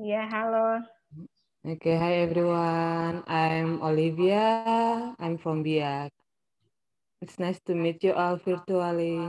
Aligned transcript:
Iya, 0.00 0.24
halo. 0.24 0.80
Okay, 1.68 1.94
hi 2.00 2.24
everyone. 2.24 3.20
I'm 3.28 3.84
Olivia. 3.84 4.40
I'm 5.20 5.36
from 5.36 5.60
Biak. 5.60 6.08
It's 7.20 7.36
nice 7.36 7.60
to 7.68 7.76
meet 7.76 8.00
you 8.00 8.16
all 8.16 8.40
virtually. 8.40 9.20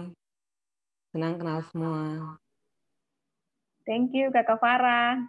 Senang 1.11 1.35
kenal 1.35 1.67
semua. 1.67 2.39
Thank 3.83 4.15
you, 4.15 4.31
Kakak 4.31 4.63
Farah. 4.63 5.27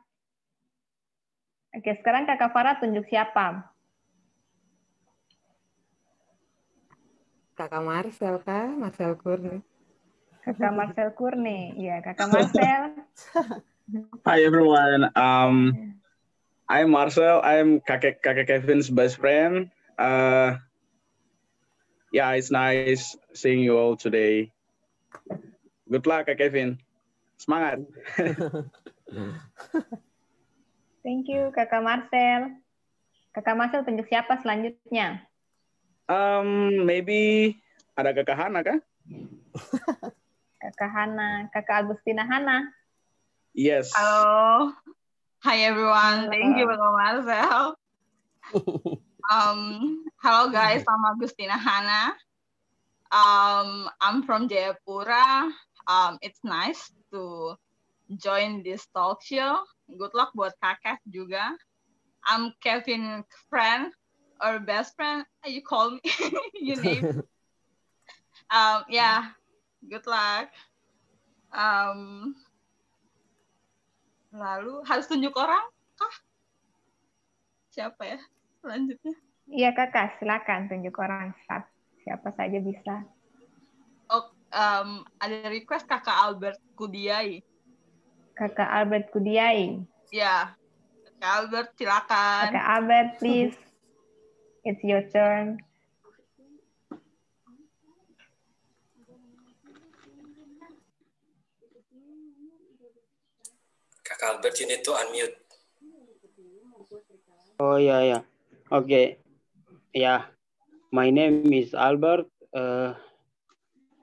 Oke, 1.75 1.91
sekarang 1.99 2.31
Kakak 2.31 2.55
Farah 2.55 2.79
tunjuk 2.79 3.11
siapa? 3.11 3.75
Kakak 7.59 7.83
Marcel 7.83 8.39
kah? 8.39 8.71
Marcel 8.71 9.19
Kurni. 9.19 9.59
Kakak 10.47 10.73
Marcel 10.79 11.11
Kurni. 11.19 11.75
Iya, 11.75 11.99
Kakak 12.07 12.31
Marcel. 12.31 12.83
Hi 14.25 14.41
everyone. 14.41 15.13
Um, 15.13 15.77
I'm 16.65 16.89
Marcel. 16.89 17.45
I'm 17.45 17.85
Kakek 17.85 18.25
Kakek 18.25 18.49
Kevin's 18.49 18.89
best 18.89 19.21
friend. 19.21 19.69
Uh, 20.01 20.57
yeah, 22.09 22.33
it's 22.33 22.49
nice 22.49 23.13
seeing 23.37 23.61
you 23.61 23.77
all 23.77 24.01
today. 24.01 24.57
Good 25.85 26.09
luck, 26.09 26.33
Kak 26.33 26.41
Kevin. 26.41 26.81
Semangat. 27.37 27.85
Thank 31.05 31.29
you, 31.29 31.53
Kakak 31.53 31.85
Marcel. 31.85 32.57
Kakak 33.37 33.53
Marcel 33.53 33.85
tunjuk 33.85 34.09
siapa 34.09 34.41
selanjutnya? 34.41 35.29
Um, 36.09 36.89
maybe 36.89 37.53
ada 38.01 38.17
Kakak 38.17 38.49
Hana 38.49 38.65
kah? 38.65 38.81
Kakak 40.65 40.89
Hana, 40.89 41.53
Kakak 41.53 41.85
Agustina 41.85 42.25
Hana. 42.25 42.73
Yes. 43.55 43.95
Hello. 43.95 44.75
Hi 45.47 45.63
everyone. 45.63 46.27
Thank 46.27 46.59
you, 46.59 46.67
Bang 46.67 46.83
Marcel. 46.83 47.79
um, 49.31 50.03
hello 50.19 50.51
guys, 50.51 50.83
I'm 50.91 51.07
Agustina 51.07 51.55
Hana. 51.55 52.19
Um, 53.15 53.87
I'm 54.03 54.27
from 54.27 54.51
Jayapura. 54.51 55.55
Um, 55.87 56.19
it's 56.19 56.43
nice 56.43 56.91
to 57.15 57.55
join 58.19 58.67
this 58.67 58.91
talk 58.91 59.23
show. 59.23 59.63
Good 59.87 60.19
luck 60.19 60.35
buat 60.35 60.59
kakak 60.59 60.99
juga. 61.07 61.55
I'm 62.27 62.59
Kevin 62.59 63.23
friend 63.47 63.95
or 64.43 64.59
best 64.59 64.99
friend. 64.99 65.23
You 65.47 65.63
call 65.63 65.95
me, 65.95 66.03
you 66.59 66.75
name. 66.75 67.23
um, 68.51 68.83
yeah. 68.91 69.31
Good 69.87 70.11
luck. 70.11 70.51
Um, 71.55 72.35
lalu 74.35 74.83
harus 74.83 75.07
tunjuk 75.07 75.31
orang 75.39 75.63
kah? 75.95 76.15
Siapa 77.71 78.03
ya 78.03 78.19
selanjutnya? 78.59 79.15
Iya 79.47 79.71
kakak, 79.71 80.19
silakan 80.19 80.67
tunjuk 80.67 80.95
orang 80.99 81.31
siapa 82.03 82.29
saja 82.35 82.59
bisa. 82.59 83.07
Oh, 84.11 84.35
um, 84.53 85.07
ada 85.23 85.49
request 85.49 85.87
kakak 85.87 86.17
Albert 86.17 86.61
Kudiai. 86.75 87.41
Kakak 88.35 88.67
Albert 88.67 89.15
Kudiai. 89.15 89.81
Ya, 90.11 90.59
kakak 91.07 91.31
Albert 91.39 91.69
silakan. 91.79 92.43
Kakak 92.51 92.67
Albert, 92.67 93.09
please. 93.23 93.57
It's 94.65 94.83
your 94.83 95.05
turn. 95.13 95.61
Kakak 104.15 104.31
Albert, 104.39 104.55
you 104.63 104.67
need 104.71 104.83
to 104.87 104.95
unmute. 104.95 105.35
Oh 107.59 107.83
yeah, 107.83 108.03
yeah. 108.07 108.23
Okay. 108.71 109.19
Yeah. 109.91 110.31
My 110.95 111.11
name 111.11 111.51
is 111.51 111.75
Albert. 111.75 112.31
Uh, 112.55 112.95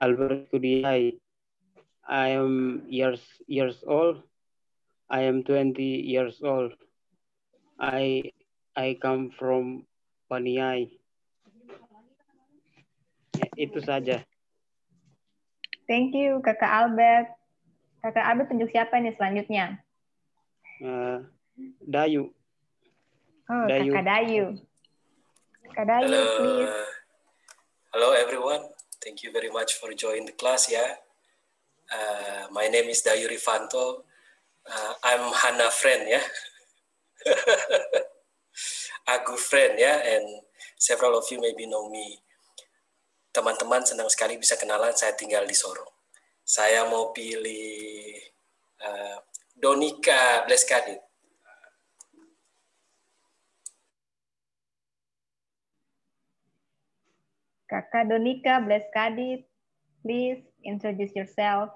Albert 0.04 0.52
Kudiai. 0.52 1.16
I 2.04 2.36
am 2.36 2.84
years 2.92 3.24
years 3.48 3.80
old. 3.88 4.20
I 5.08 5.24
am 5.24 5.48
20 5.48 5.80
years 5.80 6.44
old. 6.44 6.76
I 7.80 8.36
I 8.76 9.00
come 9.00 9.32
from 9.32 9.88
Paniai. 10.28 10.92
Itu 13.56 13.80
saja. 13.80 14.20
Thank 15.88 16.12
you, 16.12 16.44
Kakak 16.44 16.68
Albert. 16.68 17.32
Kakak 18.04 18.28
Albert 18.28 18.52
tunjuk 18.52 18.68
siapa 18.76 19.00
nih 19.00 19.16
selanjutnya? 19.16 19.80
Uh, 20.82 21.22
Dayu. 21.86 22.26
Oh, 23.46 23.64
Dayu. 23.70 23.94
Kakak 23.94 24.02
Dayu. 24.02 24.44
Kakak 25.70 25.86
Dayu, 25.86 26.10
Hello. 26.10 26.22
please. 26.42 26.74
Hello, 27.94 28.08
everyone. 28.18 28.66
Thank 28.98 29.22
you 29.22 29.30
very 29.30 29.46
much 29.46 29.78
for 29.78 29.94
joining 29.94 30.26
the 30.26 30.34
class, 30.34 30.66
ya. 30.66 30.82
Uh, 31.86 32.50
my 32.50 32.66
name 32.66 32.90
is 32.90 32.98
Dayu 33.06 33.30
Rifanto. 33.30 34.02
Uh, 34.66 34.92
I'm 35.06 35.30
Hana 35.30 35.70
friend, 35.70 36.18
ya. 36.18 36.22
Agu 39.14 39.38
friend, 39.38 39.78
ya, 39.78 40.02
and 40.02 40.42
several 40.74 41.14
of 41.14 41.30
you 41.30 41.38
maybe 41.38 41.70
know 41.70 41.86
me. 41.86 42.18
Teman-teman 43.30 43.86
senang 43.86 44.10
sekali 44.10 44.34
bisa 44.34 44.58
kenalan, 44.58 44.98
saya 44.98 45.14
tinggal 45.14 45.46
di 45.46 45.54
Sorong. 45.54 45.94
Saya 46.42 46.90
mau 46.90 47.14
pilih 47.14 48.18
uh, 48.82 49.18
Donika 49.62 50.42
Bleskadit. 50.50 50.98
Kakak 57.70 58.10
Donika 58.10 58.58
Bleskadit, 58.58 59.46
please 60.02 60.42
introduce 60.66 61.14
yourself. 61.14 61.70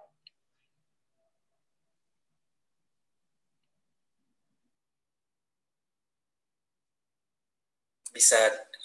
Bisa 8.10 8.36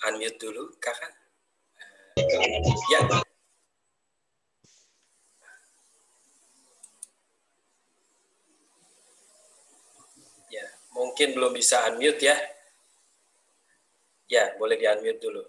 unmute 0.05 0.37
dulu, 0.37 0.77
kakak? 0.77 1.09
Ya. 2.21 3.01
Ya, 3.09 3.30
mungkin 10.95 11.33
belum 11.35 11.55
bisa 11.55 11.87
unmute 11.91 12.27
ya. 12.27 12.37
Ya, 14.31 14.55
boleh 14.55 14.79
di 14.79 14.87
unmute 14.87 15.19
dulu. 15.19 15.43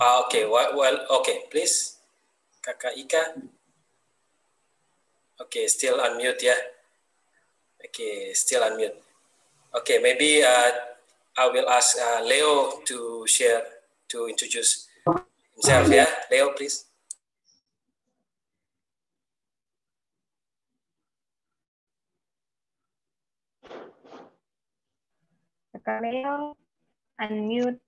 Ah, 0.00 0.24
Oke, 0.24 0.42
okay. 0.42 0.44
well, 0.48 0.70
well 0.74 0.96
oke, 1.12 1.22
okay. 1.22 1.36
please, 1.52 2.00
kakak 2.64 2.96
Ika. 2.96 3.36
Oke, 5.40 5.64
okay, 5.64 5.64
still 5.68 6.00
unmute 6.00 6.40
ya. 6.44 6.56
Oke, 7.80 7.88
okay, 7.88 8.16
still 8.36 8.64
unmute. 8.64 8.96
Oke, 9.70 9.96
okay, 9.96 9.98
maybe 10.02 10.42
uh, 10.42 10.72
I 11.36 11.46
will 11.48 11.68
ask 11.68 11.96
uh, 11.96 12.20
Leo 12.26 12.80
to 12.84 13.24
share, 13.28 13.62
to 14.10 14.26
introduce 14.26 14.88
himself 15.56 15.88
ya. 15.88 16.04
Leo, 16.28 16.52
please. 16.58 16.89
Leo, 25.86 26.56
unmute. 27.20 27.80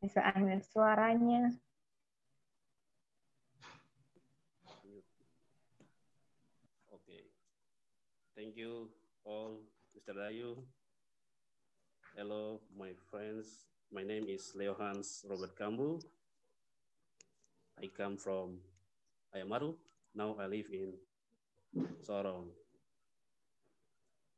Bisa 0.00 0.20
unmute 0.36 0.64
suaranya. 0.68 1.52
Okay. 6.92 7.24
Thank 8.36 8.56
you 8.56 8.92
all, 9.24 9.60
Mr. 9.96 10.16
Dayu. 10.16 10.60
Hello, 12.16 12.60
my 12.76 12.92
friends. 13.10 13.66
My 13.90 14.04
name 14.04 14.28
is 14.28 14.52
Leo 14.54 14.74
Hans 14.74 15.24
Robert 15.28 15.56
Kambu. 15.56 16.00
I 17.80 17.90
come 17.90 18.16
from 18.16 18.60
Ayamaru. 19.34 19.74
Now 20.14 20.36
I 20.38 20.46
live 20.46 20.70
in 20.70 20.94
Sorong. 22.06 22.54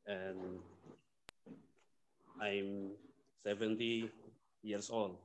And 0.06 0.62
I'm 2.40 2.92
70 3.44 4.10
years 4.62 4.90
old. 4.90 5.16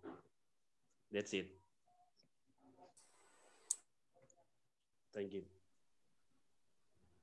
That's 1.12 1.34
it. 1.34 1.52
Thank 5.14 5.34
you. 5.34 5.44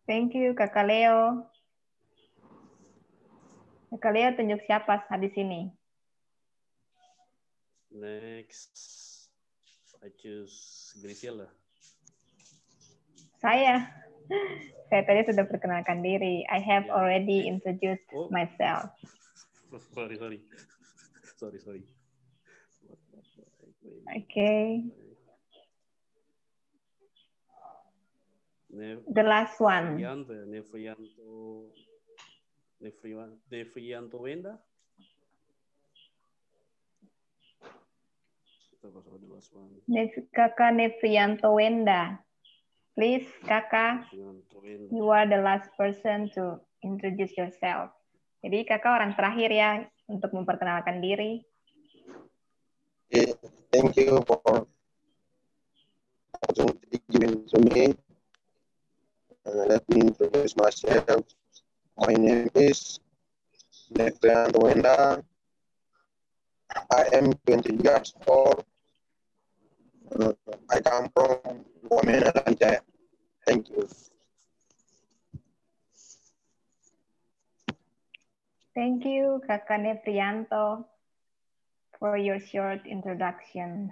Thank 0.04 0.36
you, 0.36 0.52
Kakak 0.52 0.84
Leo. 0.84 1.48
Kakak 3.88 4.12
Leo 4.12 4.28
tunjuk 4.36 4.60
siapa 4.68 5.08
di 5.16 5.28
sini? 5.32 5.60
Next. 7.88 8.76
I 10.04 10.12
choose 10.20 10.92
Grisela. 11.00 11.48
Saya. 13.40 13.88
Saya 14.92 15.02
tadi 15.08 15.32
sudah 15.32 15.48
perkenalkan 15.48 16.04
diri. 16.04 16.44
I 16.52 16.60
have 16.60 16.86
Ya. 16.86 16.94
already 16.94 17.48
introduced 17.48 18.04
Oh. 18.12 18.28
myself. 18.28 18.92
Sorry, 19.94 20.16
sorry. 20.18 20.40
Sorry, 21.36 21.58
sorry. 21.60 21.82
Okay. 24.16 24.84
Ne- 28.70 29.02
The 29.08 29.22
last 29.22 29.60
one. 29.60 29.96
Nefrianto, 29.96 30.32
Nefrianto, 30.46 31.72
Nefrian- 32.80 33.38
Nefrianto 33.50 34.18
Wenda. 34.20 34.58
Kakak 40.34 40.72
Nefrianto 40.74 41.54
Wenda. 41.54 42.18
Please, 42.94 43.26
Kakak, 43.46 44.10
you 44.90 45.08
are 45.10 45.26
the 45.28 45.38
last 45.42 45.70
person 45.76 46.30
to 46.34 46.60
introduce 46.82 47.36
yourself. 47.36 47.90
Jadi 48.38 48.58
kakak 48.62 49.02
orang 49.02 49.12
terakhir 49.18 49.50
ya 49.50 49.70
untuk 50.06 50.30
memperkenalkan 50.30 51.02
diri. 51.02 51.42
Okay, 53.08 53.34
thank 53.72 53.96
you 53.98 54.20
for 54.28 54.68
opportunity 56.38 57.00
given 57.10 57.42
to 57.48 57.58
me. 57.66 57.96
Uh, 59.48 59.64
let 59.66 59.82
me 59.88 60.06
introduce 60.06 60.54
myself. 60.54 61.24
My 61.98 62.14
name 62.14 62.52
is 62.54 63.00
Nefrian 63.90 64.52
Wenda. 64.54 65.24
I 66.92 67.02
am 67.16 67.32
20 67.48 67.80
years 67.82 68.14
old. 68.28 68.62
Uh, 70.14 70.32
I 70.70 70.80
come 70.80 71.08
from 71.10 71.64
Wamena. 71.90 72.30
Thank 73.46 73.70
you. 73.70 73.88
Thank 78.78 79.04
you, 79.04 79.42
Kakane 79.50 79.90
Nefrianto, 79.90 80.84
for 81.98 82.16
your 82.16 82.38
short 82.38 82.86
introduction. 82.86 83.90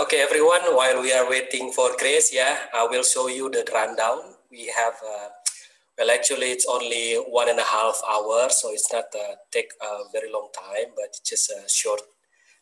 Okay, 0.00 0.20
everyone, 0.20 0.62
while 0.76 1.02
we 1.02 1.12
are 1.12 1.28
waiting 1.28 1.72
for 1.72 1.90
Grace, 1.98 2.32
yeah, 2.32 2.56
I 2.72 2.86
will 2.86 3.02
show 3.02 3.26
you 3.26 3.50
the 3.50 3.66
rundown. 3.74 4.20
We 4.48 4.66
have, 4.68 4.94
uh, 5.02 5.28
well, 5.98 6.12
actually, 6.12 6.52
it's 6.52 6.66
only 6.70 7.16
one 7.16 7.48
and 7.48 7.58
a 7.58 7.64
half 7.64 8.00
hours, 8.08 8.62
so 8.62 8.70
it's 8.70 8.92
not 8.92 9.06
uh, 9.12 9.34
take 9.50 9.72
a 9.82 10.04
very 10.12 10.30
long 10.30 10.50
time, 10.54 10.94
but 10.94 11.06
it's 11.06 11.18
just 11.28 11.50
a 11.50 11.68
short 11.68 12.00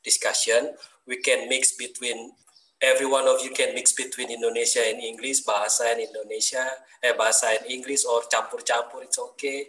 discussion. 0.02 0.72
We 1.06 1.20
can 1.20 1.46
mix 1.50 1.76
between, 1.76 2.32
every 2.80 3.04
one 3.04 3.28
of 3.28 3.44
you 3.44 3.50
can 3.50 3.74
mix 3.74 3.92
between 3.92 4.30
Indonesia 4.30 4.80
and 4.88 5.02
English, 5.02 5.44
bahasa 5.44 5.92
and 5.92 6.00
Indonesia, 6.08 6.64
eh, 7.02 7.12
bahasa 7.12 7.52
and 7.52 7.70
English, 7.70 8.06
or 8.08 8.22
campur-campur, 8.32 9.02
it's 9.02 9.18
okay. 9.18 9.66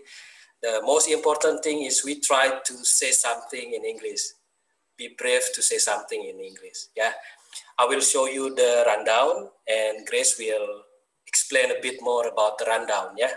The 0.64 0.80
most 0.86 1.12
important 1.12 1.66
thing 1.66 1.84
is 1.84 2.06
we 2.06 2.22
try 2.22 2.48
to 2.64 2.74
say 2.86 3.12
something 3.12 3.74
in 3.74 3.84
English. 3.84 4.22
Be 4.96 5.14
brave 5.20 5.44
to 5.54 5.62
say 5.62 5.78
something 5.78 6.24
in 6.24 6.40
English, 6.40 6.96
yeah. 6.96 7.12
I 7.80 7.86
will 7.86 8.02
show 8.02 8.26
you 8.26 8.56
the 8.56 8.84
rundown 8.88 9.50
and 9.68 10.06
Grace 10.08 10.38
will 10.40 10.84
explain 11.28 11.72
a 11.72 11.82
bit 11.82 12.02
more 12.02 12.28
about 12.28 12.58
the 12.58 12.66
rundown, 12.66 13.14
yeah? 13.18 13.32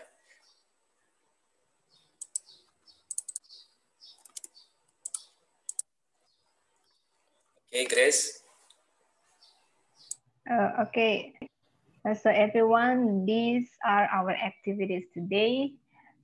Okay, 7.69 7.87
Grace. 7.87 8.43
Uh, 10.51 10.83
okay, 10.83 11.35
Uh, 12.01 12.15
so 12.15 12.31
everyone, 12.31 13.27
these 13.27 13.69
are 13.85 14.09
our 14.09 14.33
activities 14.33 15.05
today. 15.13 15.77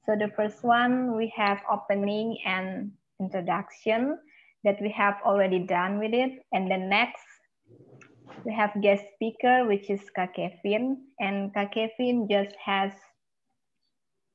So 0.07 0.17
the 0.17 0.33
first 0.33 0.65
one, 0.65 1.15
we 1.15 1.29
have 1.37 1.61
opening 1.69 2.39
and 2.47 2.93
introduction 3.21 4.17
that 4.65 4.81
we 4.81 4.89
have 4.97 5.21
already 5.21 5.61
done 5.69 5.99
with 5.99 6.15
it. 6.15 6.41
And 6.53 6.71
the 6.71 6.81
next, 6.81 7.29
we 8.45 8.53
have 8.53 8.71
guest 8.83 9.05
speaker, 9.15 9.67
which 9.67 9.91
is 9.91 10.01
Kak 10.15 10.37
Kevin. 10.37 11.07
And 11.21 11.53
Kak 11.55 11.75
Kevin 11.75 12.29
just 12.31 12.55
has 12.65 12.93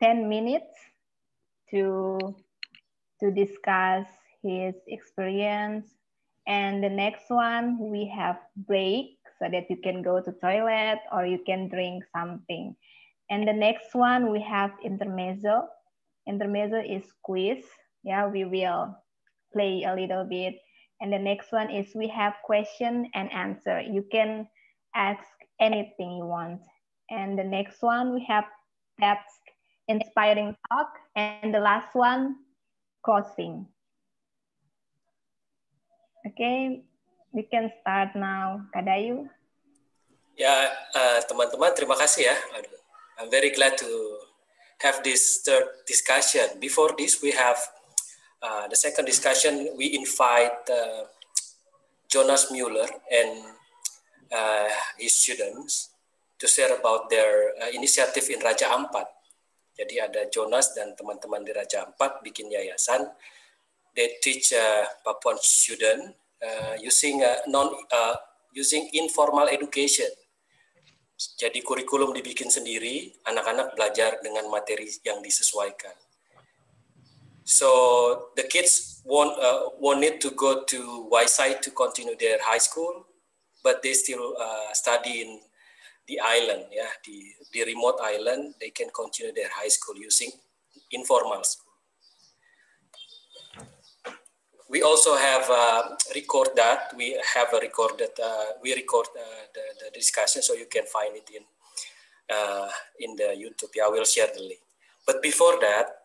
10 0.01 0.27
minutes 0.27 0.73
to, 1.71 2.17
to 3.19 3.31
discuss 3.31 4.07
his 4.43 4.75
experience. 4.87 5.87
And 6.47 6.83
the 6.83 6.89
next 6.89 7.29
one, 7.29 7.77
we 7.79 8.11
have 8.15 8.37
break 8.55 9.17
so 9.39 9.47
that 9.51 9.69
you 9.69 9.77
can 9.77 10.01
go 10.01 10.21
to 10.21 10.31
toilet 10.41 10.99
or 11.11 11.25
you 11.25 11.39
can 11.45 11.69
drink 11.69 12.03
something. 12.15 12.75
And 13.29 13.47
the 13.47 13.53
next 13.53 13.93
one, 13.93 14.31
we 14.31 14.41
have 14.41 14.71
intermezzo. 14.83 15.67
Intermezzo 16.27 16.81
is 16.81 17.03
quiz. 17.23 17.63
Yeah, 18.03 18.27
we 18.27 18.45
will 18.45 18.95
play 19.53 19.83
a 19.83 19.95
little 19.95 20.25
bit. 20.25 20.55
And 21.01 21.11
the 21.11 21.17
next 21.17 21.51
one 21.51 21.73
is 21.73 21.97
we 21.97 22.07
have 22.13 22.37
question 22.45 23.09
and 23.17 23.25
answer. 23.33 23.81
You 23.81 24.05
can 24.05 24.45
ask 24.93 25.25
anything 25.59 26.21
you 26.21 26.29
want. 26.29 26.61
And 27.09 27.37
the 27.37 27.43
next 27.43 27.81
one, 27.81 28.13
we 28.13 28.23
have 28.29 28.45
that's 29.01 29.33
inspiring 29.89 30.55
talk. 30.69 30.93
And 31.17 31.53
the 31.53 31.59
last 31.59 31.97
one, 31.97 32.45
closing. 33.03 33.65
Okay, 36.27 36.85
we 37.33 37.49
can 37.49 37.73
start 37.81 38.13
now. 38.13 38.61
Kadayu. 38.69 39.25
Yeah, 40.37 40.69
eh, 40.93 41.19
teman-teman, 41.25 41.73
terima 41.73 41.97
kasih 41.97 42.29
ya. 42.29 42.37
I'm 43.17 43.33
very 43.33 43.49
glad 43.49 43.73
to 43.81 43.89
have 44.85 45.01
this 45.01 45.41
third 45.41 45.65
discussion. 45.89 46.61
Before 46.61 46.93
this, 46.93 47.21
we 47.25 47.33
have 47.33 47.57
uh, 48.41 48.67
the 48.67 48.75
second 48.75 49.05
discussion. 49.05 49.69
We 49.77 49.93
invite 49.95 50.65
uh, 50.69 51.05
Jonas 52.09 52.51
Mueller 52.51 52.89
and 53.09 53.55
uh, 54.33 54.69
his 54.97 55.17
students 55.17 55.89
to 56.39 56.47
share 56.49 56.75
about 56.75 57.09
their 57.09 57.53
uh, 57.61 57.69
initiative 57.71 58.25
in 58.33 58.41
Raja 58.41 58.73
Ampat. 58.73 59.05
Jadi 59.77 60.01
ada 60.01 60.27
Jonas 60.27 60.75
dan 60.75 60.97
teman-teman 60.97 61.45
di 61.45 61.53
Raja 61.53 61.87
Ampat 61.87 62.19
bikin 62.25 62.51
yayasan. 62.51 63.07
They 63.95 64.19
teach 64.19 64.51
uh, 64.51 64.87
Papuan 65.05 65.39
student 65.39 66.15
uh, 66.41 66.75
using 66.81 67.23
uh, 67.23 67.43
non 67.47 67.71
uh, 67.71 68.15
using 68.51 68.91
informal 68.97 69.47
education. 69.47 70.09
Jadi 71.37 71.61
kurikulum 71.61 72.17
dibikin 72.17 72.49
sendiri, 72.49 73.13
anak-anak 73.29 73.77
belajar 73.77 74.17
dengan 74.25 74.49
materi 74.49 74.89
yang 75.05 75.21
disesuaikan. 75.21 75.93
So 77.51 78.29
the 78.37 78.43
kids 78.43 79.01
want 79.03 79.37
uh, 79.37 79.75
wanted 79.77 80.21
to 80.21 80.31
go 80.31 80.63
to 80.63 81.09
Waisai 81.11 81.59
to 81.59 81.71
continue 81.71 82.15
their 82.17 82.37
high 82.41 82.59
school, 82.59 83.05
but 83.61 83.83
they 83.83 83.91
still 83.91 84.37
uh, 84.39 84.71
study 84.71 85.19
in 85.21 85.39
the 86.07 86.21
island, 86.23 86.67
yeah, 86.71 86.87
the, 87.05 87.21
the 87.51 87.65
remote 87.65 87.99
island. 88.01 88.55
They 88.61 88.69
can 88.69 88.87
continue 88.95 89.33
their 89.33 89.49
high 89.53 89.67
school 89.67 89.97
using 89.97 90.31
informal 90.91 91.43
school. 91.43 91.73
We 94.69 94.81
also 94.81 95.17
have 95.17 95.43
uh, 95.49 95.83
record 96.15 96.51
that. 96.55 96.93
We 96.95 97.19
have 97.35 97.53
a 97.53 97.59
recorded. 97.59 98.11
Uh, 98.17 98.45
we 98.63 98.73
record 98.75 99.07
uh, 99.13 99.43
the, 99.53 99.61
the 99.83 99.91
discussion, 99.91 100.41
so 100.41 100.53
you 100.53 100.67
can 100.67 100.85
find 100.85 101.17
it 101.17 101.29
in 101.35 101.43
in 103.01 103.17
the 103.17 103.35
YouTube. 103.35 103.71
Yeah, 103.75 103.87
I 103.87 103.89
will 103.89 104.05
share 104.05 104.29
the 104.33 104.39
link. 104.39 104.61
But 105.05 105.21
before 105.21 105.59
that, 105.59 106.00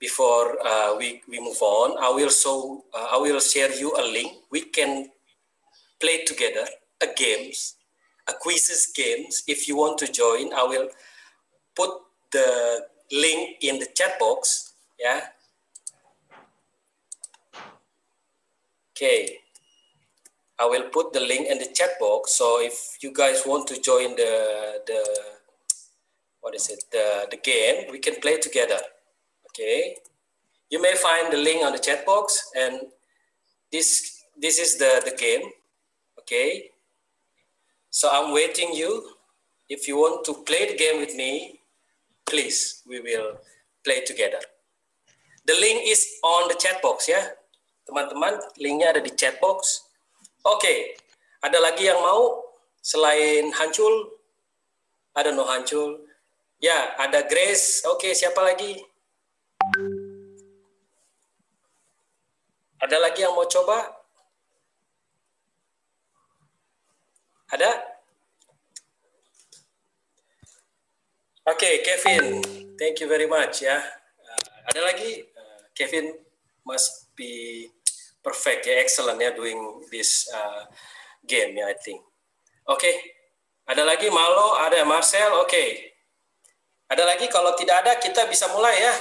before 0.00 0.58
uh, 0.66 0.96
we 0.96 1.22
we 1.28 1.40
move 1.40 1.60
on, 1.62 1.96
I 1.98 2.10
will 2.10 2.30
show. 2.30 2.84
Uh, 2.92 3.08
I 3.12 3.18
will 3.18 3.40
share 3.40 3.72
you 3.72 3.92
a 3.96 4.02
link. 4.02 4.32
We 4.50 4.62
can 4.62 5.08
play 6.00 6.24
together 6.24 6.66
a 7.02 7.06
games, 7.16 7.76
a 8.28 8.32
quizzes 8.32 8.92
games. 8.94 9.42
If 9.46 9.68
you 9.68 9.76
want 9.76 9.98
to 9.98 10.10
join, 10.10 10.52
I 10.52 10.64
will 10.64 10.88
put 11.74 11.90
the 12.32 12.86
link 13.12 13.58
in 13.62 13.78
the 13.78 13.88
chat 13.94 14.18
box. 14.18 14.74
Yeah. 14.98 15.20
Okay. 18.92 19.38
I 20.58 20.66
will 20.66 20.88
put 20.90 21.12
the 21.12 21.20
link 21.20 21.48
in 21.48 21.58
the 21.58 21.68
chat 21.74 21.98
box. 21.98 22.34
So 22.34 22.60
if 22.60 22.98
you 23.00 23.12
guys 23.12 23.42
want 23.44 23.66
to 23.68 23.80
join 23.80 24.14
the 24.16 24.82
the 24.86 25.00
what 26.40 26.54
is 26.54 26.68
it 26.70 26.84
the 26.92 27.26
the 27.30 27.38
game, 27.38 27.90
we 27.90 27.98
can 27.98 28.20
play 28.20 28.38
together. 28.38 28.80
Okay, 29.54 30.02
you 30.66 30.82
may 30.82 30.98
find 30.98 31.30
the 31.30 31.38
link 31.38 31.62
on 31.62 31.70
the 31.70 31.78
chat 31.78 32.02
box, 32.02 32.50
and 32.58 32.90
this 33.70 34.18
this 34.34 34.58
is 34.58 34.82
the 34.82 34.98
the 35.06 35.14
game. 35.14 35.46
Okay, 36.18 36.74
so 37.86 38.10
I'm 38.10 38.34
waiting 38.34 38.74
you. 38.74 39.14
If 39.70 39.86
you 39.86 39.94
want 39.94 40.26
to 40.26 40.42
play 40.42 40.66
the 40.66 40.74
game 40.74 40.98
with 40.98 41.14
me, 41.14 41.62
please 42.26 42.82
we 42.82 42.98
will 42.98 43.38
play 43.86 44.02
together. 44.02 44.42
The 45.46 45.54
link 45.54 45.86
is 45.86 46.02
on 46.26 46.50
the 46.50 46.58
chat 46.58 46.82
box 46.82 47.06
ya, 47.06 47.22
teman-teman. 47.86 48.42
Linknya 48.58 48.90
ada 48.90 48.98
di 48.98 49.14
chat 49.14 49.38
box. 49.38 49.86
Oke, 50.42 50.98
ada 51.46 51.62
lagi 51.62 51.86
yang 51.86 52.02
mau 52.02 52.42
selain 52.82 53.54
Hancul? 53.54 54.18
Ada 55.14 55.30
no 55.30 55.46
Hancul? 55.46 56.02
Ya, 56.58 56.98
ada 56.98 57.22
Grace. 57.22 57.86
Oke, 57.86 58.18
siapa 58.18 58.42
lagi? 58.42 58.82
Ada 62.84 62.96
lagi 63.00 63.24
yang 63.24 63.32
mau 63.32 63.48
coba? 63.48 63.80
Ada? 67.48 67.70
Oke, 71.48 71.80
Kevin. 71.80 72.40
Thank 72.76 73.00
you 73.00 73.08
very 73.08 73.28
much 73.28 73.64
ya. 73.64 73.76
Uh, 74.20 74.48
ada 74.68 74.80
lagi? 74.80 75.24
Uh, 75.32 75.60
Kevin 75.76 76.12
must 76.64 77.12
be 77.16 77.68
perfect 78.24 78.64
ya, 78.64 78.80
excellent 78.80 79.20
ya 79.20 79.32
doing 79.36 79.60
this 79.92 80.24
uh, 80.32 80.64
game 81.24 81.56
ya, 81.60 81.68
I 81.68 81.76
think. 81.76 82.00
Oke, 82.64 82.80
okay. 82.80 82.96
ada 83.68 83.84
lagi 83.84 84.08
Malo, 84.08 84.56
ada 84.56 84.80
Marcel, 84.88 85.36
oke. 85.36 85.52
Okay. 85.52 85.68
Ada 86.88 87.04
lagi 87.04 87.28
kalau 87.28 87.52
tidak 87.56 87.84
ada 87.84 87.92
kita 88.00 88.24
bisa 88.28 88.48
mulai 88.52 88.76
ya. 88.76 88.94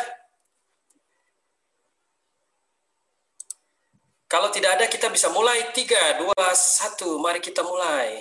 Kalau 4.33 4.49
tidak 4.49 4.81
ada 4.81 4.89
kita 4.89 5.13
bisa 5.13 5.29
mulai 5.29 5.61
tiga, 5.77 6.17
dua, 6.17 6.57
satu. 6.57 7.21
Mari 7.21 7.37
kita 7.37 7.61
mulai. 7.61 8.17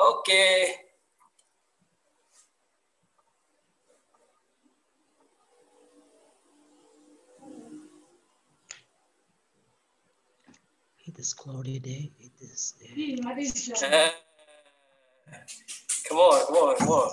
Oke. 0.00 0.24
Okay. 0.24 0.56
It 11.04 11.20
is 11.20 11.36
cloudy 11.36 11.76
day. 11.76 12.16
It 12.16 12.32
is. 12.40 12.72
Uh, 13.84 14.08
come 16.08 16.24
on, 16.24 16.40
come 16.48 16.56
on, 16.56 16.72
come 16.80 16.88
on. 16.88 17.12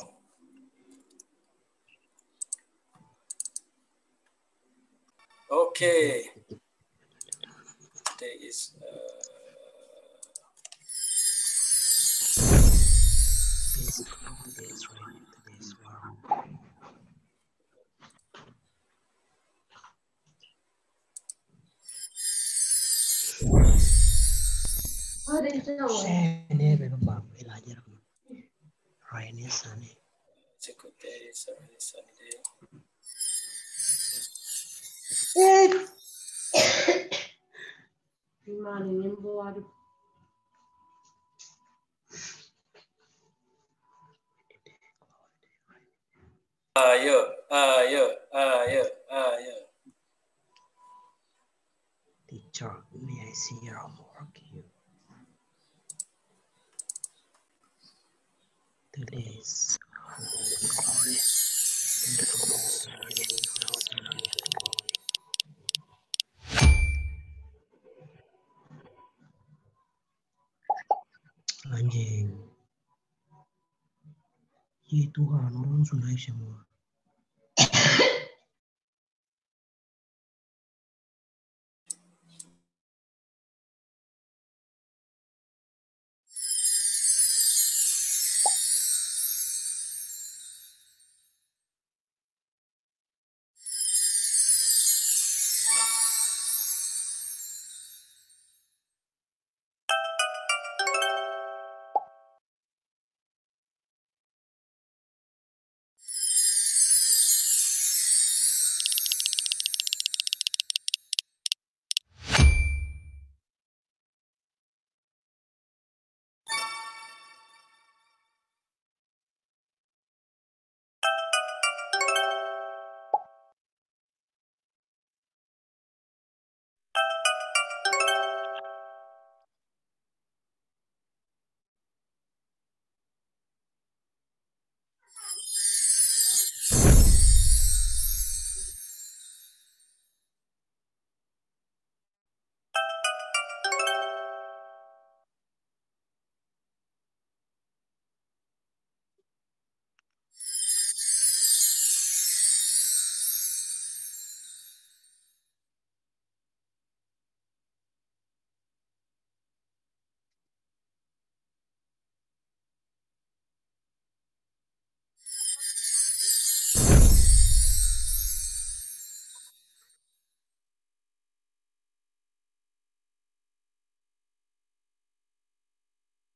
Okay. 5.52 6.32
Berubah 26.84 27.24
belajar. 27.36 27.80
Rainy 29.14 29.48
sunny. 29.48 29.96
It's 30.58 30.70
a 30.70 30.74
good 30.74 30.98
day. 31.00 31.30
It's 31.30 31.48
a 31.48 31.54
really 31.60 31.80
sunny 31.80 32.14
day. 37.10 37.20
Ayo, 46.76 47.20
ayo, 47.48 48.04
ayo, 48.36 48.84
ayo. 49.08 49.56
Teacher, 52.28 52.84
may 52.92 53.24
I 53.24 53.32
see 53.32 53.64
your 53.64 53.80
homework? 53.80 54.36
You. 54.52 54.64
Today 58.92 59.40
is 59.40 59.80
Anjing. 71.72 72.36
Ya 74.92 75.08
Tuhan, 75.16 75.52
orang 75.56 75.88
sudah 75.88 76.12
semua. 76.20 76.60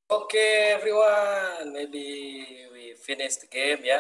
Okay, 0.08 0.72
everyone. 0.72 1.76
Maybe 1.76 2.48
we 2.72 2.96
finish 2.96 3.44
the 3.44 3.48
game 3.52 3.84
ya. 3.84 4.00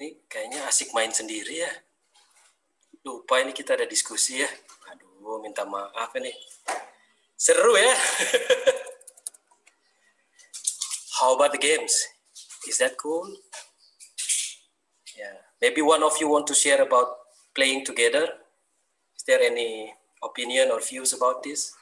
Ini 0.00 0.24
kayaknya 0.24 0.64
asik 0.64 0.96
main 0.96 1.12
sendiri 1.12 1.60
ya. 1.60 1.68
Lupa 3.04 3.36
ini 3.44 3.52
kita 3.52 3.76
ada 3.76 3.84
diskusi 3.84 4.40
ya. 4.40 4.48
Aduh, 4.88 5.44
minta 5.44 5.68
maaf 5.68 6.08
ini. 6.16 6.32
Seru 7.36 7.76
ya. 7.76 7.92
How 11.20 11.36
about 11.36 11.52
the 11.52 11.60
games? 11.60 12.00
Is 12.64 12.80
that 12.80 12.96
cool? 12.96 13.28
Yeah. 15.12 15.36
Maybe 15.60 15.84
one 15.84 16.00
of 16.00 16.16
you 16.16 16.32
want 16.32 16.48
to 16.48 16.56
share 16.56 16.80
about 16.80 17.28
playing 17.52 17.84
together. 17.84 18.40
Is 19.12 19.28
there 19.28 19.44
any 19.44 19.92
opinion 20.22 20.70
or 20.70 20.80
views 20.80 21.12
about 21.12 21.42
this? 21.42 21.74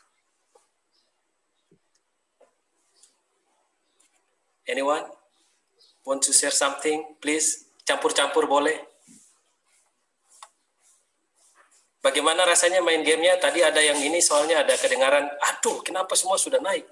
Anyone 4.66 5.06
want 6.02 6.26
to 6.26 6.34
share 6.34 6.50
something? 6.50 7.06
Please 7.22 7.70
campur-campur 7.86 8.50
boleh. 8.50 8.82
Bagaimana 12.02 12.46
rasanya 12.46 12.82
main 12.82 13.02
gamenya? 13.02 13.38
Tadi 13.38 13.62
ada 13.62 13.82
yang 13.82 13.98
ini 13.98 14.22
soalnya 14.22 14.62
ada 14.62 14.74
kedengaran, 14.78 15.26
aduh 15.42 15.82
kenapa 15.82 16.14
semua 16.14 16.38
sudah 16.38 16.62
naik? 16.62 16.86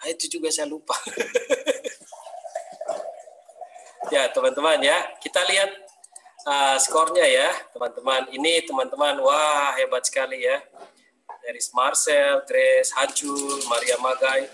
Ah, 0.00 0.12
itu 0.12 0.28
juga 0.28 0.52
saya 0.52 0.68
lupa. 0.68 0.96
ya 4.12 4.28
teman-teman 4.32 4.80
ya, 4.80 4.96
kita 5.20 5.44
lihat 5.44 5.85
uh, 6.46 6.76
skornya 6.78 7.26
ya 7.26 7.50
teman-teman. 7.74 8.30
Ini 8.30 8.64
teman-teman, 8.64 9.18
wah 9.20 9.74
hebat 9.76 10.06
sekali 10.06 10.46
ya. 10.46 10.62
Dari 11.46 11.60
Marcel, 11.74 12.42
Grace, 12.46 12.90
Hajul, 12.94 13.62
Maria 13.70 13.94
Magai, 14.02 14.50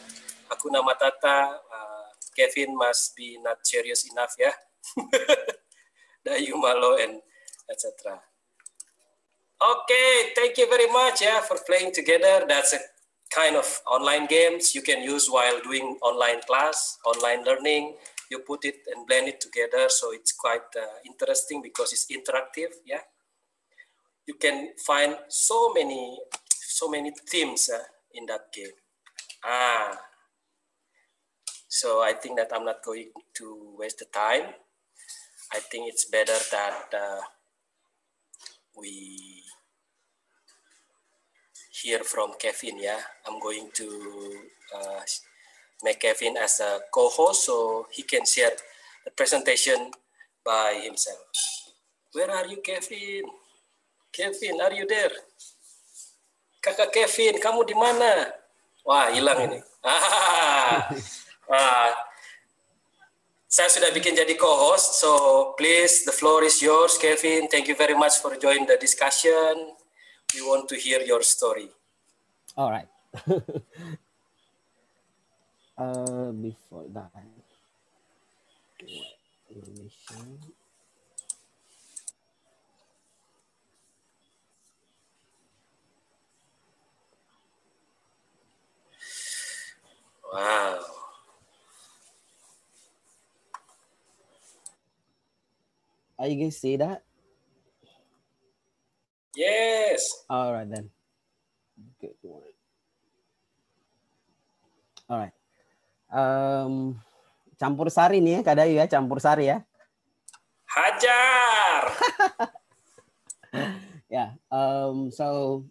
aku 0.52 0.68
nama 0.68 0.92
Tata, 0.92 1.56
uh, 1.56 2.04
Kevin 2.36 2.76
must 2.76 3.16
be 3.16 3.40
not 3.40 3.60
serious 3.64 4.04
enough 4.08 4.32
ya. 4.36 4.52
Dayu 6.24 6.56
Malo 6.56 7.00
and 7.00 7.20
etc. 7.68 8.20
Okay, 9.62 10.34
thank 10.34 10.58
you 10.58 10.66
very 10.66 10.90
much 10.90 11.22
yeah 11.22 11.40
for 11.40 11.56
playing 11.64 11.94
together. 11.94 12.44
That's 12.44 12.74
a 12.74 12.82
kind 13.32 13.56
of 13.56 13.64
online 13.88 14.26
games 14.26 14.74
you 14.74 14.82
can 14.82 15.00
use 15.02 15.30
while 15.30 15.56
doing 15.64 15.96
online 16.02 16.44
class, 16.44 16.98
online 17.06 17.44
learning. 17.44 17.96
You 18.32 18.38
put 18.38 18.64
it 18.64 18.80
and 18.88 19.06
blend 19.06 19.28
it 19.28 19.40
together, 19.42 19.84
so 19.88 20.12
it's 20.16 20.32
quite 20.32 20.72
uh, 20.74 20.96
interesting 21.04 21.60
because 21.60 21.92
it's 21.92 22.06
interactive. 22.08 22.72
Yeah, 22.86 23.04
you 24.26 24.34
can 24.40 24.72
find 24.86 25.16
so 25.28 25.74
many, 25.74 26.18
so 26.48 26.88
many 26.88 27.12
themes 27.28 27.68
uh, 27.68 27.84
in 28.14 28.24
that 28.32 28.50
game. 28.56 28.72
Ah, 29.44 29.98
so 31.68 32.00
I 32.00 32.14
think 32.14 32.38
that 32.38 32.48
I'm 32.54 32.64
not 32.64 32.82
going 32.82 33.10
to 33.34 33.76
waste 33.78 33.98
the 33.98 34.06
time. 34.06 34.54
I 35.52 35.58
think 35.58 35.92
it's 35.92 36.06
better 36.06 36.38
that 36.52 36.88
uh, 36.96 37.20
we 38.78 39.42
hear 41.82 42.00
from 42.00 42.32
Kevin. 42.38 42.80
Yeah, 42.80 43.00
I'm 43.26 43.38
going 43.40 43.68
to 43.74 43.88
uh, 44.74 45.00
make 45.82 46.00
Kevin 46.00 46.36
as 46.36 46.60
a 46.60 46.80
co-host 46.90 47.46
so 47.46 47.86
he 47.90 48.02
can 48.02 48.24
share 48.24 48.54
the 49.04 49.10
presentation 49.10 49.90
by 50.44 50.80
himself. 50.82 51.26
Where 52.12 52.30
are 52.30 52.46
you, 52.46 52.58
Kevin? 52.62 53.22
Kevin, 54.12 54.60
are 54.60 54.72
you 54.72 54.86
there? 54.86 55.12
Kakak 56.62 56.94
Kevin, 56.94 57.42
kamu 57.42 57.66
di 57.66 57.74
mana? 57.74 58.30
Wah, 58.86 59.10
hilang 59.10 59.50
ini. 59.50 59.60
Ah, 59.82 60.94
ah, 61.50 61.90
saya 63.50 63.66
sudah 63.66 63.90
bikin 63.90 64.14
jadi 64.14 64.30
co-host, 64.38 64.94
so 65.02 65.10
please, 65.58 66.06
the 66.06 66.14
floor 66.14 66.46
is 66.46 66.62
yours, 66.62 66.94
Kevin. 67.02 67.50
Thank 67.50 67.66
you 67.66 67.74
very 67.74 67.98
much 67.98 68.22
for 68.22 68.38
joining 68.38 68.64
the 68.64 68.78
discussion. 68.78 69.74
We 70.32 70.40
want 70.46 70.70
to 70.70 70.78
hear 70.78 71.02
your 71.02 71.20
story. 71.26 71.68
All 72.56 72.70
right. 72.70 72.86
uh, 75.82 76.30
before 76.32 76.86
that. 76.94 77.10
Wow. 90.32 90.78
Are 96.18 96.28
you 96.28 96.44
guys 96.44 96.56
see 96.56 96.76
that? 96.76 97.02
Yes. 99.34 100.24
All 100.30 100.52
right 100.52 100.68
then. 100.70 100.90
Good 102.00 102.14
one. 102.22 102.42
All 105.10 105.18
right. 105.18 105.32
Um, 106.12 107.00
campur 107.56 107.88
sari 107.88 108.20
nih 108.20 108.38
ya, 108.38 108.40
Kak 108.44 108.56
Dayu 108.60 108.76
ya, 108.76 108.84
campur 108.84 109.16
sari 109.18 109.48
ya. 109.48 109.64
Hajar. 110.68 111.84
Yeah. 114.12 114.36
Um, 114.52 115.08
so, 115.08 115.64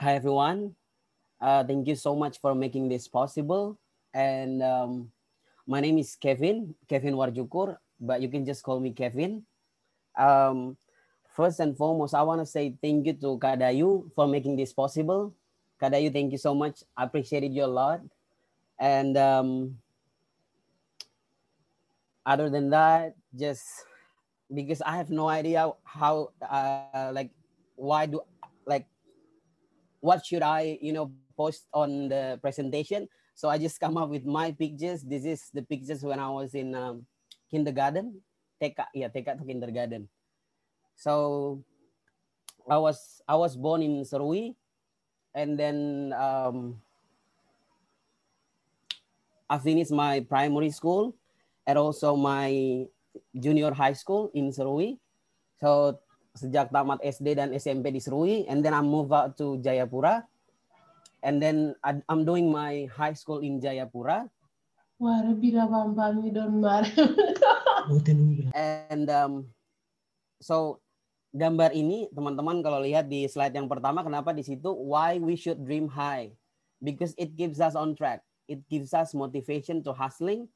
hi 0.00 0.16
everyone. 0.16 0.72
Uh, 1.36 1.60
thank 1.68 1.84
you 1.84 1.92
so 1.92 2.16
much 2.16 2.40
for 2.40 2.56
making 2.56 2.88
this 2.88 3.12
possible. 3.12 3.76
And 4.16 4.64
um, 4.64 5.12
my 5.68 5.84
name 5.84 6.00
is 6.00 6.16
Kevin, 6.16 6.72
Kevin 6.88 7.20
Warjukur, 7.20 7.76
but 8.00 8.24
you 8.24 8.32
can 8.32 8.48
just 8.48 8.64
call 8.64 8.80
me 8.80 8.96
Kevin. 8.96 9.44
Um, 10.16 10.80
first 11.36 11.60
and 11.60 11.76
foremost, 11.76 12.16
I 12.16 12.24
want 12.24 12.40
to 12.40 12.48
say 12.48 12.72
thank 12.80 13.04
you 13.04 13.12
to 13.20 13.36
Kadayu 13.36 14.08
for 14.16 14.24
making 14.24 14.56
this 14.56 14.72
possible. 14.72 15.36
Kadayu, 15.76 16.08
thank 16.08 16.32
you 16.32 16.40
so 16.40 16.56
much. 16.56 16.80
I 16.96 17.04
appreciated 17.04 17.52
you 17.52 17.68
a 17.68 17.72
lot. 17.72 18.00
And 18.80 19.16
um, 19.16 19.76
other 22.24 22.48
than 22.48 22.70
that, 22.70 23.14
just 23.36 23.62
because 24.48 24.80
I 24.80 24.96
have 24.96 25.10
no 25.10 25.28
idea 25.28 25.70
how, 25.84 26.32
uh, 26.40 27.12
like, 27.12 27.30
why 27.76 28.06
do, 28.06 28.22
like, 28.64 28.88
what 30.00 30.24
should 30.24 30.42
I, 30.42 30.78
you 30.80 30.92
know, 30.92 31.12
post 31.36 31.68
on 31.72 32.08
the 32.08 32.40
presentation? 32.40 33.06
So 33.34 33.48
I 33.48 33.58
just 33.58 33.78
come 33.78 33.96
up 33.96 34.08
with 34.08 34.24
my 34.24 34.52
pictures. 34.52 35.02
This 35.04 35.24
is 35.24 35.50
the 35.52 35.62
pictures 35.62 36.02
when 36.02 36.18
I 36.18 36.30
was 36.30 36.54
in 36.54 36.74
um, 36.74 37.04
kindergarten. 37.50 38.20
TK, 38.60 38.84
yeah, 38.94 39.08
TK 39.08 39.38
to 39.38 39.44
kindergarten. 39.44 40.08
So 40.96 41.64
I 42.68 42.76
was 42.76 43.22
I 43.26 43.36
was 43.36 43.56
born 43.56 43.80
in 43.80 44.04
Serui, 44.04 44.54
and 45.34 45.56
then 45.58 46.12
um, 46.12 46.80
I 49.50 49.58
finished 49.58 49.90
my 49.90 50.22
primary 50.30 50.70
school 50.70 51.18
and 51.66 51.74
also 51.74 52.14
my 52.14 52.86
junior 53.34 53.74
high 53.74 53.98
school 53.98 54.30
in 54.30 54.54
Serui. 54.54 55.02
So 55.58 55.98
sejak 56.38 56.70
tamat 56.70 57.02
SD 57.02 57.34
dan 57.34 57.50
SMP 57.50 57.90
di 57.90 57.98
Serui, 57.98 58.46
and 58.46 58.62
then 58.62 58.70
I 58.70 58.78
move 58.78 59.10
out 59.10 59.34
to 59.42 59.58
Jayapura, 59.58 60.22
and 61.26 61.42
then 61.42 61.74
I'm 61.82 62.22
doing 62.22 62.46
my 62.46 62.86
high 62.94 63.18
school 63.18 63.42
in 63.42 63.58
Jayapura. 63.58 64.30
And 68.54 69.08
um, 69.10 69.32
so 70.38 70.78
gambar 71.34 71.74
ini 71.74 72.06
teman-teman 72.14 72.62
kalau 72.62 72.78
lihat 72.84 73.10
di 73.10 73.26
slide 73.26 73.54
yang 73.56 73.66
pertama 73.66 74.06
kenapa 74.06 74.30
di 74.30 74.46
situ 74.46 74.70
why 74.70 75.18
we 75.18 75.34
should 75.34 75.58
dream 75.66 75.90
high 75.90 76.30
because 76.78 77.16
it 77.18 77.34
gives 77.34 77.58
us 77.58 77.74
on 77.74 77.98
track. 77.98 78.22
It 78.50 78.66
gives 78.66 78.90
us 78.90 79.14
motivation 79.14 79.78
to 79.86 79.94
hustling. 79.94 80.50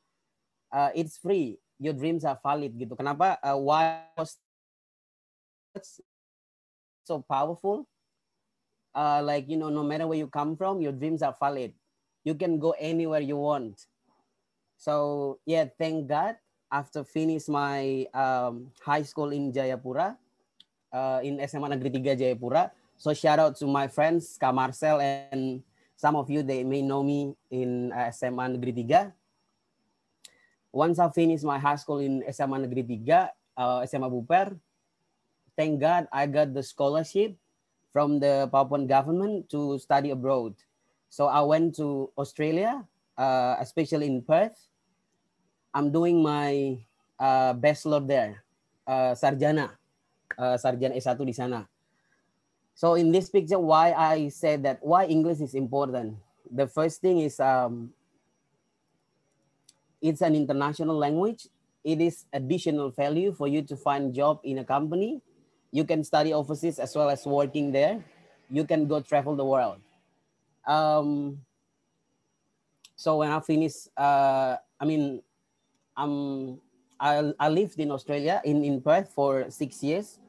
Uh, 0.75 0.91
it's 0.99 1.15
free. 1.15 1.63
Your 1.79 1.95
dreams 1.95 2.27
are 2.27 2.35
valid 2.43 2.75
gitu. 2.75 2.99
Kenapa 2.99 3.39
uh, 3.39 3.55
why 3.55 4.11
was 4.19 4.43
so 7.07 7.23
powerful? 7.23 7.87
Uh, 8.91 9.23
like 9.23 9.47
you 9.47 9.55
know 9.55 9.71
no 9.71 9.87
matter 9.87 10.11
where 10.11 10.19
you 10.19 10.27
come 10.27 10.59
from 10.59 10.83
your 10.83 10.91
dreams 10.91 11.23
are 11.23 11.35
valid. 11.39 11.71
You 12.27 12.35
can 12.35 12.59
go 12.59 12.75
anywhere 12.75 13.23
you 13.23 13.39
want. 13.39 13.87
So 14.75 15.39
yeah, 15.47 15.71
thank 15.79 16.11
God 16.11 16.35
after 16.75 17.07
finish 17.07 17.47
my 17.47 18.11
um, 18.11 18.75
high 18.83 19.07
school 19.07 19.31
in 19.31 19.55
Jayapura, 19.55 20.19
uh, 20.91 21.21
in 21.23 21.39
SMA 21.47 21.71
Negeri 21.71 22.03
3 22.03 22.19
Jayapura. 22.19 22.75
So 22.99 23.15
shout 23.15 23.39
out 23.39 23.55
to 23.63 23.67
my 23.67 23.87
friends, 23.87 24.35
Kak 24.39 24.55
Marcel 24.55 24.99
and 24.99 25.63
some 25.97 26.17
of 26.17 26.29
you, 26.31 26.43
they 26.43 26.65
may 26.65 26.83
know 26.83 27.03
me 27.03 27.35
in 27.51 27.93
uh, 27.93 28.11
SMA 28.11 28.49
Negeri 28.49 28.85
3. 28.85 29.13
Once 30.75 30.99
I 30.99 31.09
finish 31.11 31.43
my 31.43 31.59
high 31.59 31.79
school 31.79 32.03
in 32.03 32.23
SMA 32.35 32.59
Negeri 32.59 32.83
3, 32.83 33.31
uh, 33.57 33.87
SMA 33.87 34.11
Buper, 34.11 34.59
thank 35.57 35.81
God 35.81 36.09
I 36.11 36.27
got 36.27 36.53
the 36.53 36.63
scholarship 36.63 37.39
from 37.95 38.19
the 38.19 38.51
Papuan 38.51 38.91
government 38.91 39.47
to 39.55 39.79
study 39.79 40.11
abroad. 40.11 40.59
So 41.15 41.31
I 41.31 41.41
went 41.47 41.79
to 41.79 42.11
Australia, 42.19 42.83
uh, 43.15 43.55
especially 43.63 44.11
in 44.11 44.19
Perth. 44.27 44.59
I'm 45.71 45.95
doing 45.95 46.19
my 46.23 46.83
uh, 47.23 47.55
bachelor 47.55 48.03
there, 48.03 48.43
uh, 48.87 49.15
sarjana, 49.15 49.79
uh, 50.35 50.59
sarjana 50.59 50.99
S1 50.99 51.23
di 51.23 51.35
sana. 51.35 51.71
So 52.75 52.95
in 52.95 53.13
this 53.13 53.31
picture, 53.31 53.59
why 53.59 53.93
I 53.93 54.29
said 54.29 54.63
that 54.65 54.79
why 54.83 55.07
English 55.07 55.41
is 55.41 55.55
important. 55.55 56.17
The 56.51 56.67
first 56.67 57.01
thing 57.01 57.21
is 57.21 57.39
um, 57.41 57.93
it's 60.03 60.21
an 60.21 60.35
international 60.35 60.97
language. 60.97 61.49
It 61.85 62.01
is 62.01 62.25
additional 62.33 62.91
value 62.91 63.33
for 63.33 63.47
you 63.47 63.63
to 63.63 63.77
find 63.77 64.15
job 64.15 64.41
in 64.43 64.59
a 64.59 64.65
company. 64.65 65.23
you 65.75 65.83
can 65.83 66.07
study 66.07 66.33
overseas 66.33 66.79
as 66.79 66.95
well 66.95 67.11
as 67.11 67.27
working 67.27 67.73
there. 67.75 67.99
You 68.49 68.63
can 68.63 68.87
go 68.87 69.03
travel 69.03 69.35
the 69.35 69.45
world. 69.45 69.83
Um, 70.63 71.43
so 72.95 73.19
when 73.19 73.31
I 73.35 73.41
finish, 73.41 73.91
uh, 73.99 74.55
I 74.79 74.85
mean, 74.87 75.21
um, 75.97 76.61
I, 77.01 77.35
I 77.41 77.49
lived 77.49 77.81
in 77.83 77.91
Australia 77.91 78.41
in 78.45 78.63
in 78.63 78.81
Perth 78.81 79.11
for 79.11 79.51
six 79.51 79.83
years. 79.83 80.23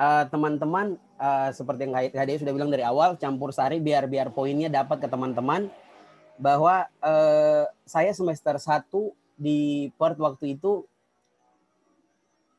Uh, 0.00 0.24
teman-teman 0.32 0.96
uh, 1.20 1.52
seperti 1.52 1.84
yang 1.84 1.92
Kak 1.92 2.40
sudah 2.40 2.56
bilang 2.56 2.72
dari 2.72 2.80
awal 2.80 3.20
campur 3.20 3.52
sari 3.52 3.84
biar 3.84 4.08
biar 4.08 4.32
poinnya 4.32 4.72
dapat 4.72 4.96
ke 4.96 5.04
teman-teman 5.12 5.68
bahwa 6.40 6.88
uh, 7.04 7.68
saya 7.84 8.08
semester 8.16 8.56
satu 8.56 9.12
di 9.36 9.92
Perth 10.00 10.16
waktu 10.16 10.56
itu 10.56 10.88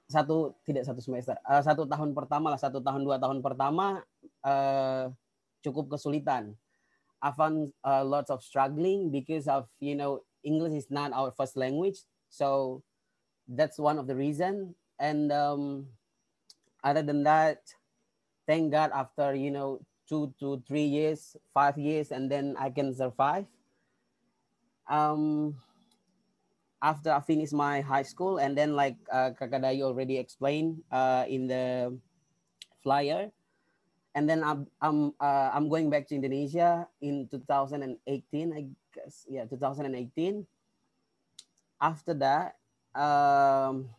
satu 0.06 0.54
tidak 0.69 0.86
satu 0.86 1.01
semester 1.01 1.34
uh, 1.41 1.65
satu 1.65 1.89
tahun 1.89 2.13
pertama 2.13 2.54
lah 2.54 2.62
satu 2.62 2.77
tahun 2.77 3.01
dua 3.01 3.17
tahun 3.17 3.41
pertama 3.41 4.06
uh, 4.45 5.10
cukup 5.65 5.97
kesulitan. 5.97 6.54
I 7.21 7.34
found 7.34 7.73
uh, 7.82 8.06
lots 8.06 8.30
of 8.30 8.45
struggling 8.45 9.10
because 9.10 9.49
of 9.49 9.65
you 9.82 9.97
know 9.97 10.21
English 10.45 10.73
is 10.73 10.89
not 10.93 11.13
our 11.13 11.34
first 11.34 11.58
language, 11.58 12.06
so 12.30 12.82
that's 13.49 13.82
one 13.82 13.97
of 13.97 14.10
the 14.10 14.17
reason. 14.17 14.73
And 15.01 15.34
um, 15.34 15.89
other 16.84 17.04
than 17.04 17.24
that, 17.24 17.62
thank 18.48 18.72
God 18.72 18.91
after, 18.94 19.36
you 19.36 19.52
know, 19.52 19.80
two 20.08 20.34
to 20.39 20.62
three 20.67 20.86
years, 20.86 21.38
five 21.54 21.78
years, 21.78 22.12
and 22.12 22.30
then 22.30 22.56
I 22.60 22.70
can 22.70 22.94
survive. 22.94 23.48
Um, 24.89 25.56
after 26.82 27.13
I 27.13 27.22
finish 27.22 27.54
my 27.54 27.80
high 27.80 28.04
school, 28.04 28.38
and 28.38 28.58
then 28.58 28.76
like 28.76 28.98
uh, 29.08 29.32
Kakadayu 29.39 29.86
already 29.88 30.17
explained 30.17 30.82
uh, 30.91 31.24
in 31.30 31.48
the 31.48 31.96
flyer, 32.84 33.32
and 34.15 34.28
then 34.28 34.44
I'm 34.44 34.67
I'm 34.82 35.13
uh, 35.22 35.54
I'm 35.54 35.70
going 35.70 35.89
back 35.89 36.10
to 36.10 36.15
Indonesia 36.15 36.89
in 37.00 37.30
2018, 37.32 37.96
I 38.52 38.67
guess, 38.91 39.26
yeah, 39.30 39.46
2018. 39.46 40.46
After 41.80 42.13
that, 42.20 42.58
um, 42.94 43.89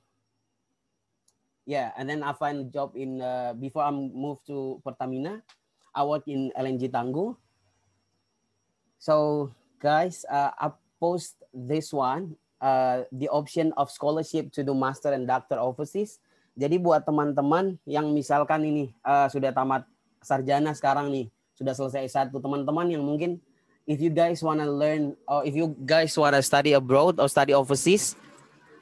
yeah, 1.66 1.94
and 1.96 2.08
then 2.08 2.22
I 2.22 2.32
find 2.34 2.60
a 2.60 2.68
job 2.68 2.94
in 2.94 3.20
uh, 3.22 3.54
before 3.54 3.82
I 3.82 3.90
moved 3.90 4.46
to 4.50 4.80
Pertamina, 4.82 5.42
I 5.94 6.02
work 6.04 6.26
in 6.26 6.50
LNG 6.58 6.90
Tangguh. 6.90 7.36
So 8.98 9.50
guys, 9.78 10.24
uh, 10.30 10.50
I 10.54 10.70
post 10.98 11.42
this 11.50 11.90
one, 11.90 12.38
uh, 12.62 13.02
the 13.10 13.28
option 13.28 13.74
of 13.76 13.90
scholarship 13.90 14.54
to 14.54 14.62
do 14.62 14.74
master 14.74 15.10
and 15.10 15.26
doctor 15.26 15.58
overseas. 15.58 16.22
Jadi 16.52 16.76
buat 16.76 17.02
teman-teman 17.08 17.80
yang 17.88 18.12
misalkan 18.12 18.62
ini 18.62 18.84
uh, 19.02 19.26
sudah 19.26 19.50
tamat 19.50 19.88
sarjana 20.20 20.76
sekarang 20.76 21.08
nih, 21.08 21.26
sudah 21.56 21.72
selesai 21.72 22.06
satu 22.12 22.38
teman-teman 22.38 22.92
yang 22.92 23.02
mungkin 23.02 23.40
if 23.88 23.98
you 23.98 24.12
guys 24.12 24.44
wanna 24.44 24.68
learn 24.68 25.16
or 25.26 25.42
if 25.48 25.56
you 25.56 25.72
guys 25.82 26.12
wanna 26.14 26.44
study 26.44 26.76
abroad 26.76 27.16
or 27.18 27.26
study 27.26 27.56
overseas, 27.56 28.14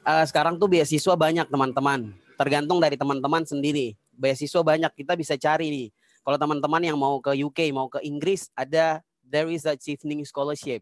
uh, 0.03 0.21
sekarang 0.27 0.59
tuh 0.59 0.67
beasiswa 0.67 1.15
banyak 1.15 1.47
teman-teman 1.47 2.11
tergantung 2.41 2.81
dari 2.81 2.97
teman-teman 2.97 3.45
sendiri. 3.45 3.93
Beasiswa 4.17 4.65
banyak 4.65 4.89
kita 4.97 5.13
bisa 5.13 5.37
cari 5.37 5.69
nih. 5.69 5.87
Kalau 6.25 6.37
teman-teman 6.41 6.81
yang 6.81 6.97
mau 6.97 7.21
ke 7.21 7.37
UK, 7.37 7.69
mau 7.69 7.85
ke 7.85 8.01
Inggris, 8.01 8.49
ada 8.57 9.05
there 9.21 9.45
is 9.53 9.69
a 9.69 9.77
chevening 9.77 10.25
scholarship. 10.25 10.81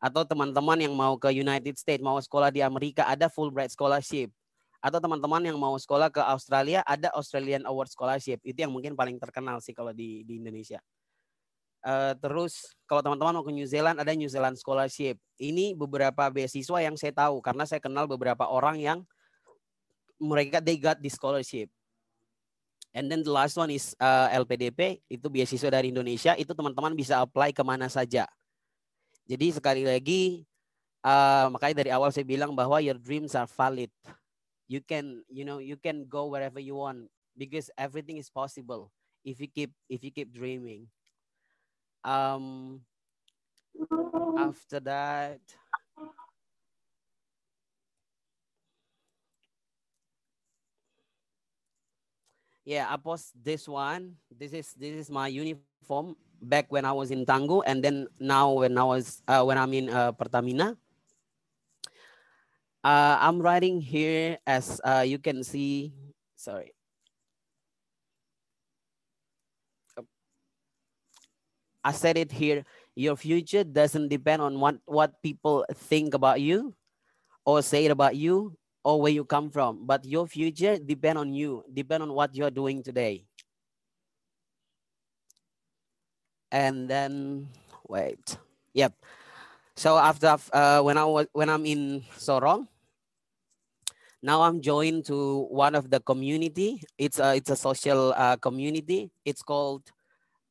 Atau 0.00 0.24
teman-teman 0.24 0.80
yang 0.80 0.96
mau 0.96 1.20
ke 1.20 1.28
United 1.28 1.76
States, 1.76 2.00
mau 2.00 2.16
sekolah 2.16 2.48
di 2.48 2.64
Amerika, 2.64 3.04
ada 3.04 3.28
Fulbright 3.28 3.70
scholarship. 3.70 4.32
Atau 4.82 4.98
teman-teman 4.98 5.44
yang 5.44 5.60
mau 5.60 5.76
sekolah 5.76 6.10
ke 6.10 6.18
Australia, 6.24 6.82
ada 6.88 7.12
Australian 7.14 7.68
Award 7.68 7.92
Scholarship. 7.92 8.42
Itu 8.42 8.66
yang 8.66 8.74
mungkin 8.74 8.98
paling 8.98 9.20
terkenal 9.22 9.62
sih 9.62 9.70
kalau 9.76 9.94
di, 9.94 10.26
di 10.26 10.42
Indonesia. 10.42 10.82
Uh, 11.82 12.14
terus 12.18 12.74
kalau 12.86 13.02
teman-teman 13.02 13.42
mau 13.42 13.44
ke 13.46 13.50
New 13.50 13.66
Zealand 13.66 13.98
ada 13.98 14.10
New 14.16 14.26
Zealand 14.26 14.58
Scholarship. 14.58 15.20
Ini 15.38 15.78
beberapa 15.78 16.32
beasiswa 16.34 16.78
yang 16.82 16.98
saya 16.98 17.14
tahu 17.14 17.38
karena 17.38 17.62
saya 17.62 17.78
kenal 17.78 18.10
beberapa 18.10 18.46
orang 18.50 18.82
yang 18.82 18.98
mereka 20.22 20.62
they 20.62 20.78
got 20.78 21.02
the 21.02 21.10
scholarship. 21.10 21.66
And 22.94 23.08
then 23.08 23.24
the 23.24 23.32
last 23.32 23.56
one 23.56 23.72
is 23.72 23.96
uh, 23.96 24.28
LPDP, 24.30 25.00
itu 25.08 25.26
beasiswa 25.26 25.72
dari 25.72 25.88
Indonesia, 25.88 26.36
itu 26.36 26.52
teman-teman 26.52 26.92
bisa 26.92 27.24
apply 27.24 27.50
ke 27.50 27.64
mana 27.64 27.88
saja. 27.88 28.28
Jadi 29.24 29.48
sekali 29.48 29.82
lagi, 29.88 30.44
uh, 31.00 31.48
makanya 31.48 31.80
dari 31.80 31.90
awal 31.90 32.12
saya 32.12 32.28
bilang 32.28 32.52
bahwa 32.52 32.84
your 32.84 33.00
dreams 33.00 33.32
are 33.32 33.48
valid. 33.48 33.88
You 34.68 34.84
can, 34.84 35.24
you 35.32 35.48
know, 35.48 35.56
you 35.56 35.80
can 35.80 36.04
go 36.04 36.28
wherever 36.28 36.60
you 36.60 36.76
want 36.76 37.08
because 37.32 37.72
everything 37.80 38.20
is 38.20 38.28
possible 38.28 38.92
if 39.24 39.40
you 39.40 39.48
keep 39.48 39.72
if 39.88 40.04
you 40.04 40.12
keep 40.12 40.28
dreaming. 40.28 40.88
Um, 42.04 42.80
after 44.36 44.80
that, 44.84 45.40
yeah 52.64 52.86
i 52.90 52.96
post 52.96 53.32
this 53.42 53.68
one. 53.68 54.16
This 54.30 54.52
is 54.52 54.72
this 54.74 55.06
is 55.06 55.10
my 55.10 55.28
uniform 55.28 56.16
back 56.42 56.70
when 56.70 56.84
i 56.84 56.90
was 56.90 57.10
in 57.10 57.26
tango 57.26 57.62
and 57.62 57.82
then 57.82 58.06
now 58.18 58.50
when 58.50 58.74
i 58.78 58.82
was 58.82 59.22
uh, 59.28 59.42
when 59.44 59.58
i'm 59.58 59.72
in 59.74 59.88
uh, 59.90 60.12
pertamina. 60.12 60.76
Uh, 62.82 63.16
i'm 63.20 63.38
writing 63.38 63.80
here 63.80 64.38
as 64.46 64.80
uh, 64.84 65.04
you 65.06 65.18
can 65.18 65.44
see 65.44 65.94
sorry. 66.34 66.74
I 71.84 71.90
said 71.90 72.16
it 72.16 72.30
here. 72.30 72.64
Your 72.94 73.16
future 73.16 73.64
doesn't 73.64 74.08
depend 74.08 74.42
on 74.42 74.60
what, 74.60 74.78
what 74.86 75.20
people 75.22 75.66
think 75.74 76.14
about 76.14 76.40
you 76.40 76.74
or 77.44 77.62
say 77.62 77.86
about 77.86 78.14
you 78.14 78.56
or 78.84 79.00
where 79.00 79.12
you 79.12 79.24
come 79.24 79.50
from, 79.50 79.86
but 79.86 80.04
your 80.04 80.26
future 80.26 80.78
depend 80.78 81.18
on 81.18 81.32
you, 81.32 81.62
depend 81.72 82.02
on 82.02 82.12
what 82.12 82.34
you're 82.34 82.50
doing 82.50 82.82
today. 82.82 83.24
And 86.50 86.88
then, 86.90 87.48
wait, 87.88 88.36
yep. 88.74 88.92
So 89.76 89.96
after 89.96 90.36
uh, 90.52 90.82
when 90.82 90.98
I 90.98 91.04
was 91.04 91.26
when 91.32 91.48
I'm 91.48 91.64
in 91.64 92.04
Sorong, 92.18 92.68
now 94.22 94.42
I'm 94.42 94.60
joined 94.60 95.06
to 95.06 95.48
one 95.48 95.74
of 95.74 95.88
the 95.88 96.00
community. 96.00 96.82
It's 96.98 97.18
a 97.18 97.34
it's 97.34 97.50
a 97.50 97.56
social 97.56 98.12
uh, 98.12 98.36
community. 98.36 99.10
It's 99.24 99.42
called 99.42 99.88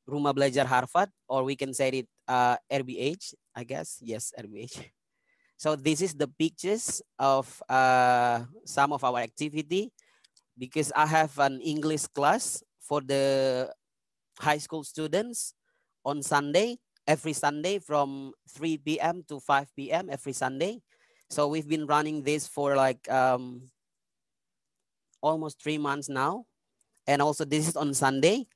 Rumah 0.09 0.33
Belajar 0.33 0.65
Harvard, 0.65 1.09
or 1.29 1.43
we 1.43 1.55
can 1.55 1.73
say 1.73 1.89
it 1.89 2.07
uh, 2.27 2.57
RBH, 2.71 3.35
I 3.55 3.63
guess. 3.63 3.99
Yes, 4.01 4.33
RBH. 4.33 5.00
So 5.61 5.77
this 5.77 6.01
is 6.01 6.17
the 6.17 6.25
pictures 6.25 7.05
of 7.21 7.45
uh, 7.69 8.49
some 8.65 8.89
of 8.89 9.05
our 9.05 9.21
activity 9.21 9.93
because 10.57 10.89
I 10.97 11.05
have 11.05 11.37
an 11.37 11.61
English 11.61 12.09
class 12.17 12.65
for 12.81 12.97
the 12.97 13.69
high 14.41 14.57
school 14.57 14.81
students 14.81 15.53
on 16.01 16.25
Sunday, 16.25 16.81
every 17.05 17.37
Sunday 17.37 17.77
from 17.77 18.33
3 18.57 18.81
p.m. 18.81 19.21
to 19.29 19.37
5 19.37 19.69
p.m. 19.77 20.09
every 20.09 20.33
Sunday. 20.33 20.81
So 21.29 21.45
we've 21.47 21.69
been 21.69 21.85
running 21.85 22.25
this 22.25 22.47
for 22.47 22.75
like 22.75 23.05
um, 23.05 23.69
almost 25.21 25.61
three 25.61 25.77
months 25.77 26.09
now. 26.09 26.49
And 27.05 27.21
also 27.21 27.45
this 27.45 27.67
is 27.67 27.77
on 27.77 27.93
Sunday. 27.93 28.49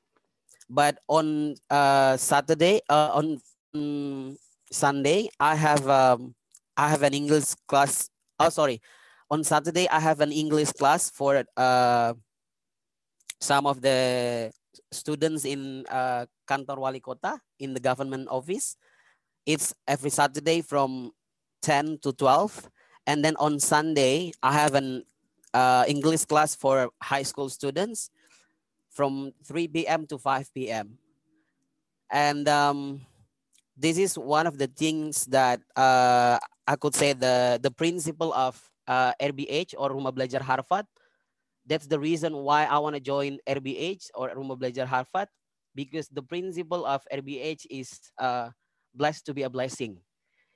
But 0.68 0.98
on 1.08 1.54
uh, 1.70 2.18
Saturday, 2.18 2.82
uh, 2.89 3.13
on 3.13 3.38
um, 3.76 4.38
Sunday, 4.72 5.30
I 5.39 5.54
have 5.54 5.88
um, 5.88 6.34
I 6.78 6.90
have 6.90 7.04
an 7.04 7.14
English 7.14 7.56
class. 7.68 8.10
Oh, 8.40 8.50
sorry. 8.50 8.82
On 9.32 9.44
Saturday, 9.44 9.88
I 9.90 10.00
have 10.00 10.20
an 10.20 10.32
English 10.32 10.72
class 10.74 11.10
for 11.10 11.44
uh, 11.58 12.14
some 13.40 13.66
of 13.66 13.82
the 13.82 14.52
students 14.92 15.46
in 15.46 15.86
uh, 15.90 16.26
Kantor 16.48 16.78
Wali 16.78 17.00
Kota 17.00 17.40
in 17.60 17.74
the 17.74 17.80
government 17.80 18.28
office. 18.30 18.76
It's 19.46 19.74
every 19.88 20.10
Saturday 20.10 20.62
from 20.62 21.12
10 21.62 22.00
to 22.04 22.14
12. 22.14 22.70
And 23.08 23.24
then 23.24 23.36
on 23.38 23.60
Sunday, 23.60 24.34
I 24.42 24.54
have 24.54 24.74
an 24.76 25.04
uh, 25.54 25.86
English 25.88 26.26
class 26.26 26.56
for 26.56 26.90
high 27.02 27.24
school 27.24 27.50
students 27.50 28.10
from 28.92 29.32
3 29.46 29.68
p.m. 29.70 30.06
to 30.08 30.18
5 30.18 30.54
p.m. 30.54 30.98
And 32.12 32.48
um, 32.48 33.02
this 33.78 33.98
is 33.98 34.18
one 34.18 34.48
of 34.48 34.58
the 34.58 34.68
things 34.68 35.26
that 35.28 35.62
uh, 35.76 36.40
I 36.65 36.75
could 36.75 36.97
say 36.97 37.13
the 37.13 37.62
the 37.62 37.69
principle 37.69 38.34
of 38.34 38.58
uh, 38.89 39.13
RBH 39.21 39.78
or 39.78 39.93
Rumah 39.93 40.13
Belajar 40.13 40.41
Harvard. 40.41 40.89
That's 41.65 41.89
the 41.89 41.97
reason 41.97 42.34
why 42.45 42.69
I 42.69 42.78
want 42.78 42.93
to 42.93 43.01
join 43.01 43.41
RBH 43.45 44.13
or 44.13 44.30
Rumah 44.34 44.58
Belajar 44.58 44.86
Harvard 44.86 45.30
because 45.73 46.10
the 46.10 46.21
principle 46.21 46.86
of 46.86 47.01
RBH 47.10 47.65
is 47.73 47.89
uh, 48.21 48.54
blessed 48.93 49.25
to 49.30 49.34
be 49.34 49.45
a 49.45 49.49
blessing. 49.49 49.97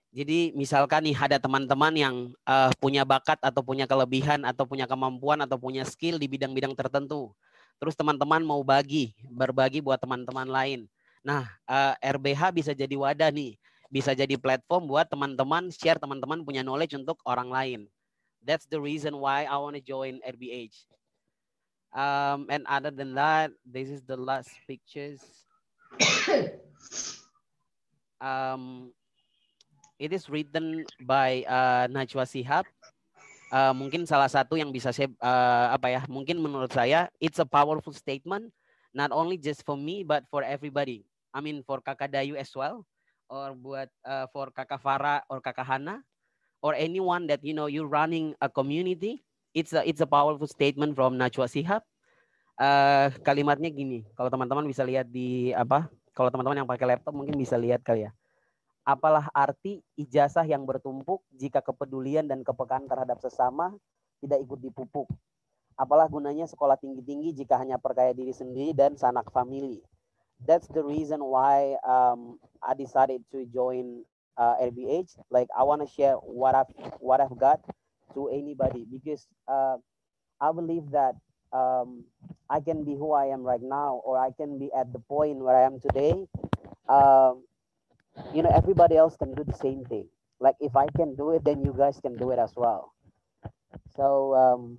Jadi 0.09 0.53
misalkan 0.57 1.05
nih 1.05 1.13
ada 1.13 1.37
teman-teman 1.37 1.93
yang 1.93 2.15
uh, 2.45 2.73
punya 2.81 3.05
bakat 3.05 3.37
atau 3.45 3.61
punya 3.61 3.85
kelebihan 3.85 4.41
atau 4.41 4.65
punya 4.65 4.89
kemampuan 4.89 5.37
atau 5.45 5.61
punya 5.61 5.85
skill 5.85 6.17
di 6.17 6.25
bidang-bidang 6.25 6.73
tertentu. 6.73 7.33
terus 7.79 7.95
teman-teman 7.95 8.43
mau 8.43 8.59
bagi, 8.59 9.15
berbagi 9.31 9.79
buat 9.79 9.95
teman-teman 10.03 10.51
lain. 10.51 10.79
Nah, 11.23 11.47
uh, 11.63 11.95
RBH 12.03 12.51
bisa 12.51 12.71
jadi 12.75 12.91
wadah 12.91 13.31
nih, 13.31 13.55
bisa 13.89 14.13
jadi 14.13 14.37
platform 14.37 14.85
buat 14.85 15.09
teman-teman 15.09 15.73
share 15.73 15.97
teman-teman 15.97 16.45
punya 16.45 16.61
knowledge 16.61 16.93
untuk 16.93 17.17
orang 17.25 17.49
lain. 17.49 17.81
That's 18.45 18.69
the 18.69 18.79
reason 18.79 19.17
why 19.17 19.49
I 19.49 19.57
want 19.59 19.75
to 19.75 19.83
join 19.83 20.23
RBH. 20.23 20.87
Um, 21.89 22.45
and 22.53 22.63
other 22.69 22.93
than 22.93 23.17
that, 23.17 23.49
this 23.65 23.89
is 23.89 24.05
the 24.05 24.15
last 24.15 24.53
pictures. 24.69 25.19
um, 28.21 28.93
it 29.97 30.13
is 30.13 30.29
written 30.29 30.85
by 31.03 31.43
uh, 31.49 31.89
Najwa 31.89 32.23
Sihab 32.29 32.63
uh, 33.51 33.73
mungkin 33.75 34.05
salah 34.05 34.29
satu 34.29 34.55
yang 34.55 34.71
bisa 34.71 34.93
saya 34.93 35.11
uh, 35.19 35.75
apa 35.75 35.91
ya 35.91 36.01
mungkin 36.07 36.39
menurut 36.39 36.71
saya 36.71 37.09
it's 37.19 37.41
a 37.41 37.47
powerful 37.47 37.93
statement 37.93 38.49
not 38.93 39.11
only 39.11 39.35
just 39.35 39.65
for 39.65 39.75
me 39.75 40.05
but 40.05 40.23
for 40.31 40.45
everybody 40.45 41.03
I 41.33 41.43
mean 41.43 41.61
for 41.65 41.83
kakak 41.83 42.13
Dayu 42.13 42.37
as 42.39 42.49
well 42.55 42.85
or 43.29 43.55
buat 43.55 43.89
uh, 44.03 44.25
for 44.33 44.49
kakak 44.51 44.81
Farah 44.81 45.23
or 45.29 45.39
kakak 45.39 45.65
Hana 45.65 46.01
or 46.59 46.75
anyone 46.75 47.29
that 47.29 47.39
you 47.45 47.55
know 47.55 47.69
you 47.69 47.85
running 47.85 48.35
a 48.43 48.49
community 48.49 49.23
it's 49.55 49.71
a 49.71 49.85
it's 49.87 50.01
a 50.03 50.09
powerful 50.09 50.49
statement 50.49 50.97
from 50.97 51.15
Najwa 51.15 51.47
Sihab 51.47 51.85
uh, 52.59 53.07
kalimatnya 53.23 53.71
gini 53.71 54.03
kalau 54.17 54.27
teman-teman 54.27 54.67
bisa 54.67 54.83
lihat 54.83 55.07
di 55.07 55.55
apa 55.55 55.87
kalau 56.11 56.27
teman-teman 56.33 56.65
yang 56.65 56.69
pakai 56.69 56.97
laptop 56.97 57.15
mungkin 57.15 57.37
bisa 57.39 57.55
lihat 57.55 57.85
kali 57.85 58.09
ya 58.09 58.11
Apalah 58.89 59.29
arti 59.37 59.85
ijazah 60.01 60.49
yang 60.49 60.65
bertumpuk 60.65 61.21
jika 61.37 61.61
kepedulian 61.61 62.25
dan 62.25 62.41
kepekaan 62.41 62.89
terhadap 62.89 63.21
sesama 63.21 63.77
tidak 64.17 64.41
ikut 64.41 64.57
dipupuk? 64.65 65.05
Apalah 65.77 66.09
gunanya 66.09 66.49
sekolah 66.49 66.73
tinggi-tinggi 66.73 67.37
jika 67.37 67.61
hanya 67.61 67.77
perkaya 67.77 68.17
diri 68.17 68.33
sendiri 68.33 68.73
dan 68.73 68.97
sanak 68.97 69.29
famili? 69.29 69.85
That's 70.45 70.67
the 70.67 70.83
reason 70.83 71.23
why 71.23 71.77
um, 71.87 72.39
I 72.63 72.73
decided 72.73 73.23
to 73.31 73.45
join 73.53 74.03
uh, 74.37 74.55
RBH. 74.61 75.17
Like 75.29 75.47
I 75.57 75.63
want 75.63 75.81
to 75.87 75.89
share 75.93 76.15
what 76.15 76.55
I've 76.55 76.71
what 76.99 77.21
I've 77.21 77.37
got 77.37 77.61
to 78.15 78.29
anybody 78.29 78.85
because 78.91 79.27
uh, 79.47 79.77
I 80.41 80.51
believe 80.51 80.91
that 80.91 81.15
um, 81.53 82.05
I 82.49 82.59
can 82.61 82.83
be 82.85 82.93
who 82.95 83.13
I 83.13 83.27
am 83.27 83.43
right 83.43 83.61
now, 83.61 84.01
or 84.05 84.17
I 84.19 84.31
can 84.31 84.59
be 84.59 84.69
at 84.77 84.91
the 84.93 84.99
point 84.99 85.37
where 85.39 85.57
I 85.57 85.65
am 85.65 85.79
today. 85.79 86.27
Um, 86.89 87.43
you 88.33 88.43
know 88.43 88.51
everybody 88.53 88.97
else 88.97 89.15
can 89.17 89.33
do 89.35 89.43
the 89.43 89.53
same 89.53 89.83
thing 89.85 90.07
like 90.39 90.55
if 90.59 90.75
i 90.75 90.87
can 90.97 91.15
do 91.15 91.31
it 91.31 91.43
then 91.43 91.63
you 91.63 91.73
guys 91.77 91.99
can 92.01 92.15
do 92.17 92.31
it 92.31 92.39
as 92.39 92.53
well 92.55 92.93
so 93.95 94.33
um, 94.35 94.77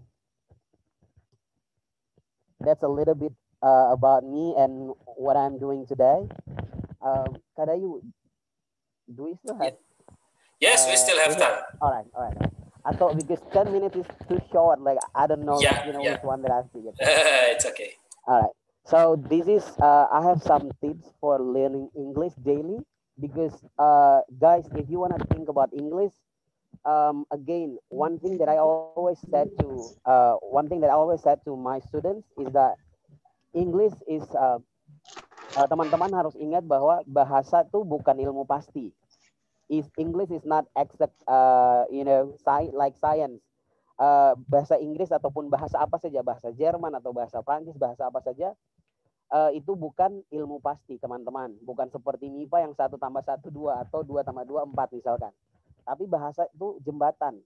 that's 2.60 2.82
a 2.82 2.88
little 2.88 3.14
bit 3.14 3.32
uh, 3.62 3.92
about 3.92 4.24
me 4.24 4.54
and 4.56 4.92
what 5.16 5.36
i'm 5.36 5.58
doing 5.58 5.86
today 5.86 6.26
um, 7.02 7.36
you 7.58 8.02
do 9.14 9.24
we 9.24 9.34
still 9.44 9.56
have 9.58 9.74
yes 10.60 10.86
uh, 10.86 10.90
we 10.90 10.96
still 10.96 11.18
have 11.18 11.36
time 11.38 11.58
all 11.80 11.90
right 11.90 12.06
all 12.14 12.22
right, 12.24 12.36
all 12.36 12.42
right. 12.42 12.52
I 12.82 12.92
thought 12.92 13.14
because 13.14 13.40
10 13.52 13.72
minutes 13.72 13.94
is 13.94 14.06
too 14.26 14.40
short. 14.50 14.80
Like, 14.80 14.96
I 15.14 15.26
don't 15.26 15.44
know, 15.44 15.60
yeah, 15.60 15.86
you 15.86 15.92
know, 15.92 16.02
yeah. 16.02 16.12
which 16.12 16.22
one 16.22 16.40
that 16.40 16.50
I 16.50 16.56
have 16.64 16.72
to 16.72 16.80
get. 16.80 16.94
it's 16.98 17.66
okay. 17.66 17.92
All 18.26 18.40
right. 18.40 18.50
So 18.86 19.22
this 19.28 19.46
is, 19.48 19.62
uh, 19.82 20.06
I 20.10 20.22
have 20.26 20.42
some 20.42 20.70
tips 20.82 21.12
for 21.20 21.38
learning 21.38 21.90
English 21.94 22.32
daily 22.42 22.78
because 23.20 23.52
uh, 23.78 24.20
guys 24.40 24.64
if 24.74 24.88
you 24.88 24.98
want 24.98 25.16
to 25.16 25.24
think 25.34 25.48
about 25.48 25.70
english 25.76 26.12
um, 26.84 27.24
again 27.30 27.76
one 27.88 28.18
thing 28.18 28.38
that 28.38 28.48
i 28.48 28.56
always 28.56 29.18
said 29.30 29.48
to 29.60 29.84
uh, 30.06 30.34
one 30.40 30.68
thing 30.68 30.80
that 30.80 30.90
i 30.90 30.94
always 30.94 31.22
said 31.22 31.38
to 31.44 31.56
my 31.56 31.78
students 31.80 32.26
is 32.38 32.48
that 32.52 32.74
english 33.52 33.94
is 34.06 34.24
uh, 34.34 34.58
uh, 35.56 35.66
teman-teman 35.66 36.10
harus 36.14 36.34
ingat 36.38 36.62
bahwa 36.66 37.02
bahasa 37.06 37.66
tuh 37.66 37.82
bukan 37.82 38.16
ilmu 38.18 38.46
pasti. 38.46 38.94
Is 39.70 39.86
english 39.94 40.34
is 40.34 40.42
not 40.42 40.66
exact 40.74 41.14
uh, 41.30 41.86
you 41.94 42.02
know 42.02 42.34
sci 42.42 42.74
like 42.74 42.98
science. 42.98 43.38
Uh, 44.00 44.32
bahasa 44.48 44.80
Inggris 44.80 45.12
ataupun 45.12 45.52
bahasa 45.52 45.76
apa 45.76 46.00
saja 46.00 46.24
bahasa 46.24 46.48
Jerman 46.56 46.88
atau 46.96 47.12
bahasa 47.12 47.44
Prancis 47.44 47.76
bahasa 47.76 48.08
apa 48.08 48.24
saja 48.24 48.56
uh, 49.30 49.50
itu 49.54 49.76
bukan 49.76 50.24
ilmu 50.32 50.58
pasti 50.64 50.98
teman-teman. 50.98 51.54
Bukan 51.62 51.92
seperti 51.92 52.32
MIPA 52.32 52.64
yang 52.64 52.74
satu 52.74 52.96
tambah 52.96 53.22
satu 53.22 53.52
dua 53.52 53.84
atau 53.84 54.02
dua 54.02 54.24
tambah 54.26 54.44
dua 54.48 54.66
empat 54.66 54.90
misalkan. 54.96 55.32
Tapi 55.86 56.04
bahasa 56.08 56.48
itu 56.50 56.80
jembatan. 56.80 57.40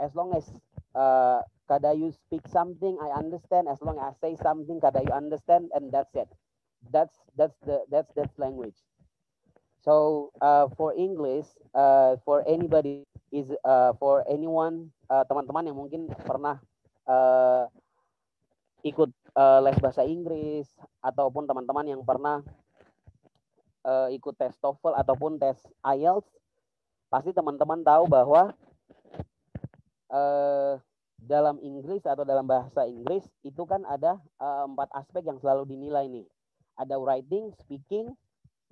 As 0.00 0.16
long 0.16 0.34
as 0.34 0.48
uh, 0.96 1.44
kada 1.72 1.96
you 1.96 2.12
speak 2.12 2.44
something 2.52 3.00
I 3.00 3.16
understand 3.16 3.64
as 3.72 3.80
long 3.80 3.96
as 3.96 4.12
I 4.12 4.14
say 4.20 4.32
something 4.36 4.76
kada 4.76 5.00
you 5.00 5.12
understand 5.16 5.72
and 5.72 5.88
that's 5.88 6.12
it. 6.12 6.28
That's 6.92 7.16
that's 7.40 7.56
the 7.64 7.88
that's 7.88 8.12
that's 8.12 8.36
language. 8.36 8.76
So 9.80 10.28
uh, 10.44 10.68
for 10.76 10.92
English 10.92 11.48
uh, 11.72 12.20
for 12.28 12.44
anybody 12.44 13.08
is 13.32 13.48
uh, 13.64 13.96
for 13.96 14.20
anyone 14.28 14.92
teman-teman 15.08 15.64
uh, 15.64 15.68
yang 15.72 15.78
mungkin 15.80 16.02
pernah 16.28 16.60
uh, 17.08 17.64
ikut 18.84 19.10
uh, 19.32 19.64
les 19.64 19.78
bahasa 19.80 20.04
Inggris 20.04 20.68
ataupun 21.00 21.48
teman-teman 21.48 21.86
yang 21.88 22.02
pernah 22.04 22.44
uh, 23.86 24.08
ikut 24.12 24.34
tes 24.38 24.54
TOEFL 24.58 24.94
ataupun 24.98 25.38
tes 25.38 25.58
IELTS, 25.82 26.30
pasti 27.10 27.30
teman-teman 27.30 27.82
tahu 27.82 28.04
bahwa 28.10 28.54
uh, 30.10 30.78
dalam 31.22 31.62
Inggris 31.62 32.02
atau 32.02 32.26
dalam 32.26 32.44
bahasa 32.44 32.84
Inggris 32.84 33.22
itu 33.46 33.62
kan 33.62 33.86
ada 33.86 34.18
uh, 34.42 34.66
empat 34.66 34.90
aspek 34.98 35.22
yang 35.22 35.38
selalu 35.38 35.70
dinilai 35.70 36.10
nih. 36.10 36.26
Ada 36.78 36.98
writing, 36.98 37.54
speaking, 37.62 38.10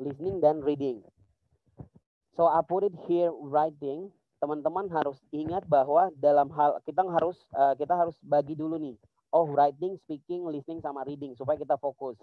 listening, 0.01 0.43
dan 0.43 0.59
reading. 0.65 1.05
So 2.35 2.51
I 2.51 2.65
put 2.67 2.83
it 2.83 2.97
here 3.07 3.31
writing. 3.31 4.11
Teman-teman 4.41 4.89
harus 4.89 5.21
ingat 5.37 5.69
bahwa 5.69 6.09
dalam 6.17 6.49
hal 6.57 6.81
kita 6.89 7.05
harus 7.05 7.37
uh, 7.53 7.77
kita 7.77 7.93
harus 7.93 8.17
bagi 8.25 8.57
dulu 8.57 8.81
nih 8.81 8.97
oh 9.31 9.47
writing, 9.51 9.97
speaking, 10.07 10.47
listening 10.47 10.83
sama 10.83 11.07
reading 11.07 11.35
supaya 11.39 11.59
kita 11.59 11.79
fokus. 11.79 12.19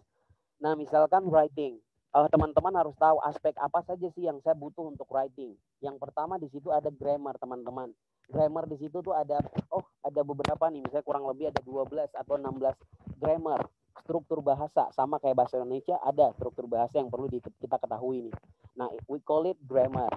Nah, 0.59 0.75
misalkan 0.75 1.27
writing, 1.27 1.79
uh, 2.11 2.27
teman-teman 2.27 2.73
harus 2.75 2.95
tahu 2.99 3.17
aspek 3.23 3.55
apa 3.59 3.83
saja 3.87 4.07
sih 4.11 4.27
yang 4.27 4.39
saya 4.43 4.55
butuh 4.55 4.87
untuk 4.87 5.07
writing. 5.11 5.55
Yang 5.79 5.97
pertama 6.01 6.35
di 6.35 6.51
situ 6.51 6.69
ada 6.71 6.91
grammar, 6.91 7.39
teman-teman. 7.39 7.91
Grammar 8.27 8.67
di 8.67 8.75
situ 8.75 8.99
tuh 8.99 9.15
ada 9.15 9.39
oh, 9.71 9.87
ada 10.03 10.21
beberapa 10.23 10.67
nih, 10.67 10.83
misalnya 10.83 11.05
kurang 11.07 11.25
lebih 11.31 11.47
ada 11.47 11.63
12 11.63 12.11
atau 12.11 12.35
16 12.35 13.19
grammar. 13.23 13.63
Struktur 13.97 14.45
bahasa 14.45 14.91
sama 14.93 15.17
kayak 15.17 15.35
bahasa 15.35 15.57
Indonesia 15.57 15.97
ada 16.03 16.29
struktur 16.37 16.69
bahasa 16.69 16.99
yang 16.99 17.09
perlu 17.09 17.31
kita 17.31 17.77
ketahui 17.79 18.29
nih. 18.29 18.35
Nah, 18.77 18.91
we 19.09 19.17
call 19.23 19.47
it 19.49 19.57
grammar. 19.65 20.11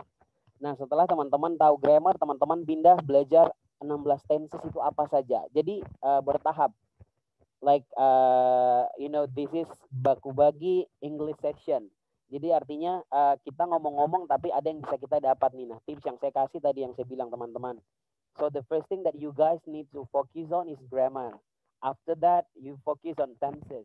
Nah, 0.60 0.76
setelah 0.76 1.08
teman-teman 1.08 1.56
tahu 1.56 1.80
grammar, 1.80 2.18
teman-teman 2.20 2.60
pindah 2.68 3.00
belajar 3.00 3.48
16 3.80 4.28
tenses 4.28 4.60
itu 4.60 4.78
apa 4.78 5.08
saja. 5.08 5.48
Jadi 5.56 5.80
uh, 6.04 6.20
bertahap. 6.20 6.70
Like 7.60 7.84
uh, 7.92 8.88
you 8.96 9.12
know 9.12 9.28
this 9.28 9.52
is 9.52 9.68
baku 9.92 10.32
bagi 10.32 10.88
English 11.04 11.36
section. 11.44 11.92
Jadi 12.30 12.54
artinya 12.54 13.02
uh, 13.10 13.34
kita 13.42 13.66
ngomong-ngomong 13.66 14.30
tapi 14.30 14.54
ada 14.54 14.70
yang 14.70 14.78
bisa 14.78 14.94
kita 14.94 15.18
dapat 15.18 15.50
nih. 15.58 15.66
Nah, 15.66 15.82
tips 15.82 16.06
yang 16.06 16.16
saya 16.22 16.30
kasih 16.30 16.62
tadi 16.62 16.86
yang 16.86 16.94
saya 16.94 17.06
bilang 17.10 17.26
teman-teman. 17.26 17.82
So 18.38 18.46
the 18.48 18.62
first 18.70 18.86
thing 18.86 19.02
that 19.02 19.18
you 19.18 19.34
guys 19.34 19.58
need 19.66 19.90
to 19.90 20.06
focus 20.14 20.46
on 20.54 20.70
is 20.70 20.78
grammar. 20.86 21.34
After 21.82 22.14
that, 22.22 22.46
you 22.54 22.78
focus 22.86 23.18
on 23.18 23.34
tenses. 23.42 23.84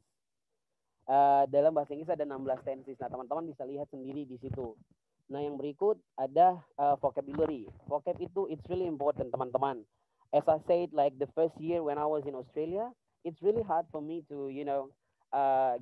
Uh, 1.10 1.50
dalam 1.50 1.74
bahasa 1.74 1.98
Inggris 1.98 2.14
ada 2.14 2.22
16 2.22 2.62
tenses. 2.62 2.98
Nah, 3.02 3.10
teman-teman 3.10 3.50
bisa 3.50 3.66
lihat 3.66 3.90
sendiri 3.90 4.30
di 4.30 4.38
situ. 4.38 4.78
Nah, 5.26 5.42
yang 5.42 5.58
berikut 5.58 5.98
ada 6.14 6.62
uh, 6.78 6.94
vocabulary. 7.02 7.66
Vocab 7.90 8.22
itu 8.22 8.46
it's 8.54 8.66
really 8.70 8.86
important, 8.86 9.34
teman-teman. 9.34 9.82
As 10.30 10.46
I 10.46 10.62
said, 10.70 10.94
like 10.94 11.18
the 11.18 11.30
first 11.34 11.58
year 11.58 11.82
when 11.82 11.98
I 11.98 12.06
was 12.06 12.22
in 12.30 12.38
Australia, 12.38 12.94
it's 13.26 13.42
really 13.42 13.66
hard 13.66 13.90
for 13.90 14.06
me 14.06 14.22
to, 14.30 14.54
you 14.54 14.68
know, 14.68 14.94
uh, 15.34 15.82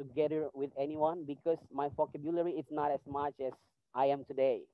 together 0.00 0.48
with 0.56 0.72
anyone 0.80 1.28
because 1.28 1.60
my 1.68 1.92
vocabulary 1.92 2.56
is 2.56 2.64
not 2.72 2.88
as 2.88 3.04
much 3.04 3.36
as 3.44 3.52
I 3.92 4.08
am 4.08 4.24
today. 4.24 4.64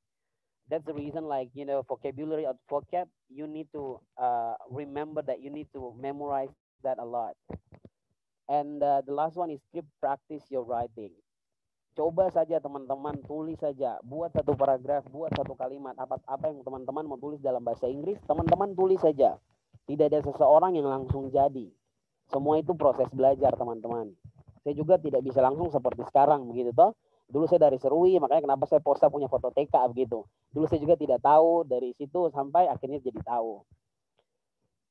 That's 0.71 0.87
the 0.87 0.95
reason, 0.95 1.27
like, 1.27 1.51
you 1.55 1.67
know, 1.67 1.83
vocabulary 1.87 2.47
or 2.47 2.55
vocab, 2.71 3.07
you 3.31 3.47
need 3.47 3.67
to 3.75 3.99
uh, 4.19 4.55
remember 4.71 5.23
that 5.23 5.43
you 5.43 5.51
need 5.51 5.67
to 5.75 5.95
memorize 5.99 6.51
that 6.83 6.99
a 6.99 7.07
lot. 7.07 7.35
And 8.47 8.83
uh, 8.83 9.03
the 9.03 9.15
last 9.15 9.35
one 9.35 9.51
is 9.51 9.63
keep 9.75 9.87
practice 9.99 10.43
your 10.51 10.63
writing. 10.63 11.11
Coba 11.97 12.29
saja 12.29 12.61
teman-teman 12.61 13.25
tulis 13.25 13.57
saja, 13.57 13.97
buat 14.05 14.29
satu 14.35 14.53
paragraf, 14.53 15.09
buat 15.09 15.33
satu 15.33 15.57
kalimat, 15.57 15.97
apa 15.97 16.21
apa 16.29 16.53
yang 16.53 16.61
teman-teman 16.61 17.09
mau 17.09 17.17
tulis 17.17 17.41
dalam 17.41 17.65
bahasa 17.65 17.89
Inggris, 17.89 18.21
teman-teman 18.29 18.77
tulis 18.77 19.01
saja. 19.01 19.41
Tidak 19.89 20.07
ada 20.13 20.21
seseorang 20.21 20.77
yang 20.77 20.91
langsung 20.91 21.33
jadi. 21.33 21.73
Semua 22.29 22.59
itu 22.59 22.75
proses 22.75 23.09
belajar, 23.15 23.55
teman-teman. 23.55 24.13
Saya 24.67 24.75
juga 24.75 24.99
tidak 24.99 25.23
bisa 25.23 25.39
langsung 25.39 25.71
seperti 25.71 26.03
sekarang 26.11 26.43
begitu 26.51 26.75
toh. 26.75 26.99
Dulu 27.31 27.47
saya 27.47 27.71
dari 27.71 27.79
Serui, 27.79 28.19
makanya 28.19 28.51
kenapa 28.51 28.67
saya 28.67 28.83
posta 28.83 29.07
punya 29.07 29.31
foto 29.31 29.55
TK 29.55 29.95
begitu. 29.95 30.27
Dulu 30.51 30.67
saya 30.67 30.83
juga 30.83 30.99
tidak 30.99 31.23
tahu 31.23 31.63
dari 31.63 31.95
situ 31.95 32.27
sampai 32.35 32.67
akhirnya 32.67 32.99
jadi 32.99 33.23
tahu. 33.23 33.63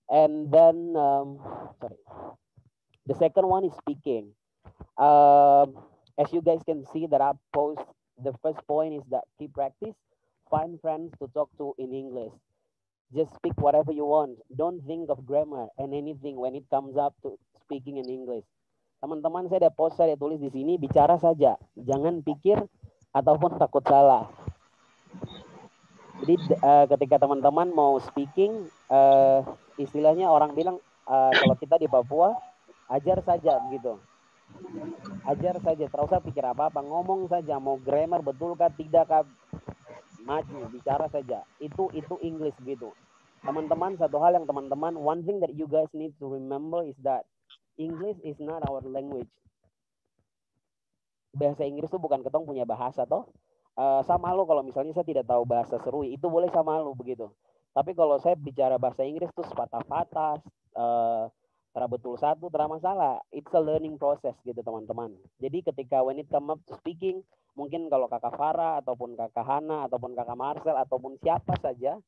And 0.08 0.48
then 0.48 0.96
um, 0.96 1.44
sorry. 1.84 2.00
The 3.04 3.20
second 3.20 3.52
one 3.52 3.68
is 3.68 3.76
speaking. 3.84 4.32
Um, 4.96 5.76
as 6.16 6.32
you 6.32 6.40
guys 6.40 6.64
can 6.64 6.88
see 6.96 7.04
that 7.12 7.20
I 7.20 7.36
post, 7.52 7.84
the 8.16 8.32
first 8.40 8.64
point 8.64 8.96
is 8.96 9.04
that 9.12 9.28
key 9.36 9.52
practice, 9.52 9.96
find 10.48 10.80
friends 10.80 11.12
to 11.20 11.28
talk 11.36 11.52
to 11.60 11.76
in 11.76 11.92
English. 11.92 12.32
Just 13.12 13.36
speak 13.36 13.60
whatever 13.60 13.92
you 13.92 14.08
want. 14.08 14.40
Don't 14.56 14.80
think 14.88 15.12
of 15.12 15.28
grammar 15.28 15.68
and 15.76 15.92
anything 15.92 16.40
when 16.40 16.56
it 16.56 16.64
comes 16.72 16.96
up 16.96 17.12
to 17.28 17.36
speaking 17.60 18.00
in 18.00 18.08
English. 18.08 18.48
Teman-teman 19.04 19.46
saya 19.52 19.68
ada 19.68 19.72
post 19.74 20.00
saya 20.00 20.16
tulis 20.16 20.40
di 20.40 20.50
sini 20.50 20.80
bicara 20.80 21.20
saja, 21.20 21.60
jangan 21.78 22.24
pikir 22.24 22.58
ataupun 23.12 23.60
takut 23.60 23.84
salah. 23.86 24.28
Jadi 26.24 26.36
uh, 26.64 26.86
ketika 26.90 27.20
teman-teman 27.20 27.70
mau 27.76 28.00
speaking, 28.00 28.66
uh, 28.88 29.44
istilahnya 29.76 30.32
orang 30.32 30.56
bilang 30.56 30.80
uh, 31.06 31.32
kalau 31.36 31.56
kita 31.60 31.76
di 31.76 31.92
Papua 31.92 32.34
ajar 32.90 33.20
saja 33.22 33.60
begitu. 33.68 34.00
Ajar 35.28 35.60
saja, 35.60 35.86
terus 35.90 36.06
usah 36.08 36.22
pikir 36.24 36.46
apa-apa, 36.46 36.80
ngomong 36.80 37.28
saja 37.28 37.60
mau 37.60 37.76
grammar 37.82 38.24
betul 38.24 38.56
kah 38.56 38.72
tidak 38.72 39.28
maju 40.24 40.72
bicara 40.72 41.12
saja. 41.12 41.44
Itu 41.60 41.92
itu 41.92 42.16
English 42.24 42.56
gitu. 42.64 42.96
Teman-teman 43.46 43.94
satu 44.00 44.18
hal 44.18 44.34
yang 44.34 44.50
teman-teman 44.50 44.98
one 44.98 45.22
thing 45.22 45.38
that 45.44 45.54
you 45.54 45.70
guys 45.70 45.90
need 45.94 46.16
to 46.18 46.26
remember 46.26 46.82
is 46.82 46.98
that 47.06 47.28
English 47.76 48.20
is 48.24 48.38
not 48.40 48.64
our 48.68 48.84
language. 48.84 49.30
Bahasa 51.36 51.68
Inggris 51.68 51.92
itu 51.92 52.00
bukan 52.00 52.24
ketong 52.24 52.48
punya 52.48 52.64
bahasa 52.64 53.04
toh. 53.04 53.28
Uh, 53.76 54.00
sama 54.08 54.32
lo 54.32 54.48
kalau 54.48 54.64
misalnya 54.64 54.96
saya 54.96 55.04
tidak 55.04 55.28
tahu 55.28 55.44
bahasa 55.44 55.76
Serui 55.84 56.16
itu 56.16 56.32
boleh 56.32 56.48
sama 56.56 56.80
lo 56.80 56.96
begitu. 56.96 57.28
Tapi 57.76 57.92
kalau 57.92 58.16
saya 58.24 58.40
bicara 58.40 58.80
bahasa 58.80 59.04
Inggris 59.04 59.28
tuh 59.36 59.44
sepatah-patah 59.44 60.40
uh, 60.80 61.28
betul 61.92 62.16
satu 62.16 62.48
terang 62.48 62.72
masalah 62.72 63.20
it's 63.36 63.52
a 63.52 63.60
learning 63.60 64.00
process 64.00 64.32
gitu 64.48 64.64
teman-teman. 64.64 65.12
Jadi 65.44 65.60
ketika 65.60 66.00
when 66.00 66.24
it 66.24 66.32
come 66.32 66.56
up 66.56 66.64
to 66.64 66.80
speaking 66.80 67.20
mungkin 67.56 67.92
kalau 67.92 68.08
kakak 68.08 68.36
Farah 68.36 68.80
ataupun 68.80 69.20
kakak 69.20 69.44
Hana 69.44 69.88
ataupun 69.92 70.16
kakak 70.16 70.40
Marcel 70.40 70.76
ataupun 70.80 71.20
siapa 71.20 71.56
saja 71.60 72.00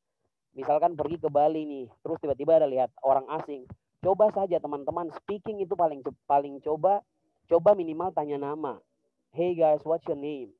misalkan 0.52 0.96
pergi 0.96 1.16
ke 1.20 1.28
Bali 1.32 1.64
nih 1.64 1.86
terus 2.04 2.20
tiba-tiba 2.20 2.60
ada 2.60 2.68
lihat 2.68 2.92
orang 3.04 3.24
asing 3.40 3.64
coba 4.04 4.30
saja 4.30 4.62
teman-teman 4.62 5.10
speaking 5.22 5.62
itu 5.62 5.74
paling 5.74 6.00
paling 6.26 6.62
coba 6.62 7.02
coba 7.50 7.74
minimal 7.74 8.14
tanya 8.14 8.38
nama 8.38 8.78
hey 9.34 9.54
guys 9.58 9.82
what's 9.82 10.06
your 10.06 10.18
name 10.18 10.54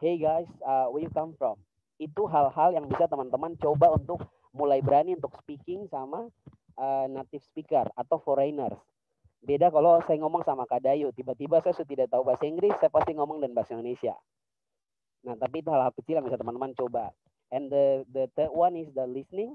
hey 0.00 0.16
guys, 0.16 0.48
uh, 0.64 0.88
where 0.88 1.04
you 1.04 1.12
come 1.12 1.36
from? 1.36 1.60
Itu 2.00 2.24
hal-hal 2.24 2.72
yang 2.72 2.88
bisa 2.88 3.04
teman-teman 3.04 3.52
coba 3.60 3.92
untuk 3.92 4.24
mulai 4.56 4.80
berani 4.80 5.12
untuk 5.12 5.36
speaking 5.44 5.86
sama 5.92 6.32
uh, 6.80 7.06
native 7.06 7.44
speaker 7.44 7.84
atau 7.92 8.16
foreigners. 8.24 8.80
Beda 9.44 9.68
kalau 9.68 10.00
saya 10.08 10.16
ngomong 10.24 10.40
sama 10.48 10.64
Kak 10.64 10.84
Dayu, 10.84 11.12
tiba-tiba 11.12 11.60
saya 11.60 11.76
sudah 11.76 11.88
tidak 11.88 12.08
tahu 12.08 12.24
bahasa 12.24 12.48
Inggris, 12.48 12.72
saya 12.80 12.88
pasti 12.88 13.12
ngomong 13.12 13.44
dan 13.44 13.52
bahasa 13.52 13.76
Indonesia. 13.76 14.16
Nah, 15.20 15.36
tapi 15.36 15.60
itu 15.60 15.68
hal-hal 15.68 15.92
kecil 15.92 16.16
yang 16.16 16.24
bisa 16.24 16.40
teman-teman 16.40 16.72
coba. 16.72 17.12
And 17.52 17.68
the 17.68 18.08
the 18.08 18.32
third 18.32 18.56
one 18.56 18.80
is 18.80 18.88
the 18.96 19.04
listening. 19.04 19.52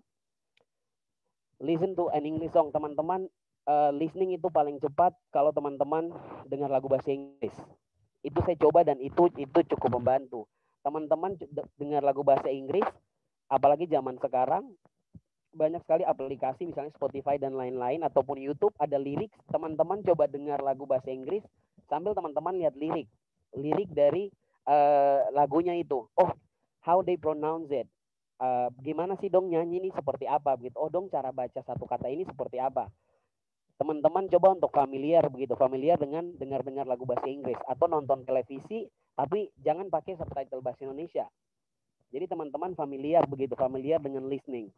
Listen 1.63 1.95
to 1.95 2.11
an 2.11 2.27
English 2.27 2.51
song, 2.51 2.71
teman-teman. 2.75 3.27
Uh, 3.65 3.89
listening 3.97 4.37
itu 4.37 4.45
paling 4.53 4.77
cepat 4.77 5.17
kalau 5.33 5.49
teman-teman 5.49 6.13
dengar 6.45 6.69
lagu 6.69 6.85
bahasa 6.85 7.09
Inggris. 7.09 7.55
Itu 8.21 8.37
saya 8.45 8.53
coba 8.61 8.85
dan 8.85 9.01
itu 9.01 9.25
itu 9.41 9.59
cukup 9.73 9.97
membantu. 9.97 10.45
Teman-teman 10.85 11.33
dengar 11.81 12.05
lagu 12.05 12.21
bahasa 12.21 12.45
Inggris 12.53 12.85
apalagi 13.49 13.89
zaman 13.89 14.21
sekarang 14.21 14.69
banyak 15.55 15.81
sekali 15.81 16.03
aplikasi 16.05 16.69
misalnya 16.69 16.93
Spotify 16.93 17.41
dan 17.41 17.57
lain-lain 17.57 18.05
ataupun 18.05 18.37
YouTube 18.37 18.75
ada 18.77 19.01
lirik. 19.01 19.33
Teman-teman 19.49 20.05
coba 20.05 20.29
dengar 20.29 20.61
lagu 20.61 20.85
bahasa 20.85 21.09
Inggris 21.09 21.41
sambil 21.89 22.13
teman-teman 22.13 22.61
lihat 22.61 22.77
lirik. 22.77 23.09
Lirik 23.57 23.89
dari 23.89 24.29
uh, 24.69 25.25
lagunya 25.33 25.73
itu. 25.73 26.05
Oh 26.21 26.29
how 26.85 27.01
they 27.01 27.17
pronounce 27.17 27.73
it 27.73 27.89
uh, 28.39 28.67
gimana 28.81 29.15
sih 29.19 29.29
dong 29.31 29.51
nyanyi 29.51 29.83
ini 29.85 29.89
seperti 29.93 30.25
apa 30.25 30.55
begitu 30.55 30.75
oh 30.79 30.89
dong 30.89 31.07
cara 31.11 31.29
baca 31.29 31.61
satu 31.61 31.85
kata 31.87 32.07
ini 32.09 32.23
seperti 32.27 32.57
apa 32.59 32.89
teman-teman 33.75 34.31
coba 34.31 34.55
untuk 34.55 34.71
familiar 34.71 35.27
begitu, 35.27 35.51
familiar 35.59 35.99
dengan 35.99 36.31
dengar-dengar 36.39 36.87
lagu 36.87 37.03
bahasa 37.03 37.27
Inggris 37.27 37.59
atau 37.67 37.91
nonton 37.91 38.23
televisi 38.23 38.87
tapi 39.19 39.51
jangan 39.59 39.91
pakai 39.91 40.15
subtitle 40.15 40.63
bahasa 40.63 40.87
Indonesia. 40.87 41.27
Jadi 42.15 42.31
teman-teman 42.31 42.71
familiar 42.79 43.27
begitu, 43.27 43.59
familiar 43.59 43.99
dengan 43.99 44.31
listening. 44.31 44.71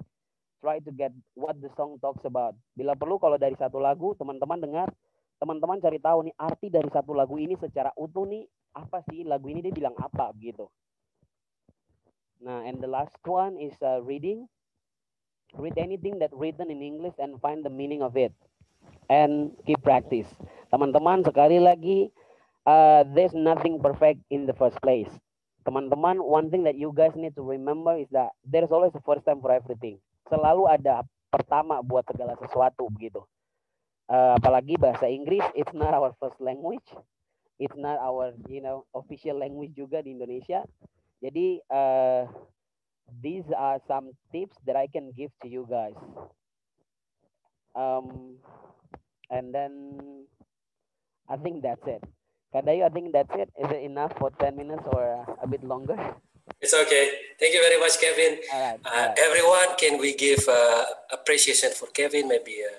Try 0.57 0.81
to 0.81 0.89
get 0.89 1.13
what 1.37 1.53
the 1.61 1.69
song 1.77 2.01
talks 2.01 2.25
about. 2.25 2.57
Bila 2.73 2.97
perlu 2.97 3.21
kalau 3.21 3.37
dari 3.37 3.53
satu 3.53 3.77
lagu 3.77 4.17
teman-teman 4.17 4.57
dengar, 4.57 4.89
teman-teman 5.37 5.77
cari 5.77 6.01
tahu 6.01 6.25
nih 6.25 6.33
arti 6.33 6.73
dari 6.73 6.89
satu 6.89 7.13
lagu 7.13 7.37
ini 7.37 7.53
secara 7.61 7.93
utuh 7.93 8.25
nih 8.25 8.41
apa 8.73 9.05
sih 9.05 9.21
lagu 9.21 9.45
ini 9.53 9.61
dia 9.61 9.73
bilang 9.73 9.93
apa 10.01 10.33
begitu. 10.33 10.65
Nah, 12.37 12.61
and 12.61 12.77
the 12.77 12.87
last 12.87 13.17
one 13.25 13.57
is 13.57 13.73
uh, 13.81 14.01
reading. 14.05 14.47
Read 15.57 15.77
anything 15.77 16.19
that 16.19 16.29
written 16.35 16.69
in 16.69 16.83
English 16.83 17.15
and 17.17 17.39
find 17.41 17.65
the 17.65 17.71
meaning 17.71 18.03
of 18.03 18.17
it 18.17 18.33
and 19.09 19.55
keep 19.65 19.81
practice. 19.81 20.27
Teman-teman 20.69 21.23
sekali 21.23 21.57
lagi, 21.57 22.11
uh, 22.67 23.07
there's 23.15 23.33
nothing 23.33 23.79
perfect 23.79 24.21
in 24.29 24.45
the 24.45 24.53
first 24.53 24.77
place. 24.83 25.09
Teman-teman, 25.63 26.19
one 26.19 26.51
thing 26.51 26.63
that 26.67 26.75
you 26.75 26.91
guys 26.93 27.15
need 27.15 27.33
to 27.35 27.43
remember 27.43 27.95
is 27.95 28.07
that 28.11 28.35
there's 28.43 28.71
always 28.71 28.93
a 28.93 29.03
first 29.03 29.23
time 29.25 29.39
for 29.39 29.51
everything. 29.51 29.97
Selalu 30.27 30.67
ada 30.67 31.07
pertama 31.31 31.79
buat 31.79 32.05
segala 32.07 32.35
sesuatu 32.39 32.87
begitu. 32.91 33.23
Uh, 34.07 34.39
apalagi 34.39 34.79
bahasa 34.79 35.07
Inggris, 35.11 35.43
it's 35.51 35.75
not 35.75 35.91
our 35.91 36.15
first 36.19 36.39
language, 36.39 36.85
it's 37.59 37.75
not 37.75 37.99
our 37.99 38.31
you 38.47 38.63
know 38.63 38.87
official 38.95 39.35
language 39.35 39.75
juga 39.75 39.99
di 39.99 40.15
Indonesia. 40.15 40.63
Jadi 41.23 41.59
uh, 41.71 42.29
these 43.23 43.45
are 43.55 43.79
some 43.87 44.11
tips 44.31 44.57
that 44.65 44.75
I 44.75 44.87
can 44.87 45.11
give 45.15 45.31
to 45.41 45.47
you 45.47 45.65
guys. 45.69 45.97
Um, 47.75 48.37
and 49.29 49.53
then 49.53 49.71
I 51.29 51.37
think 51.37 51.63
that's 51.63 51.83
it. 51.87 52.03
Kadayu, 52.53 52.85
I 52.85 52.89
think 52.89 53.11
that's 53.11 53.31
it. 53.35 53.49
Is 53.59 53.69
it 53.69 53.83
enough 53.83 54.13
for 54.17 54.31
10 54.39 54.55
minutes 54.55 54.83
or 54.93 55.25
a 55.41 55.47
bit 55.47 55.63
longer? 55.63 55.97
It's 56.61 56.73
okay. 56.73 57.35
Thank 57.39 57.53
you 57.53 57.61
very 57.61 57.79
much, 57.79 57.99
Kevin. 57.99 58.39
All 58.53 58.61
right, 58.61 58.79
uh, 58.85 58.89
all 58.89 59.07
right. 59.07 59.19
Everyone, 59.19 59.69
can 59.77 59.99
we 59.99 60.15
give 60.15 60.47
uh, 60.47 60.85
appreciation 61.11 61.71
for 61.75 61.87
Kevin? 61.91 62.27
Maybe 62.27 62.63
a 62.63 62.73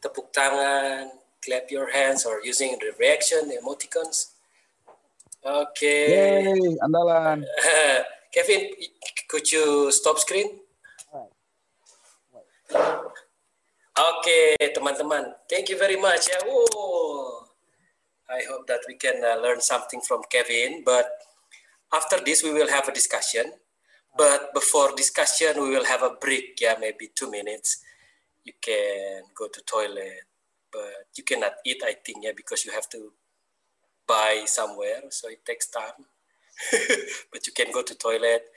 tepuk 0.00 0.32
tangan, 0.32 1.12
clap 1.44 1.70
your 1.70 1.92
hands, 1.92 2.24
or 2.24 2.40
using 2.42 2.80
the 2.80 2.96
reaction 2.98 3.52
emoticons. 3.52 4.37
Okay. 5.44 6.04
Yay, 6.12 6.76
andalan. 6.82 7.44
Kevin, 8.34 8.70
could 9.28 9.50
you 9.50 9.90
stop 9.92 10.18
screen? 10.18 10.60
Oke, 13.98 14.54
teman-teman. 14.74 15.34
Thank 15.50 15.74
you 15.74 15.78
very 15.78 15.98
much 15.98 16.30
ya. 16.30 16.38
Oh, 16.46 17.48
I 18.30 18.46
hope 18.46 18.68
that 18.70 18.86
we 18.86 18.94
can 18.94 19.24
uh, 19.24 19.40
learn 19.42 19.58
something 19.58 19.98
from 20.06 20.22
Kevin. 20.30 20.84
But 20.86 21.08
after 21.90 22.22
this, 22.22 22.44
we 22.44 22.52
will 22.54 22.68
have 22.70 22.86
a 22.86 22.94
discussion. 22.94 23.50
But 24.14 24.54
before 24.54 24.94
discussion, 24.94 25.58
we 25.58 25.70
will 25.70 25.84
have 25.84 26.06
a 26.06 26.14
break. 26.20 26.60
Yeah, 26.60 26.78
maybe 26.78 27.10
two 27.10 27.30
minutes. 27.30 27.82
You 28.44 28.52
can 28.62 29.26
go 29.34 29.48
to 29.48 29.60
toilet, 29.66 30.30
but 30.70 31.10
you 31.16 31.24
cannot 31.24 31.58
eat. 31.66 31.82
I 31.82 31.98
think 31.98 32.22
yeah, 32.22 32.36
because 32.36 32.64
you 32.64 32.72
have 32.72 32.88
to 32.94 33.12
buy 34.08 34.48
somewhere, 34.48 35.12
so 35.12 35.28
it 35.28 35.44
takes 35.44 35.68
time. 35.68 36.08
but 37.32 37.46
you 37.46 37.52
can 37.52 37.70
go 37.70 37.84
to 37.84 37.94
toilet, 37.94 38.48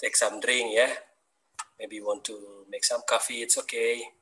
take 0.00 0.16
some 0.16 0.40
drink. 0.40 0.72
Yeah, 0.72 0.90
maybe 1.78 1.96
you 2.00 2.06
want 2.08 2.24
to 2.24 2.64
make 2.72 2.84
some 2.84 3.02
coffee. 3.06 3.44
It's 3.44 3.58
okay 3.58 4.16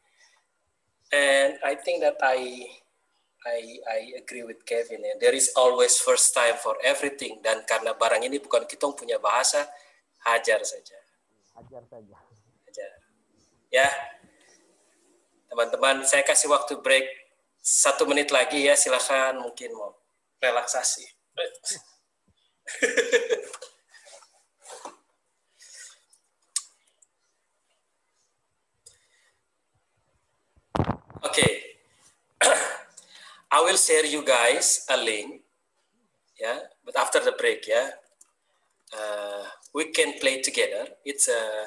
and 1.15 1.59
I 1.63 1.79
think 1.79 2.03
that 2.03 2.19
I 2.23 2.67
I 3.45 3.59
I 3.85 3.99
agree 4.19 4.43
with 4.43 4.67
Kevin 4.67 5.05
ya. 5.05 5.15
There 5.21 5.37
is 5.37 5.55
always 5.55 6.01
first 6.01 6.35
time 6.35 6.59
for 6.59 6.75
everything 6.83 7.39
dan 7.45 7.63
karena 7.69 7.95
barang 7.95 8.25
ini 8.25 8.43
bukan 8.43 8.67
kita 8.67 8.89
punya 8.97 9.21
bahasa, 9.23 9.69
hajar 10.27 10.65
saja. 10.67 10.99
Hajar 11.55 11.83
saja. 11.87 12.17
Hajar. 12.67 12.91
Ya. 13.71 13.89
Teman-teman, 15.55 16.03
saya 16.03 16.27
kasih 16.27 16.51
waktu 16.51 16.83
break 16.83 17.07
satu 17.63 18.11
menit 18.11 18.35
lagi 18.35 18.67
ya. 18.67 18.75
Silakan 18.75 19.39
mungkin 19.45 19.71
mau 19.77 19.95
relaksasi. 20.43 21.05
Okay. 31.25 31.63
I 33.51 33.63
will 33.63 33.77
share 33.77 34.05
you 34.05 34.25
guys 34.25 34.87
a 34.91 34.97
link. 34.97 35.43
Yeah, 36.41 36.59
but 36.85 36.97
after 36.99 37.21
the 37.21 37.33
break, 37.33 37.67
yeah, 37.69 37.91
uh, 38.93 39.45
we 39.73 39.93
can 39.93 40.19
play 40.19 40.43
together. 40.43 40.89
It's 41.05 41.29
a 41.29 41.65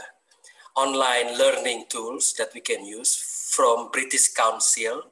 online 0.76 1.38
learning 1.38 1.86
tools 1.90 2.34
that 2.38 2.50
we 2.54 2.62
can 2.62 2.86
use 2.86 3.16
from 3.56 3.90
British 3.92 4.34
Council. 4.34 5.12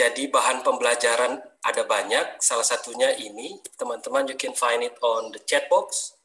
Jadi 0.00 0.32
bahan 0.32 0.64
pembelajaran 0.64 1.44
ada 1.60 1.84
banyak, 1.84 2.40
salah 2.40 2.64
satunya 2.64 3.12
ini, 3.20 3.60
teman-teman 3.76 4.32
you 4.32 4.36
can 4.40 4.56
find 4.56 4.80
it 4.80 4.96
on 5.04 5.28
the 5.28 5.40
chat 5.44 5.68
box. 5.68 6.16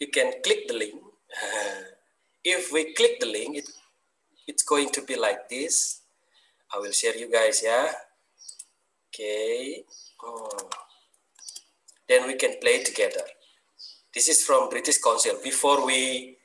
You 0.00 0.08
can 0.08 0.32
click 0.40 0.64
the 0.72 0.80
link. 0.80 0.96
If 2.40 2.72
we 2.72 2.96
click 2.96 3.20
the 3.20 3.28
link, 3.28 3.60
it, 3.60 3.68
it's 4.48 4.64
going 4.64 4.88
to 4.96 5.04
be 5.04 5.20
like 5.20 5.52
this. 5.52 6.00
I 6.72 6.80
will 6.80 6.96
share 6.96 7.12
you 7.12 7.28
guys, 7.28 7.60
yeah. 7.60 7.92
Okay. 9.12 9.84
Oh. 10.24 10.72
Then 12.08 12.24
we 12.24 12.40
can 12.40 12.56
play 12.56 12.80
together. 12.80 13.28
This 14.16 14.32
is 14.32 14.48
from 14.48 14.72
British 14.72 14.96
Council. 14.96 15.36
Before 15.44 15.84
we 15.84 16.40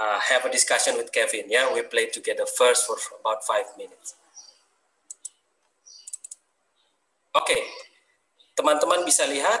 uh, 0.00 0.24
have 0.24 0.48
a 0.48 0.50
discussion 0.50 0.96
with 0.96 1.12
Kevin, 1.12 1.52
yeah, 1.52 1.68
we 1.68 1.84
play 1.84 2.08
together 2.08 2.48
first 2.48 2.88
for 2.88 2.96
about 3.20 3.44
five 3.44 3.68
minutes. 3.76 4.16
Oke, 7.36 7.52
okay. 7.52 7.62
teman-teman 8.56 9.04
bisa 9.04 9.28
lihat. 9.28 9.60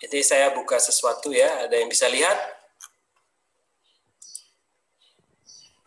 Jadi 0.00 0.24
saya 0.24 0.56
buka 0.56 0.80
sesuatu 0.80 1.28
ya, 1.28 1.68
ada 1.68 1.76
yang 1.76 1.92
bisa 1.92 2.08
lihat? 2.08 2.38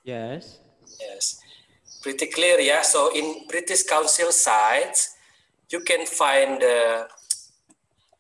Yes. 0.06 0.62
Yes. 1.02 1.42
Pretty 2.06 2.30
clear 2.30 2.62
ya. 2.62 2.86
So 2.86 3.10
in 3.10 3.50
British 3.50 3.82
Council 3.82 4.30
sites, 4.30 5.18
you 5.74 5.82
can 5.82 6.06
find 6.06 6.62
the 6.62 7.10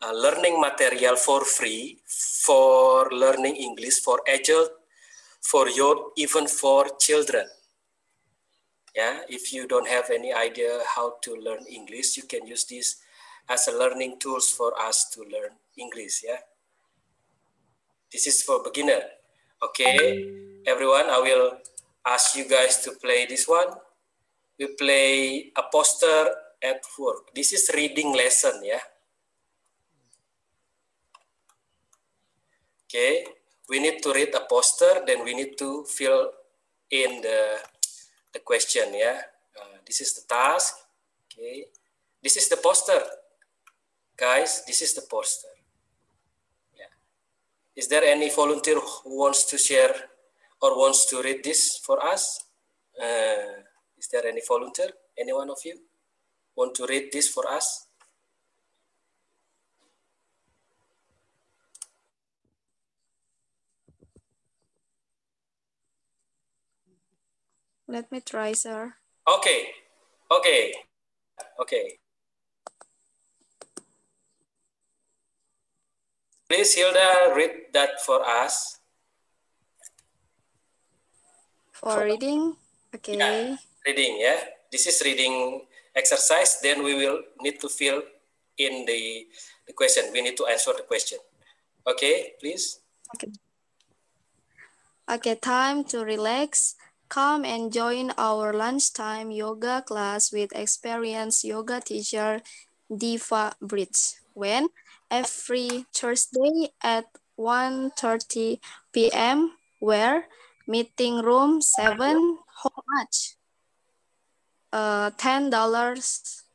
uh, 0.01 0.13
learning 0.17 0.57
material 0.57 1.13
for 1.13 1.45
free 1.45 2.01
for 2.41 3.05
learning 3.13 3.53
English 3.53 4.01
for 4.01 4.17
adult, 4.25 4.73
for 5.45 5.69
youth, 5.69 6.17
even 6.17 6.49
for 6.49 6.89
children. 6.97 7.45
Yeah, 8.95 9.21
if 9.29 9.53
you 9.53 9.67
don't 9.67 9.87
have 9.87 10.09
any 10.09 10.33
idea 10.33 10.79
how 10.95 11.15
to 11.23 11.35
learn 11.35 11.63
English, 11.69 12.17
you 12.17 12.23
can 12.23 12.45
use 12.45 12.65
this 12.65 12.97
as 13.47 13.67
a 13.67 13.77
learning 13.77 14.19
tools 14.19 14.51
for 14.51 14.77
us 14.79 15.09
to 15.11 15.21
learn 15.21 15.55
English. 15.77 16.23
Yeah, 16.23 16.43
this 18.11 18.27
is 18.27 18.43
for 18.43 18.61
beginner. 18.63 19.01
Okay, 19.63 20.27
everyone, 20.67 21.07
I 21.09 21.19
will 21.19 21.57
ask 22.05 22.35
you 22.35 22.49
guys 22.49 22.83
to 22.83 22.91
play 22.91 23.25
this 23.25 23.47
one. 23.47 23.67
We 24.59 24.67
play 24.75 25.51
a 25.55 25.63
poster 25.71 26.29
at 26.61 26.83
work. 26.99 27.33
This 27.33 27.53
is 27.53 27.71
reading 27.73 28.13
lesson. 28.13 28.61
Yeah. 28.63 28.83
Okay, 32.85 33.23
we 33.69 33.79
need 33.79 34.03
to 34.03 34.11
read 34.11 34.35
a 34.35 34.43
poster, 34.49 35.01
then 35.07 35.23
we 35.23 35.33
need 35.33 35.57
to 35.57 35.85
fill 35.87 36.31
in 36.91 37.21
the 37.21 37.63
the 38.33 38.39
question 38.39 38.93
yeah 38.93 39.21
uh, 39.59 39.77
this 39.85 40.01
is 40.01 40.13
the 40.13 40.21
task. 40.27 40.75
Okay. 41.25 41.65
This 42.23 42.37
is 42.37 42.47
the 42.49 42.57
poster. 42.57 43.01
Guys 44.17 44.63
this 44.65 44.81
is 44.81 44.93
the 44.93 45.01
poster. 45.09 45.49
Yeah. 46.77 46.91
Is 47.75 47.87
there 47.87 48.03
any 48.03 48.29
volunteer 48.29 48.79
who 48.79 49.17
wants 49.17 49.45
to 49.45 49.57
share 49.57 49.95
or 50.61 50.77
wants 50.77 51.05
to 51.09 51.21
read 51.21 51.43
this 51.43 51.77
for 51.77 52.03
us? 52.05 52.45
Uh, 53.01 53.63
is 53.97 54.07
there 54.11 54.25
any 54.25 54.41
volunteer? 54.47 54.89
Any 55.17 55.33
one 55.33 55.49
of 55.49 55.57
you 55.65 55.77
want 56.55 56.75
to 56.75 56.85
read 56.85 57.09
this 57.11 57.29
for 57.29 57.47
us 57.47 57.87
Let 67.91 68.07
me 68.07 68.23
try, 68.23 68.55
sir. 68.55 68.95
Okay. 69.27 69.67
Okay. 70.31 70.71
Okay. 71.59 71.99
Please, 76.47 76.71
Hilda, 76.71 77.35
read 77.35 77.75
that 77.75 77.99
for 77.99 78.23
us. 78.23 78.79
For 81.75 82.07
reading? 82.07 82.55
Okay. 82.95 83.19
Yeah, 83.19 83.59
reading, 83.85 84.23
yeah. 84.23 84.39
This 84.71 84.87
is 84.87 85.01
reading 85.03 85.67
exercise. 85.93 86.63
Then 86.63 86.83
we 86.83 86.95
will 86.95 87.19
need 87.43 87.59
to 87.59 87.67
fill 87.67 88.03
in 88.57 88.85
the, 88.85 89.27
the 89.67 89.73
question. 89.73 90.05
We 90.13 90.21
need 90.21 90.37
to 90.37 90.45
answer 90.47 90.71
the 90.71 90.83
question. 90.83 91.19
Okay, 91.85 92.39
please. 92.39 92.79
Okay. 93.15 93.31
Okay, 95.11 95.35
time 95.35 95.83
to 95.91 96.05
relax. 96.05 96.75
Come 97.11 97.43
and 97.43 97.73
join 97.73 98.15
our 98.17 98.53
lunchtime 98.53 99.31
yoga 99.31 99.83
class 99.85 100.31
with 100.31 100.55
experienced 100.55 101.43
yoga 101.43 101.81
teacher 101.83 102.39
Diva 102.87 103.51
Bridge 103.59 104.15
when 104.33 104.69
every 105.11 105.83
Thursday 105.93 106.71
at 106.81 107.03
1.30 107.37 108.59
p.m. 108.93 109.51
where 109.79 110.23
meeting 110.65 111.19
room 111.19 111.59
7 111.59 112.39
how 112.63 112.71
much? 112.95 113.35
Uh, 114.71 115.11
$10 115.11 115.51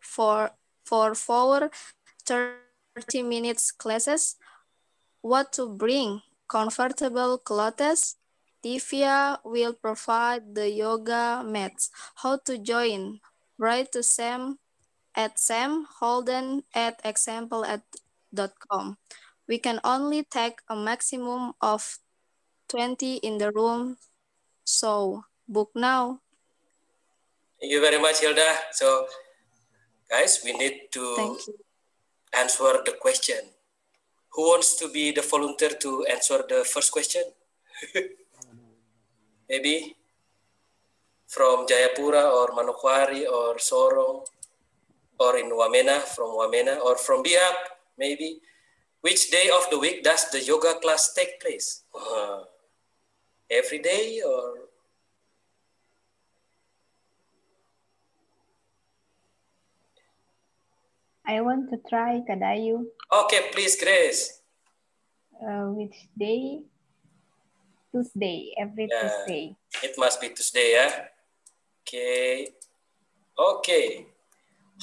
for, 0.00 0.52
for 0.86 1.14
four 1.14 1.70
30 2.24 3.22
minutes 3.24 3.72
classes. 3.72 4.36
What 5.20 5.52
to 5.52 5.68
bring? 5.68 6.22
Comfortable 6.48 7.36
clothes, 7.36 8.16
Divya 8.66 9.38
will 9.46 9.78
provide 9.78 10.58
the 10.58 10.66
yoga 10.66 11.46
mats. 11.46 11.94
How 12.18 12.42
to 12.50 12.58
join? 12.58 13.22
Write 13.62 13.94
to 13.94 14.02
Sam 14.02 14.58
at 15.14 15.38
Sam 15.38 15.86
Holden 16.02 16.66
at 16.74 16.98
example 17.06 17.62
at 17.62 17.86
com. 18.66 18.98
We 19.46 19.62
can 19.62 19.78
only 19.86 20.26
take 20.26 20.58
a 20.66 20.74
maximum 20.74 21.54
of 21.62 22.02
20 22.66 23.22
in 23.22 23.38
the 23.38 23.54
room, 23.54 24.02
so 24.64 25.22
book 25.46 25.70
now. 25.78 26.18
Thank 27.62 27.70
you 27.70 27.80
very 27.80 28.02
much, 28.02 28.18
Hilda. 28.18 28.50
So, 28.72 29.06
guys, 30.10 30.42
we 30.42 30.58
need 30.58 30.90
to 30.90 31.38
answer 32.34 32.82
the 32.82 32.98
question. 32.98 33.54
Who 34.34 34.50
wants 34.50 34.74
to 34.82 34.90
be 34.90 35.12
the 35.12 35.22
volunteer 35.22 35.70
to 35.86 36.04
answer 36.10 36.42
the 36.42 36.66
first 36.66 36.90
question? 36.90 37.22
maybe 39.48 39.96
from 41.26 41.66
Jayapura 41.66 42.30
or 42.30 42.48
Manokwari 42.48 43.26
or 43.26 43.56
Sorong 43.56 44.26
or 45.18 45.36
in 45.38 45.50
Wamena, 45.50 46.00
from 46.02 46.30
Wamena 46.36 46.78
or 46.80 46.96
from 46.96 47.22
Biak, 47.22 47.56
maybe. 47.98 48.40
Which 49.00 49.30
day 49.30 49.50
of 49.54 49.70
the 49.70 49.78
week 49.78 50.02
does 50.02 50.30
the 50.30 50.42
yoga 50.42 50.74
class 50.80 51.12
take 51.14 51.40
place? 51.40 51.84
Uh, 51.94 52.40
every 53.50 53.78
day 53.78 54.20
or? 54.26 54.66
I 61.26 61.40
want 61.40 61.70
to 61.70 61.78
try 61.88 62.22
Kadayu. 62.28 62.86
Okay, 63.12 63.50
please, 63.52 63.76
Grace. 63.80 64.40
Uh, 65.34 65.70
which 65.74 65.96
day? 66.16 66.62
Tuesday, 67.96 68.52
every 68.58 68.88
Yeah. 68.90 69.00
Tuesday. 69.00 69.56
It 69.82 69.96
must 69.96 70.20
be 70.20 70.28
Tuesday, 70.28 70.72
yeah? 70.72 71.08
Okay. 71.80 72.48
Okay. 73.38 74.06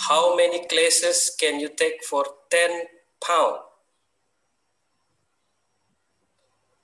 How 0.08 0.36
many 0.36 0.66
classes 0.66 1.36
can 1.40 1.60
you 1.60 1.70
take 1.70 2.04
for 2.04 2.26
10 2.50 2.88
pound? 3.22 3.62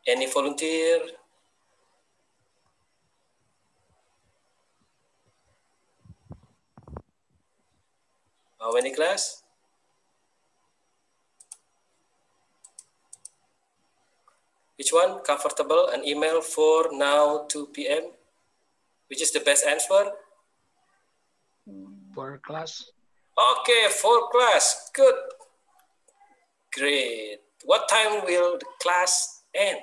Any 0.06 0.28
volunteer? 0.28 1.02
How 8.60 8.74
many 8.74 8.94
class? 8.94 9.42
Which 14.90 15.06
one? 15.06 15.22
Comfortable? 15.22 15.94
An 15.94 16.02
email 16.02 16.42
for 16.42 16.90
now 16.92 17.46
2 17.46 17.68
p.m. 17.78 18.10
Which 19.06 19.22
is 19.22 19.30
the 19.30 19.40
best 19.40 19.64
answer? 19.64 20.10
For 22.16 22.42
class. 22.42 22.90
Okay, 23.38 23.86
for 23.94 24.34
class. 24.34 24.90
Good. 24.90 25.14
Great. 26.74 27.38
What 27.66 27.88
time 27.88 28.26
will 28.26 28.58
the 28.58 28.66
class 28.82 29.46
end? 29.54 29.78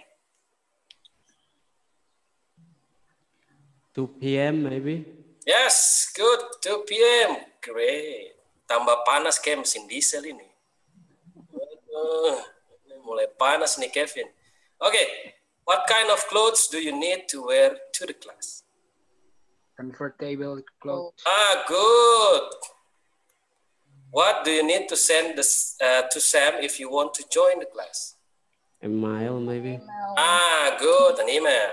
2 3.94 4.08
p.m. 4.18 4.64
maybe. 4.64 5.06
Yes, 5.46 6.10
good. 6.16 6.40
2 6.66 6.82
p.m. 6.82 7.46
Great. 7.62 8.34
Tambah 8.66 9.06
panas 9.06 9.38
kayak 9.38 9.62
mesin 9.62 9.86
diesel 9.86 10.26
ini. 10.26 10.50
Ini 12.90 12.98
mulai 13.06 13.30
panas 13.38 13.78
nih 13.78 13.94
Kevin. 13.94 14.34
Okay, 14.84 15.34
what 15.64 15.86
kind 15.88 16.10
of 16.10 16.18
clothes 16.28 16.68
do 16.68 16.78
you 16.78 16.98
need 16.98 17.28
to 17.28 17.46
wear 17.46 17.76
to 17.94 18.06
the 18.06 18.14
class? 18.14 18.62
Comfortable 19.76 20.62
clothes. 20.80 21.22
Ah, 21.26 21.64
good. 21.68 22.50
What 24.10 24.44
do 24.44 24.50
you 24.50 24.66
need 24.66 24.88
to 24.88 24.96
send 24.96 25.36
this 25.36 25.76
uh, 25.82 26.02
to 26.10 26.20
Sam 26.20 26.54
if 26.62 26.80
you 26.80 26.90
want 26.90 27.14
to 27.14 27.24
join 27.30 27.58
the 27.58 27.66
class? 27.66 28.14
A 28.82 28.88
mile, 28.88 29.40
maybe. 29.40 29.80
Ah, 30.16 30.76
good. 30.78 31.18
An 31.18 31.28
email. 31.28 31.70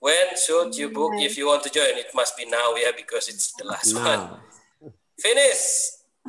When 0.00 0.36
should 0.36 0.76
you 0.76 0.90
book 0.90 1.12
if 1.16 1.38
you 1.38 1.46
want 1.46 1.62
to 1.64 1.70
join? 1.70 1.96
It 1.96 2.14
must 2.14 2.36
be 2.36 2.44
now, 2.44 2.74
yeah, 2.76 2.90
because 2.96 3.28
it's 3.28 3.52
the 3.52 3.64
last 3.64 3.94
one. 3.94 4.04
Now. 4.04 4.40
Finish. 5.18 5.62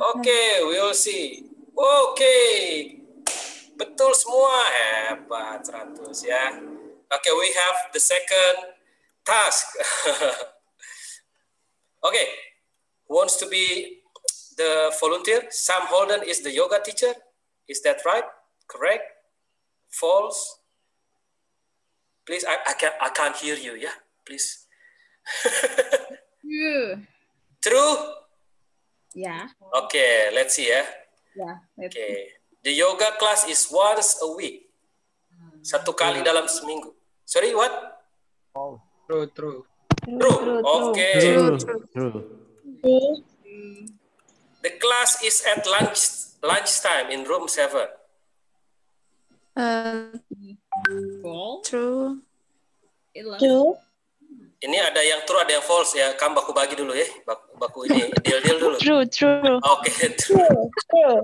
Okay, 0.00 0.60
we'll 0.62 0.94
see. 0.94 1.44
Okay. 1.76 3.00
Betul 3.78 4.10
semua. 4.18 4.54
Hebat, 4.74 5.62
100 5.70 6.26
ya. 6.26 6.58
Okay, 7.08 7.32
we 7.32 7.48
have 7.54 7.94
the 7.94 8.02
second 8.02 8.74
task. 9.22 9.64
okay. 12.06 12.26
Who 13.06 13.16
wants 13.16 13.38
to 13.38 13.46
be 13.46 14.02
the 14.58 14.92
volunteer? 14.98 15.46
Sam 15.54 15.86
Holden 15.86 16.26
is 16.26 16.42
the 16.42 16.50
yoga 16.50 16.82
teacher. 16.82 17.14
Is 17.70 17.80
that 17.86 18.02
right? 18.04 18.26
Correct? 18.66 19.06
False? 19.88 20.60
Please, 22.26 22.44
I, 22.44 22.58
I, 22.66 22.74
can't, 22.74 22.94
I 23.00 23.08
can't 23.08 23.36
hear 23.36 23.56
you. 23.56 23.78
Yeah, 23.78 23.96
please. 24.26 24.66
True. 26.42 27.06
True? 27.64 27.96
Yeah. 29.14 29.48
Okay, 29.86 30.28
let's 30.34 30.54
see 30.54 30.68
ya. 30.68 30.84
Yeah. 31.36 31.56
let's 31.78 31.96
see. 31.96 32.37
The 32.68 32.76
yoga 32.76 33.16
class 33.16 33.48
is 33.48 33.64
once 33.72 34.20
a 34.20 34.28
week. 34.36 34.68
Satu 35.64 35.96
kali 35.96 36.20
dalam 36.20 36.44
seminggu. 36.44 36.92
Sorry, 37.24 37.56
what? 37.56 37.72
True, 39.08 39.24
true. 39.32 39.64
True. 40.04 40.60
Okay. 40.60 41.16
True. 41.16 41.56
True. 41.96 42.20
The 44.60 44.72
class 44.76 45.24
is 45.24 45.40
at 45.48 45.64
lunch 45.64 45.96
lunchtime 46.44 47.08
in 47.08 47.24
room 47.24 47.48
7. 47.48 47.88
Uh, 49.56 50.20
true. 51.64 52.20
True. 53.40 53.80
Ini 54.58 54.90
ada 54.90 54.98
yang 54.98 55.22
true, 55.22 55.38
ada 55.38 55.54
yang 55.54 55.62
false 55.62 55.94
ya. 55.94 56.18
Kamu 56.18 56.34
baku 56.34 56.50
bagi 56.50 56.74
dulu 56.74 56.90
ya. 56.90 57.06
Baku, 57.22 57.46
baku 57.62 57.78
ini 57.86 58.10
deal-deal 58.26 58.58
dulu. 58.58 58.76
True, 58.82 59.06
true. 59.06 59.62
Oke, 59.62 60.10
true. 60.22 60.66
True. 60.90 61.18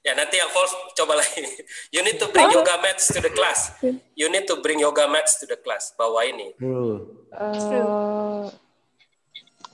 Ya, 0.00 0.16
nanti 0.16 0.40
yang 0.40 0.48
false 0.48 0.72
coba 0.96 1.20
lagi. 1.20 1.44
You 1.92 2.00
need 2.00 2.16
to 2.24 2.32
bring 2.32 2.48
yoga 2.48 2.80
mats 2.80 3.12
to 3.12 3.20
the 3.20 3.28
class. 3.28 3.76
You 4.16 4.32
need 4.32 4.48
to 4.48 4.64
bring 4.64 4.80
yoga 4.80 5.04
mats 5.12 5.36
to 5.40 5.44
the 5.44 5.60
class. 5.60 5.92
Bawa 5.92 6.24
ini. 6.24 6.56
True. 6.56 7.20
True. 7.36 8.48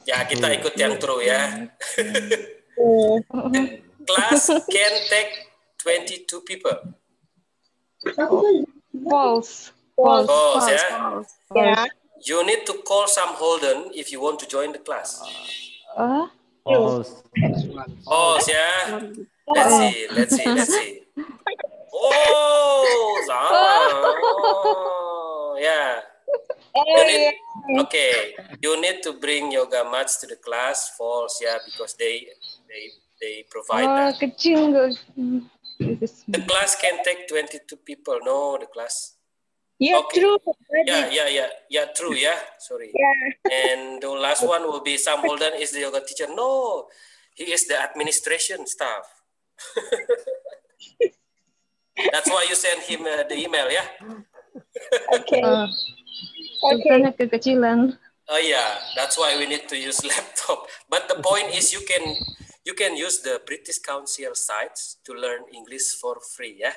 Ya, 0.03 0.27
kita 0.27 0.51
ikut 0.59 0.75
yang 0.75 0.99
true 0.99 1.23
ya. 1.23 1.71
Class 4.09 4.49
can 4.67 4.95
take 5.13 5.53
22 5.85 6.43
people. 6.43 6.97
False. 9.05 9.71
False, 9.99 10.71
ya. 10.71 11.23
Yeah. 11.59 11.85
You 12.23 12.47
need 12.47 12.63
to 12.67 12.75
call 12.87 13.11
Sam 13.11 13.35
Holden 13.35 13.91
if 13.95 14.13
you 14.15 14.23
want 14.23 14.39
to 14.39 14.47
join 14.47 14.71
the 14.71 14.79
class. 14.79 15.19
Uh, 15.97 16.31
False. 16.63 17.23
False, 18.07 18.47
ya. 18.47 19.03
Let's 19.51 19.75
see, 19.75 20.07
let's 20.15 20.35
see, 20.37 20.47
let's 20.47 20.71
see. 20.71 21.03
Oh, 21.91 23.19
sama. 23.27 23.51
Oh, 24.23 25.59
ya. 25.59 25.99
You 26.79 27.03
need, 27.11 27.35
okay, 27.83 28.39
you 28.63 28.79
need 28.79 29.03
to 29.03 29.19
bring 29.19 29.51
yoga 29.51 29.83
mats 29.91 30.23
to 30.23 30.31
the 30.31 30.37
class. 30.39 30.95
False, 30.95 31.43
yeah, 31.43 31.59
because 31.67 31.99
they 31.99 32.29
they 32.71 32.95
they 33.19 33.35
provide 33.51 33.89
oh, 33.89 33.97
that. 33.99 34.21
kecil 34.23 34.71
nggak? 34.71 34.95
The 36.31 36.41
class 36.47 36.79
can 36.79 37.03
take 37.03 37.27
22 37.27 37.83
people. 37.83 38.23
No, 38.23 38.59
the 38.63 38.71
class. 38.71 39.18
Yeah, 39.79 40.03
Okay. 40.03 40.21
true. 40.21 40.39
Yeah, 40.87 41.07
yeah, 41.07 41.29
yeah, 41.31 41.51
yeah, 41.71 41.87
true, 41.95 42.15
yeah. 42.15 42.39
Sorry. 42.59 42.91
Yeah. 42.91 43.15
And 43.47 44.03
the 44.03 44.11
last 44.11 44.43
one 44.43 44.67
will 44.67 44.83
be 44.83 44.99
Sam 44.99 45.23
Holden 45.23 45.55
is 45.55 45.71
the 45.71 45.87
yoga 45.87 46.03
teacher. 46.03 46.27
No, 46.27 46.91
he 47.35 47.55
is 47.55 47.71
the 47.71 47.79
administration 47.79 48.67
staff. 48.67 49.07
That's 52.13 52.31
why 52.31 52.47
you 52.49 52.55
send 52.55 52.83
him 52.83 53.07
uh, 53.07 53.25
the 53.27 53.39
email, 53.39 53.71
yeah? 53.71 53.87
Okay. 55.15 55.43
okay. 55.43 57.11
kekecilan. 57.19 57.99
Oh 58.29 58.37
yeah, 58.37 58.77
that's 58.95 59.17
why 59.17 59.39
we 59.39 59.49
need 59.49 59.69
to 59.73 59.77
use 59.77 60.05
laptop. 60.13 60.69
But 60.91 61.09
the 61.09 61.17
point 61.17 61.49
is 61.57 61.73
you 61.73 61.81
can 61.81 62.13
you 62.63 62.75
can 62.77 62.95
use 62.95 63.25
the 63.25 63.41
British 63.47 63.81
Council 63.81 64.37
sites 64.37 65.01
to 65.09 65.17
learn 65.17 65.49
English 65.49 65.97
for 65.97 66.21
free, 66.21 66.61
yeah? 66.61 66.77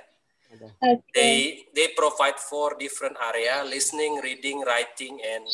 They 1.14 1.64
they 1.76 1.88
provide 1.96 2.40
four 2.40 2.76
different 2.76 3.16
area: 3.20 3.64
listening, 3.64 4.20
reading, 4.20 4.64
writing, 4.68 5.20
and 5.24 5.48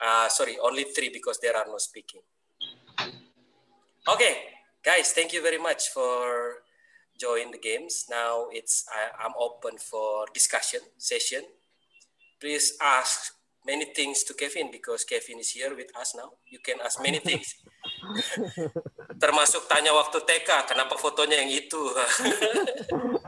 uh, 0.00 0.28
sorry, 0.28 0.58
only 0.58 0.84
three 0.90 1.10
because 1.10 1.38
there 1.38 1.56
are 1.56 1.66
no 1.66 1.78
speaking. 1.78 2.22
Okay, 4.04 4.34
guys, 4.84 5.12
thank 5.12 5.32
you 5.32 5.42
very 5.42 5.58
much 5.58 5.88
for 5.94 6.62
join 7.18 7.50
the 7.54 7.58
games. 7.58 8.06
Now 8.10 8.50
it's 8.50 8.84
I, 8.90 9.24
I'm 9.24 9.34
open 9.38 9.78
for 9.78 10.26
discussion 10.34 10.80
session. 10.98 11.42
Please 12.40 12.76
ask 12.82 13.32
many 13.64 13.86
things 13.94 14.22
to 14.24 14.34
Kevin 14.34 14.70
because 14.70 15.04
Kevin 15.04 15.38
is 15.38 15.50
here 15.50 15.74
with 15.74 15.88
us 15.96 16.14
now. 16.14 16.36
You 16.46 16.58
can 16.58 16.82
ask 16.84 17.00
many 17.00 17.18
things. 17.28 17.54
Termasuk 19.16 19.64
tanya 19.70 19.96
waktu 19.96 20.20
TK, 20.20 20.68
kenapa 20.68 21.00
fotonya 21.00 21.40
yang 21.40 21.48
itu? 21.48 21.80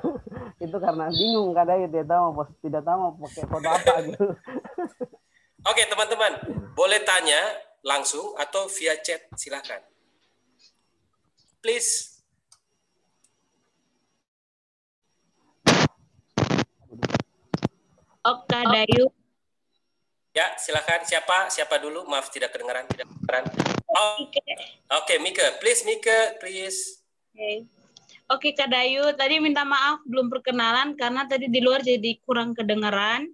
itu 0.77 0.85
karena 0.85 1.07
bingung 1.09 1.51
kadang 1.57 1.89
tidak 1.89 2.05
tahu 2.05 2.25
mau 2.37 2.45
tidak 2.61 2.83
tahu 2.85 2.99
mau 3.01 3.13
pakai 3.25 3.45
foto 3.49 3.69
apa 3.73 3.95
gitu. 4.05 4.27
Oke 5.73 5.83
teman-teman, 5.89 6.33
boleh 6.77 7.01
tanya 7.03 7.41
langsung 7.81 8.37
atau 8.37 8.69
via 8.69 9.01
chat 9.01 9.25
silakan. 9.41 9.81
Please. 11.65 12.21
Oka 18.21 18.61
Dayu. 18.69 19.09
Ya, 20.37 20.53
silakan. 20.61 21.01
Siapa? 21.09 21.49
Siapa 21.49 21.81
dulu? 21.81 22.05
Maaf 22.05 22.29
tidak 22.29 22.53
kedengaran, 22.53 22.85
tidak 22.93 23.09
kedengaran. 23.09 23.49
Oh, 23.89 24.29
Oke, 25.01 25.15
Mika. 25.23 25.57
Please, 25.63 25.87
Mika, 25.89 26.37
please. 26.37 27.01
Oke. 27.33 27.65
Oke 28.27 28.59
Kak 28.59 28.75
Dayu, 28.75 29.15
tadi 29.15 29.39
minta 29.39 29.63
maaf 29.63 30.03
belum 30.03 30.27
perkenalan 30.27 30.99
karena 30.99 31.31
tadi 31.31 31.47
di 31.47 31.63
luar 31.63 31.79
jadi 31.79 32.19
kurang 32.27 32.59
kedengaran. 32.59 33.31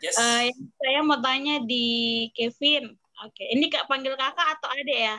Yes. 0.00 0.16
Eh, 0.16 0.48
yang 0.48 0.60
saya 0.80 1.00
mau 1.04 1.20
tanya 1.20 1.60
di 1.60 2.28
Kevin. 2.32 2.96
Oke, 3.24 3.44
ini 3.52 3.70
kak 3.70 3.86
panggil 3.86 4.16
kakak 4.16 4.58
atau 4.58 4.68
adek 4.72 5.00
ya? 5.12 5.16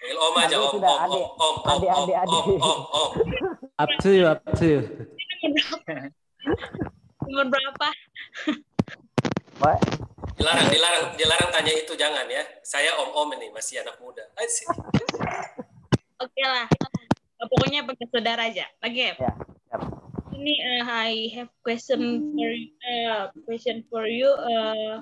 Panggil 0.00 0.16
Om 0.20 0.36
aja, 0.36 0.56
Adik 0.56 0.58
Om, 0.58 0.68
Om, 0.68 0.84
Om, 0.84 0.96
adik. 1.00 1.24
Om, 1.24 1.24
Om, 1.24 1.56
Adik, 1.64 1.88
Om, 1.88 1.96
adik, 1.96 2.16
adik. 2.18 2.40
Om, 2.40 2.60
Om, 2.60 2.80
Om. 2.92 3.10
Up 3.78 3.90
to 4.00 4.08
you, 4.12 4.24
up 4.28 4.40
to 4.58 4.64
you. 4.64 4.80
Umur 7.24 7.46
berapa? 7.48 7.88
Pak, 9.54 9.76
Dilarang, 10.34 10.66
dilarang, 10.68 11.04
dilarang 11.16 11.50
tanya 11.54 11.72
itu 11.72 11.92
jangan 11.94 12.26
ya. 12.26 12.42
Saya 12.66 12.96
Om-Om 13.00 13.38
ini 13.38 13.48
masih 13.54 13.80
anak 13.80 13.96
muda. 14.02 14.24
Oke 16.20 16.42
lah. 16.44 16.66
Eh, 17.44 17.48
Pokoknya 17.52 17.80
pakai 17.84 18.06
saudara 18.08 18.42
aja. 18.48 18.64
Oke. 18.80 19.12
ya. 19.20 19.32
Ini 20.34 20.54
eh, 20.56 20.82
I 20.82 21.12
have 21.36 21.52
question 21.60 22.32
for 22.32 22.48
eh, 22.48 23.22
question 23.44 23.84
for 23.92 24.04
you. 24.08 24.32
Eh, 24.32 24.96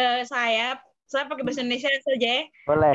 eh, 0.00 0.20
saya 0.24 0.80
saya 1.08 1.24
pakai 1.28 1.44
bahasa 1.44 1.60
Indonesia 1.60 1.92
saja 2.00 2.28
ya. 2.28 2.44
Boleh. 2.64 2.92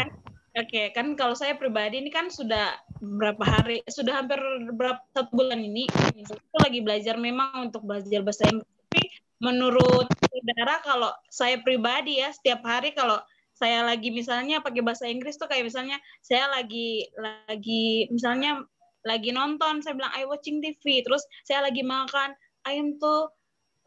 Oke, 0.54 0.94
kan 0.94 1.18
kalau 1.18 1.34
saya 1.34 1.58
pribadi 1.58 1.98
ini 1.98 2.14
kan 2.14 2.30
sudah 2.30 2.78
berapa 3.02 3.42
hari, 3.42 3.82
sudah 3.90 4.22
hampir 4.22 4.38
berapa 4.78 5.02
satu 5.10 5.34
bulan 5.34 5.58
ini, 5.58 5.90
itu 6.14 6.38
lagi 6.62 6.78
belajar 6.86 7.18
memang 7.18 7.74
untuk 7.74 7.82
belajar 7.82 8.22
bahasa 8.22 8.46
Inggris. 8.46 8.70
Tapi 8.94 9.02
menurut 9.42 10.06
saudara 10.30 10.78
kalau 10.86 11.10
saya 11.26 11.58
pribadi 11.58 12.22
ya 12.22 12.30
setiap 12.30 12.62
hari 12.70 12.94
kalau 12.94 13.18
saya 13.54 13.86
lagi 13.86 14.10
misalnya 14.10 14.60
pakai 14.60 14.82
bahasa 14.82 15.06
Inggris 15.06 15.38
tuh 15.38 15.46
kayak 15.46 15.70
misalnya 15.70 16.02
saya 16.26 16.50
lagi 16.50 17.06
lagi 17.18 18.10
misalnya 18.10 18.66
lagi 19.04 19.36
nonton, 19.36 19.84
saya 19.84 19.94
bilang 20.00 20.16
I 20.16 20.24
watching 20.24 20.64
TV, 20.64 21.04
terus 21.04 21.24
saya 21.44 21.68
lagi 21.68 21.84
makan, 21.84 22.32
I 22.64 22.80
am 22.80 22.96
tuh 22.98 23.30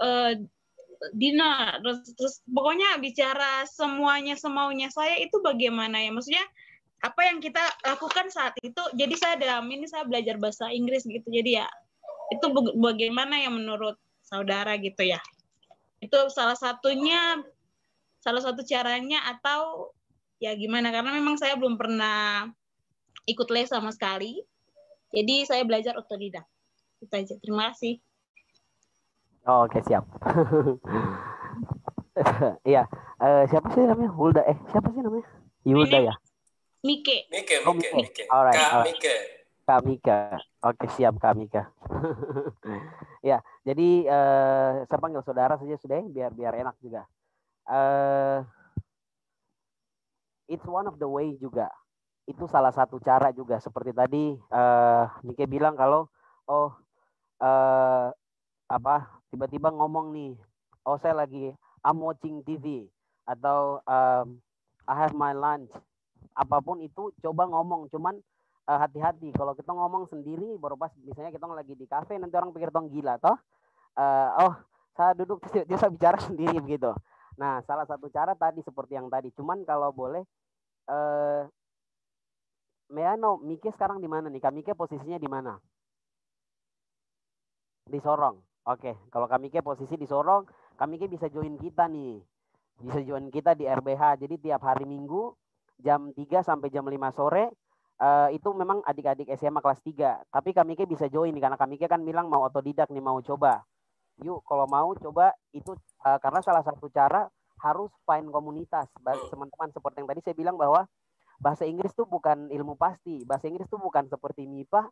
eh, 0.05 0.45
dinner. 1.17 1.81
Terus, 1.81 1.99
terus 2.17 2.35
pokoknya 2.45 3.01
bicara 3.01 3.65
semuanya 3.65 4.37
semaunya 4.37 4.93
saya 4.93 5.17
itu 5.21 5.41
bagaimana 5.41 6.05
ya? 6.05 6.13
Maksudnya 6.13 6.45
apa 7.05 7.21
yang 7.29 7.41
kita 7.41 7.61
lakukan 7.85 8.33
saat 8.33 8.57
itu 8.65 8.81
jadi 8.97 9.15
saya 9.17 9.35
dalam 9.37 9.69
ini 9.69 9.85
saya 9.85 10.05
belajar 10.05 10.37
bahasa 10.37 10.69
Inggris 10.69 11.09
gitu. 11.09 11.25
Jadi 11.29 11.61
ya 11.61 11.67
itu 12.33 12.47
baga- 12.53 12.77
bagaimana 12.77 13.41
ya 13.41 13.49
menurut 13.49 13.97
saudara 14.21 14.77
gitu 14.77 15.01
ya? 15.01 15.21
Itu 16.05 16.29
salah 16.29 16.57
satunya 16.57 17.41
salah 18.27 18.43
satu 18.43 18.67
caranya 18.67 19.23
atau 19.31 19.95
ya 20.43 20.51
gimana 20.59 20.91
karena 20.91 21.15
memang 21.15 21.39
saya 21.39 21.55
belum 21.55 21.79
pernah 21.79 22.51
ikut 23.31 23.47
les 23.55 23.71
sama 23.71 23.95
sekali. 23.95 24.43
Jadi 25.15 25.47
saya 25.47 25.63
belajar 25.63 25.95
otodidak. 25.95 26.43
Itu 26.99 27.15
aja. 27.15 27.39
Terima 27.39 27.71
kasih. 27.71 28.03
Oh, 29.47 29.71
Oke 29.71 29.79
siap. 29.87 30.03
Iya, 32.65 32.89
Eh, 33.17 33.45
siapa 33.49 33.69
sih 33.73 33.81
namanya? 33.81 34.13
Hulda. 34.13 34.43
Eh, 34.45 34.57
siapa 34.73 34.89
sih 34.93 35.01
namanya? 35.01 35.25
Yuda 35.65 35.99
ya. 36.01 36.15
Mike. 36.85 37.29
Mike, 37.33 37.55
Oh, 37.65 37.73
Mike, 37.73 37.93
Mike. 37.93 38.13
Mike. 38.13 38.25
Alright, 38.29 38.57
Kak 38.57 38.69
alright. 38.73 38.97
Mike. 38.97 39.15
Kak 39.67 39.81
Mika. 39.83 40.19
Oke, 40.63 40.87
siap 40.95 41.15
Kak 41.19 41.35
Mika. 41.35 41.63
ya, 43.31 43.41
jadi 43.67 43.89
eh 44.05 44.73
saya 44.87 44.99
panggil 45.01 45.25
saudara 45.27 45.59
saja 45.59 45.75
sudah 45.77 45.99
biar 46.07 46.31
biar 46.31 46.55
enak 46.57 46.77
juga. 46.79 47.03
Eh 47.67 48.39
it's 50.47 50.67
one 50.67 50.87
of 50.87 50.97
the 51.03 51.09
way 51.09 51.35
juga. 51.39 51.71
Itu 52.27 52.47
salah 52.47 52.71
satu 52.71 52.99
cara 53.03 53.31
juga. 53.35 53.59
Seperti 53.59 53.91
tadi 53.95 54.25
eh 54.35 55.05
Mike 55.27 55.47
bilang 55.51 55.75
kalau 55.75 56.07
oh 56.47 56.71
eh 57.43 58.09
apa 58.67 58.97
tiba-tiba 59.31 59.71
ngomong 59.71 60.11
nih, 60.11 60.35
oh 60.87 60.99
saya 60.99 61.15
lagi 61.23 61.55
I'm 61.87 62.03
watching 62.03 62.43
TV 62.43 62.91
atau 63.27 63.79
um, 63.87 64.43
I 64.87 64.95
have 65.07 65.15
my 65.15 65.35
lunch. 65.35 65.71
Apa 66.35 66.59
pun 66.59 66.83
itu 66.83 67.15
coba 67.23 67.47
ngomong, 67.47 67.87
cuman 67.95 68.19
eh, 68.67 68.79
hati-hati. 68.79 69.31
Kalau 69.35 69.55
kita 69.55 69.71
ngomong 69.71 70.11
sendiri 70.11 70.59
baru 70.59 70.75
pas 70.75 70.91
misalnya 70.99 71.31
kita 71.31 71.47
lagi 71.47 71.75
di 71.79 71.87
kafe 71.87 72.19
nanti 72.19 72.35
orang 72.35 72.51
pikir 72.51 72.75
tong 72.75 72.91
gila 72.91 73.19
toh? 73.23 73.39
Eh, 73.95 74.31
oh 74.43 74.55
saya 74.97 75.13
duduk 75.13 75.45
dia 75.69 75.77
saya 75.79 75.93
bicara 75.93 76.19
sendiri 76.19 76.57
begitu 76.59 76.91
nah 77.37 77.61
salah 77.65 77.85
satu 77.85 78.09
cara 78.09 78.33
tadi 78.35 78.61
seperti 78.65 78.97
yang 78.97 79.09
tadi. 79.13 79.29
Cuman 79.33 79.63
kalau 79.65 79.93
boleh 79.93 80.25
eh 80.89 81.43
Meano 82.87 83.43
Mike 83.43 83.75
sekarang 83.75 83.99
di 83.99 84.07
mana 84.07 84.31
nih? 84.31 84.39
Kak 84.39 84.55
Mike 84.55 84.73
posisinya 84.79 85.19
di 85.19 85.27
mana? 85.27 85.59
Di 87.87 87.99
Sorong. 87.99 88.39
Oke 88.67 88.95
kalau 89.11 89.27
Kak 89.27 89.39
Mike 89.43 89.63
posisi 89.63 89.99
di 89.99 90.07
Sorong 90.07 90.47
Kak 90.77 90.87
Mike 90.87 91.11
bisa 91.11 91.27
join 91.27 91.59
kita 91.59 91.91
nih. 91.91 92.23
Bisa 92.77 93.01
join 93.03 93.27
kita 93.33 93.57
di 93.57 93.65
RBH 93.65 94.21
jadi 94.21 94.35
tiap 94.37 94.63
hari 94.63 94.85
Minggu 94.85 95.33
jam 95.81 96.13
3 96.13 96.41
sampai 96.45 96.69
jam 96.73 96.85
5 96.85 96.97
sore 97.17 97.53
eh, 98.01 98.29
itu 98.37 98.49
memang 98.53 98.81
adik-adik 98.85 99.29
SMA 99.37 99.61
kelas 99.61 99.81
3. 99.85 100.33
Tapi 100.33 100.51
kami 100.53 100.77
ke 100.77 100.85
bisa 100.85 101.09
join 101.09 101.33
nih 101.33 101.43
karena 101.43 101.59
kami 101.61 101.81
ke 101.81 101.89
kan 101.89 102.05
bilang 102.05 102.29
mau 102.29 102.45
otodidak 102.45 102.89
nih 102.93 103.05
mau 103.05 103.21
coba. 103.25 103.65
Yuk 104.25 104.41
kalau 104.49 104.65
mau 104.65 104.93
coba 104.97 105.37
itu 105.53 105.77
eh, 106.05 106.19
karena 106.21 106.41
salah 106.41 106.65
satu 106.65 106.89
cara 106.89 107.29
harus 107.61 107.93
find 108.05 108.29
komunitas. 108.33 108.89
Ba- 109.01 109.17
Teman-teman 109.29 109.69
seperti 109.73 109.97
yang 110.01 110.09
tadi 110.09 110.21
saya 110.25 110.37
bilang 110.37 110.57
bahwa 110.57 110.85
bahasa 111.41 111.69
Inggris 111.69 111.93
tuh 111.93 112.09
bukan 112.09 112.49
ilmu 112.49 112.77
pasti. 112.77 113.25
Bahasa 113.29 113.49
Inggris 113.49 113.69
tuh 113.69 113.81
bukan 113.81 114.09
seperti 114.09 114.49
MIPA 114.49 114.89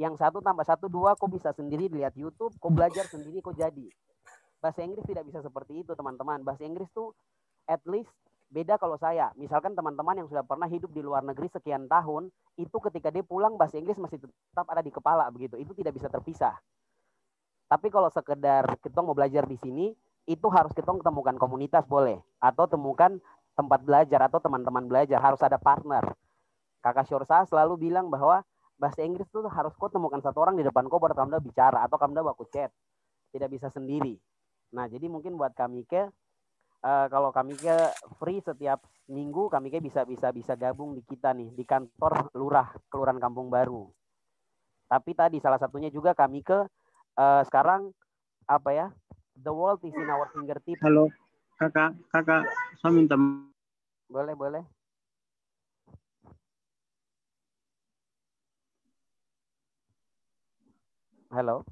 yang 0.00 0.16
satu 0.16 0.40
tambah 0.40 0.64
satu 0.64 0.88
dua 0.88 1.12
kok 1.20 1.28
bisa 1.28 1.52
sendiri 1.52 1.92
lihat 1.92 2.16
YouTube, 2.16 2.56
kok 2.56 2.72
belajar 2.72 3.04
sendiri 3.04 3.44
kok 3.44 3.52
jadi. 3.56 3.92
Bahasa 4.62 4.80
Inggris 4.80 5.04
tidak 5.04 5.28
bisa 5.28 5.44
seperti 5.44 5.84
itu 5.84 5.92
teman-teman. 5.92 6.40
Bahasa 6.40 6.64
Inggris 6.64 6.88
tuh 6.96 7.12
at 7.68 7.82
least 7.84 8.08
beda 8.52 8.80
kalau 8.80 8.96
saya. 8.96 9.32
Misalkan 9.36 9.76
teman-teman 9.76 10.24
yang 10.24 10.28
sudah 10.28 10.44
pernah 10.44 10.68
hidup 10.68 10.92
di 10.92 11.00
luar 11.04 11.24
negeri 11.24 11.48
sekian 11.52 11.88
tahun, 11.88 12.28
itu 12.56 12.76
ketika 12.88 13.08
dia 13.12 13.24
pulang 13.24 13.56
bahasa 13.56 13.76
Inggris 13.76 14.00
masih 14.00 14.20
tetap 14.20 14.68
ada 14.68 14.80
di 14.80 14.92
kepala 14.92 15.28
begitu. 15.28 15.56
Itu 15.60 15.72
tidak 15.76 15.96
bisa 15.96 16.08
terpisah. 16.08 16.56
Tapi 17.72 17.88
kalau 17.88 18.12
sekedar 18.12 18.68
kita 18.84 19.00
mau 19.00 19.16
belajar 19.16 19.48
di 19.48 19.56
sini, 19.56 19.96
itu 20.28 20.46
harus 20.52 20.76
kita 20.76 20.92
temukan 20.92 21.32
komunitas 21.40 21.88
boleh 21.88 22.20
atau 22.36 22.68
temukan 22.68 23.16
tempat 23.56 23.80
belajar 23.80 24.28
atau 24.28 24.44
teman-teman 24.44 24.84
belajar 24.84 25.16
harus 25.16 25.40
ada 25.40 25.56
partner. 25.56 26.04
Kakak 26.84 27.08
Syursa 27.08 27.48
selalu 27.48 27.88
bilang 27.88 28.12
bahwa 28.12 28.44
bahasa 28.76 29.00
Inggris 29.00 29.24
itu 29.24 29.40
harus 29.48 29.72
kau 29.80 29.88
temukan 29.88 30.20
satu 30.20 30.44
orang 30.44 30.60
di 30.60 30.68
depan 30.68 30.84
kau 30.84 31.00
baru 31.00 31.16
kamu 31.16 31.40
bicara 31.40 31.80
atau 31.80 31.96
kamu 31.96 32.20
baku 32.20 32.44
chat. 32.52 32.68
Tidak 33.32 33.48
bisa 33.48 33.72
sendiri. 33.72 34.20
Nah, 34.76 34.84
jadi 34.92 35.08
mungkin 35.08 35.40
buat 35.40 35.56
kami 35.56 35.88
ke 35.88 36.12
eh, 36.84 37.06
kalau 37.08 37.32
kami 37.32 37.56
ke 37.56 37.72
free 38.20 38.44
setiap 38.44 38.84
minggu 39.08 39.48
kami 39.48 39.72
ke 39.72 39.80
bisa 39.80 40.04
bisa 40.04 40.28
bisa 40.28 40.60
gabung 40.60 40.92
di 40.92 41.00
kita 41.08 41.32
nih 41.32 41.48
di 41.56 41.64
kantor 41.64 42.36
lurah 42.36 42.68
kelurahan 42.92 43.16
Kampung 43.16 43.48
Baru. 43.48 43.88
Tapi 44.92 45.16
tadi 45.16 45.40
salah 45.40 45.56
satunya 45.56 45.88
juga 45.88 46.12
kami 46.12 46.44
ke 46.44 46.68
eh, 47.18 47.42
sekarang 47.48 47.90
apa 48.48 48.70
ya? 48.72 48.86
The 49.38 49.52
world 49.52 49.80
is 49.84 49.96
in 49.96 50.08
our 50.12 50.28
fingertips. 50.30 50.80
Halo, 50.84 51.08
kakak, 51.56 51.96
kakak, 52.12 52.44
saya 52.78 52.92
minta 52.92 53.16
Boleh, 54.12 54.36
boleh. 54.36 54.60
Halo. 61.32 61.64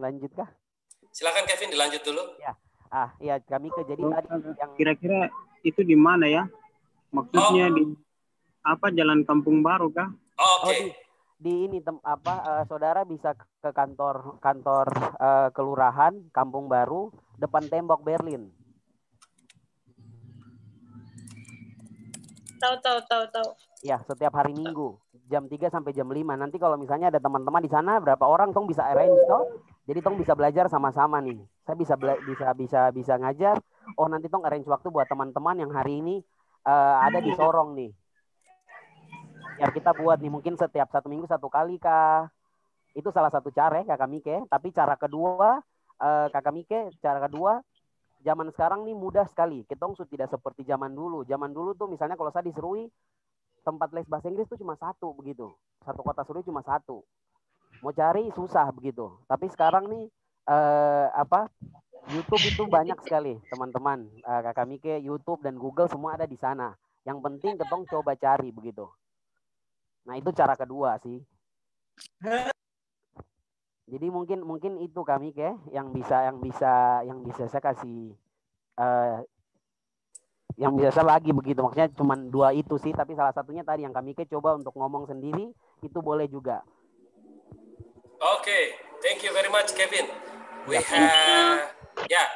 Lanjutkah? 0.00 0.48
Silakan 1.12 1.44
Kevin 1.44 1.76
dilanjut 1.76 2.02
dulu. 2.02 2.40
Ya. 2.40 2.56
Ah, 2.88 3.12
iya 3.20 3.36
kami 3.36 3.68
ke 3.68 3.84
jadi 3.84 4.00
tadi 4.00 4.28
yang 4.56 4.70
kira-kira 4.80 5.28
itu 5.60 5.84
di 5.84 5.92
mana 5.92 6.24
ya? 6.24 6.48
Maksudnya 7.12 7.68
di 7.74 7.92
apa 8.64 8.88
Jalan 8.90 9.28
Kampung 9.28 9.60
Baru 9.60 9.92
kah? 9.92 10.08
Oh, 10.40 10.66
Oh, 10.66 10.72
di, 10.72 10.88
di 11.38 11.66
ini 11.68 11.82
tem, 11.82 11.98
apa 12.06 12.34
eh, 12.42 12.64
saudara 12.70 13.02
bisa 13.02 13.34
ke- 13.34 13.74
kantor 13.74 14.38
kantor 14.38 14.86
eh, 15.18 15.48
kelurahan 15.52 16.14
Kampung 16.30 16.70
Baru 16.70 17.10
depan 17.36 17.66
tembok 17.66 18.00
Berlin. 18.06 18.48
Tahu 22.62 22.74
tahu 22.80 22.98
tahu 23.04 23.24
tahu. 23.28 23.48
Ya, 23.84 24.00
setiap 24.08 24.32
hari 24.32 24.56
Minggu 24.56 24.96
jam 25.28 25.44
3 25.44 25.68
sampai 25.68 25.92
jam 25.92 26.08
5. 26.08 26.32
Nanti 26.40 26.56
kalau 26.56 26.80
misalnya 26.80 27.12
ada 27.12 27.20
teman-teman 27.20 27.60
di 27.60 27.68
sana 27.68 28.00
berapa 28.00 28.24
orang 28.24 28.56
tong 28.56 28.64
bisa 28.64 28.80
arrange 28.88 29.20
toh. 29.28 29.60
Jadi 29.84 30.00
tong 30.00 30.16
bisa 30.16 30.32
belajar 30.32 30.72
sama-sama 30.72 31.20
nih. 31.20 31.36
Saya 31.68 31.76
bisa 31.76 31.94
bisa 32.00 32.46
bisa 32.56 32.80
bisa 32.88 33.14
ngajar. 33.20 33.60
Oh, 34.00 34.08
nanti 34.08 34.32
tong 34.32 34.48
arrange 34.48 34.64
waktu 34.64 34.88
buat 34.88 35.04
teman-teman 35.04 35.60
yang 35.60 35.72
hari 35.76 36.00
ini 36.00 36.24
eh, 36.64 36.96
ada 37.04 37.20
di 37.20 37.36
Sorong 37.36 37.76
nih. 37.76 37.92
Biar 39.54 39.70
kita 39.70 39.94
buat 39.94 40.18
nih 40.18 40.32
mungkin 40.32 40.58
setiap 40.58 40.90
satu 40.90 41.06
minggu 41.06 41.30
satu 41.30 41.46
kali 41.46 41.78
kah. 41.78 42.26
Itu 42.94 43.10
salah 43.10 43.30
satu 43.30 43.50
cara 43.50 43.82
ya 43.82 43.94
Kakak 43.94 44.10
Mike. 44.10 44.36
Tapi 44.50 44.68
cara 44.74 44.94
kedua 44.98 45.62
eh, 46.02 46.26
Kakak 46.30 46.54
Mike, 46.54 46.80
cara 46.98 47.22
kedua 47.22 47.62
zaman 48.24 48.48
sekarang 48.50 48.88
nih 48.88 48.96
mudah 48.96 49.28
sekali. 49.28 49.62
Kita 49.68 49.84
sudah 49.92 50.08
tidak 50.08 50.28
seperti 50.32 50.64
zaman 50.64 50.90
dulu. 50.96 51.22
Zaman 51.28 51.52
dulu 51.52 51.76
tuh 51.76 51.86
misalnya 51.86 52.16
kalau 52.16 52.32
saya 52.32 52.48
diserui 52.48 52.88
tempat 53.64 53.92
les 53.92 54.08
bahasa 54.08 54.28
Inggris 54.32 54.48
tuh 54.48 54.58
cuma 54.58 54.74
satu 54.80 55.12
begitu. 55.14 55.52
Satu 55.84 56.00
kota 56.00 56.24
Serui 56.24 56.42
cuma 56.42 56.64
satu. 56.64 57.04
Mau 57.84 57.92
cari 57.92 58.32
susah 58.32 58.72
begitu. 58.72 59.12
Tapi 59.28 59.46
sekarang 59.52 59.86
nih 59.92 60.04
eh, 60.48 61.06
apa 61.12 61.46
YouTube 62.10 62.44
itu 62.44 62.62
banyak 62.64 62.96
sekali 63.04 63.36
teman-teman. 63.52 64.08
Eh, 64.08 64.40
Kakak 64.50 64.66
Mike, 64.66 64.94
YouTube 65.04 65.44
dan 65.44 65.60
Google 65.60 65.86
semua 65.86 66.16
ada 66.16 66.24
di 66.24 66.40
sana. 66.40 66.72
Yang 67.04 67.18
penting 67.20 67.60
ketong 67.60 67.84
coba 67.84 68.16
cari 68.16 68.48
begitu. 68.48 68.88
Nah 70.04 70.14
itu 70.20 70.30
cara 70.32 70.54
kedua 70.56 71.00
sih. 71.00 71.18
Jadi 73.84 74.06
mungkin 74.08 74.40
mungkin 74.44 74.80
itu 74.80 75.00
kami 75.04 75.36
ke 75.36 75.52
yang 75.72 75.92
bisa 75.92 76.24
yang 76.24 76.40
bisa 76.40 77.04
yang 77.04 77.20
bisa 77.20 77.44
saya 77.48 77.60
kasih 77.60 78.16
eh 78.80 79.18
yang 80.56 80.72
bisa 80.78 80.94
saya 80.94 81.06
bagi 81.06 81.34
begitu 81.34 81.58
maksudnya 81.60 81.90
cuma 81.92 82.14
dua 82.14 82.54
itu 82.54 82.78
sih 82.78 82.94
tapi 82.94 83.18
salah 83.18 83.34
satunya 83.34 83.66
tadi 83.66 83.82
yang 83.82 83.92
kami 83.94 84.14
ke 84.14 84.22
coba 84.30 84.54
untuk 84.54 84.72
ngomong 84.78 85.10
sendiri 85.10 85.50
itu 85.82 85.98
boleh 86.00 86.30
juga. 86.30 86.62
Okay, 88.24 88.78
thank 89.04 89.20
you 89.20 89.34
very 89.36 89.50
much, 89.52 89.74
Kevin. 89.76 90.08
We 90.64 90.80
have, 90.80 91.76
yeah, 92.08 92.30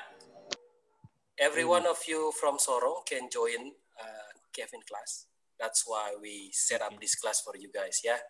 every 1.40 1.64
one 1.64 1.88
of 1.88 1.96
you 2.04 2.28
from 2.36 2.60
Sorong 2.60 3.06
can 3.08 3.32
join 3.32 3.72
uh, 3.96 4.30
Kevin 4.52 4.84
class. 4.84 5.27
That's 5.58 5.82
why 5.84 6.14
we 6.16 6.54
set 6.54 6.80
up 6.80 6.94
this 7.02 7.18
class 7.18 7.42
for 7.42 7.58
you 7.58 7.68
guys. 7.68 7.98
Yeah, 8.00 8.22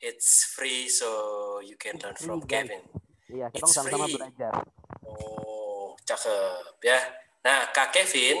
it's 0.00 0.48
free, 0.56 0.88
so 0.88 1.60
you 1.60 1.76
can 1.76 2.00
learn 2.00 2.16
from. 2.16 2.40
Kevin. 2.48 2.80
Iya, 3.28 3.52
kita 3.52 3.68
It's 3.68 3.76
sama-sama 3.76 4.08
free. 4.08 4.16
belajar. 4.16 4.52
Oh, 5.04 5.92
cakep 6.08 6.80
ya. 6.80 6.96
Nah, 7.44 7.68
Kak 7.76 7.92
Kevin, 7.92 8.40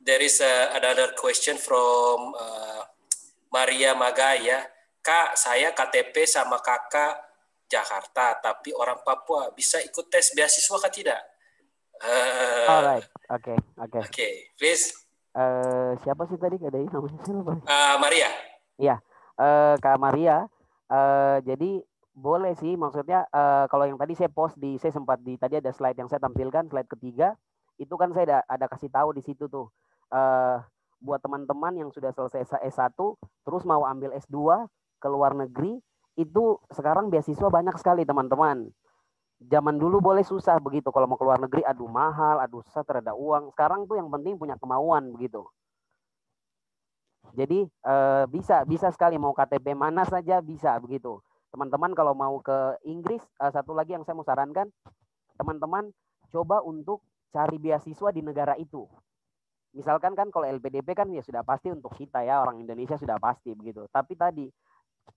there 0.00 0.24
is 0.24 0.40
a, 0.40 0.72
another 0.72 1.12
question 1.12 1.60
from 1.60 2.32
uh, 2.32 2.82
Maria 3.52 3.92
Magaya. 3.92 4.64
Kak, 5.04 5.36
saya 5.36 5.70
KTP 5.70 6.24
sama 6.26 6.58
kakak 6.58 7.20
Jakarta, 7.68 8.40
tapi 8.40 8.72
orang 8.74 9.04
Papua 9.04 9.52
bisa 9.52 9.78
ikut 9.84 10.08
tes 10.08 10.32
beasiswa 10.34 10.76
kah 10.80 10.90
tidak? 10.90 11.20
Uh, 12.00 12.66
Alright, 12.68 13.06
oke, 13.30 13.54
oke. 13.80 13.98
Oke, 14.08 14.28
please, 14.58 14.92
Eh, 15.36 15.92
siapa 16.00 16.24
sih 16.24 16.40
tadi 16.40 16.56
ada 16.56 16.80
ini 16.80 16.88
namanya 16.88 17.20
saya 17.20 17.36
lupa. 17.36 17.52
uh, 17.60 17.96
Maria. 18.00 18.28
Iya, 18.80 18.96
eh 19.36 19.74
Kak 19.76 20.00
Maria. 20.00 20.48
eh 20.86 21.38
jadi 21.44 21.82
boleh 22.16 22.56
sih, 22.56 22.72
maksudnya 22.80 23.28
eh 23.28 23.64
kalau 23.68 23.84
yang 23.84 24.00
tadi 24.00 24.16
saya 24.16 24.32
post 24.32 24.56
di, 24.56 24.80
saya 24.80 24.96
sempat 24.96 25.20
di 25.20 25.36
tadi 25.36 25.60
ada 25.60 25.68
slide 25.76 25.98
yang 26.00 26.08
saya 26.08 26.24
tampilkan, 26.24 26.72
slide 26.72 26.88
ketiga, 26.88 27.36
itu 27.76 27.92
kan 28.00 28.16
saya 28.16 28.24
ada, 28.24 28.38
ada 28.48 28.66
kasih 28.72 28.88
tahu 28.88 29.12
di 29.12 29.20
situ 29.20 29.44
tuh 29.44 29.68
eh 30.08 30.56
buat 31.04 31.20
teman-teman 31.20 31.76
yang 31.76 31.90
sudah 31.92 32.08
selesai 32.16 32.48
S1 32.72 32.96
terus 33.44 33.62
mau 33.68 33.84
ambil 33.84 34.16
S2 34.16 34.64
ke 34.96 35.08
luar 35.12 35.36
negeri 35.36 35.76
itu 36.16 36.56
sekarang 36.72 37.12
beasiswa 37.12 37.52
banyak 37.52 37.76
sekali 37.76 38.08
teman-teman. 38.08 38.72
Zaman 39.36 39.76
dulu 39.76 40.00
boleh 40.00 40.24
susah 40.24 40.56
begitu 40.56 40.88
kalau 40.88 41.04
mau 41.04 41.20
ke 41.20 41.24
luar 41.28 41.36
negeri 41.36 41.60
aduh 41.60 41.90
mahal, 41.92 42.40
aduh 42.40 42.64
susah 42.64 42.80
terada 42.88 43.12
uang. 43.12 43.52
Sekarang 43.52 43.84
tuh 43.84 44.00
yang 44.00 44.08
penting 44.08 44.40
punya 44.40 44.56
kemauan 44.56 45.12
begitu. 45.12 45.44
Jadi 47.36 47.68
eh, 47.68 48.24
bisa 48.32 48.64
bisa 48.64 48.88
sekali 48.88 49.20
mau 49.20 49.36
KTP 49.36 49.76
mana 49.76 50.08
saja 50.08 50.40
bisa 50.40 50.72
begitu. 50.80 51.20
Teman-teman 51.52 51.92
kalau 51.92 52.16
mau 52.16 52.40
ke 52.40 52.80
Inggris 52.88 53.20
eh, 53.42 53.52
satu 53.52 53.76
lagi 53.76 53.92
yang 53.92 54.08
saya 54.08 54.16
mau 54.16 54.24
sarankan 54.24 54.72
teman-teman 55.36 55.92
coba 56.32 56.64
untuk 56.64 57.04
cari 57.28 57.60
beasiswa 57.60 58.08
di 58.08 58.24
negara 58.24 58.56
itu. 58.56 58.88
Misalkan 59.76 60.16
kan 60.16 60.32
kalau 60.32 60.48
LPDP 60.48 60.96
kan 60.96 61.12
ya 61.12 61.20
sudah 61.20 61.44
pasti 61.44 61.68
untuk 61.68 61.92
kita 61.92 62.24
ya 62.24 62.40
orang 62.40 62.64
Indonesia 62.64 62.96
sudah 62.96 63.20
pasti 63.20 63.52
begitu. 63.52 63.84
Tapi 63.92 64.16
tadi 64.16 64.48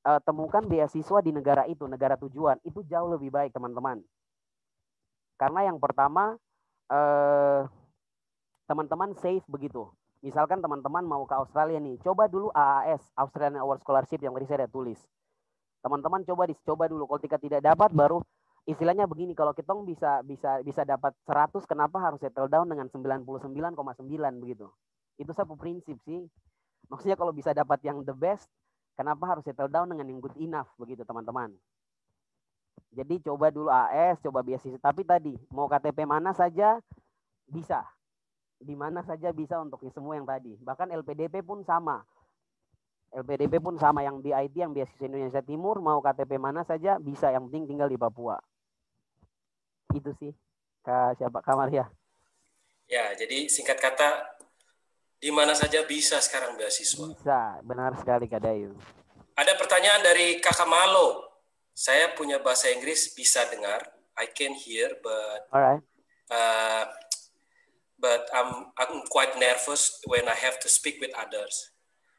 eh, 0.07 0.21
temukan 0.23 0.63
beasiswa 0.65 1.19
di 1.23 1.31
negara 1.33 1.63
itu, 1.65 1.85
negara 1.85 2.15
tujuan 2.17 2.57
itu 2.65 2.83
jauh 2.87 3.09
lebih 3.13 3.29
baik 3.33 3.51
teman-teman. 3.53 4.01
Karena 5.39 5.71
yang 5.71 5.77
pertama 5.79 6.35
eh, 6.91 7.61
teman-teman 8.69 9.17
safe 9.17 9.45
begitu. 9.49 9.89
Misalkan 10.19 10.59
teman-teman 10.59 11.07
mau 11.07 11.23
ke 11.23 11.31
Australia 11.31 11.79
nih, 11.79 11.95
coba 12.03 12.27
dulu 12.27 12.51
AAS, 12.51 12.99
Australian 13.15 13.63
Award 13.63 13.79
Scholarship 13.87 14.19
yang 14.19 14.35
tadi 14.35 14.51
saya 14.51 14.67
tulis. 14.67 14.99
Teman-teman 15.79 16.27
coba 16.27 16.43
dicoba 16.43 16.91
dulu. 16.91 17.07
Kalau 17.07 17.21
tidak 17.23 17.39
tidak 17.39 17.61
dapat 17.63 17.95
baru 17.95 18.19
istilahnya 18.67 19.07
begini, 19.07 19.31
kalau 19.31 19.55
kita 19.55 19.71
bisa 19.87 20.19
bisa 20.27 20.59
bisa 20.61 20.81
dapat 20.83 21.15
100 21.23 21.63
kenapa 21.63 21.97
harus 22.03 22.19
settle 22.19 22.51
down 22.51 22.67
dengan 22.67 22.91
99,9 22.91 24.43
begitu. 24.43 24.67
Itu 25.15 25.31
satu 25.31 25.55
prinsip 25.55 25.95
sih. 26.03 26.27
Maksudnya 26.91 27.15
kalau 27.15 27.31
bisa 27.31 27.55
dapat 27.55 27.79
yang 27.87 28.03
the 28.03 28.13
best, 28.13 28.45
kenapa 28.99 29.23
harus 29.31 29.47
settle 29.47 29.71
down 29.71 29.87
dengan 29.87 30.03
yang 30.11 30.19
good 30.19 30.35
enough 30.35 30.67
begitu 30.75 31.07
teman-teman. 31.07 31.55
Jadi 32.91 33.23
coba 33.23 33.47
dulu 33.47 33.71
AS, 33.71 34.19
coba 34.19 34.43
beasiswa. 34.43 34.75
Tapi 34.75 35.07
tadi 35.07 35.39
mau 35.55 35.71
KTP 35.71 36.03
mana 36.03 36.35
saja 36.35 36.83
bisa 37.47 37.87
di 38.59 38.75
mana 38.75 38.99
saja 39.07 39.31
bisa 39.31 39.55
untuk 39.63 39.79
semua 39.95 40.19
yang 40.19 40.27
tadi. 40.27 40.59
Bahkan 40.59 40.91
LPDP 40.91 41.39
pun 41.39 41.63
sama. 41.63 42.03
LPDP 43.09 43.63
pun 43.63 43.79
sama 43.79 44.03
yang 44.03 44.19
di 44.19 44.35
IT 44.35 44.53
yang 44.53 44.75
beasiswa 44.75 45.07
Indonesia 45.07 45.41
Timur 45.41 45.79
mau 45.79 46.03
KTP 46.03 46.35
mana 46.35 46.67
saja 46.67 46.99
bisa 46.99 47.31
yang 47.31 47.47
penting 47.47 47.71
tinggal 47.71 47.87
di 47.87 47.95
Papua. 47.95 48.35
Itu 49.95 50.11
sih. 50.19 50.35
Kak 50.83 51.17
siapa 51.17 51.39
Kak 51.39 51.55
Maria? 51.55 51.87
Ya, 52.89 53.13
jadi 53.15 53.47
singkat 53.47 53.79
kata 53.79 54.38
di 55.20 55.30
mana 55.30 55.51
saja 55.51 55.84
bisa 55.84 56.17
sekarang 56.24 56.55
beasiswa. 56.55 57.11
Bisa, 57.11 57.59
benar 57.61 57.91
sekali 57.99 58.26
Kak 58.26 58.39
Dayu. 58.39 58.72
Ada 59.36 59.55
pertanyaan 59.55 59.99
dari 59.99 60.39
Kakak 60.39 60.65
Malo. 60.65 61.28
Saya 61.76 62.11
punya 62.11 62.39
bahasa 62.39 62.72
Inggris 62.72 63.11
bisa 63.11 63.43
dengar. 63.47 63.84
I 64.20 64.28
can 64.32 64.51
hear 64.51 64.99
but 64.99 65.47
Alright. 65.47 65.80
uh, 66.28 66.84
but 67.95 68.28
I'm 68.36 68.67
I'm 68.76 69.07
quite 69.07 69.39
nervous 69.39 69.95
when 70.07 70.28
I 70.28 70.36
have 70.36 70.59
to 70.59 70.67
speak 70.67 70.99
with 70.99 71.15
others. 71.15 71.72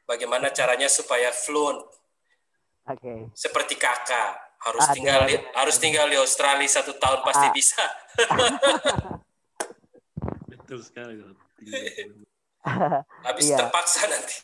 Bagaimana 0.08 0.48
caranya 0.48 0.88
supaya 0.88 1.28
fluent 1.28 1.84
Oke. 2.88 3.28
seperti 3.36 3.76
kakak 3.76 4.32
harus 4.60 4.84
Ada, 4.88 4.94
tinggal 4.96 5.20
di, 5.28 5.36
harus 5.52 5.76
tinggal 5.76 6.08
di 6.08 6.16
Australia 6.16 6.68
satu 6.68 6.96
tahun 6.96 7.20
pasti 7.20 7.48
Ah. 7.48 7.52
bisa. 7.52 7.84
Betul 10.56 10.80
sekali. 10.80 11.20
Habis 13.26 13.50
Iya. 13.50 13.56
terpaksa 13.66 14.06
nanti. 14.06 14.36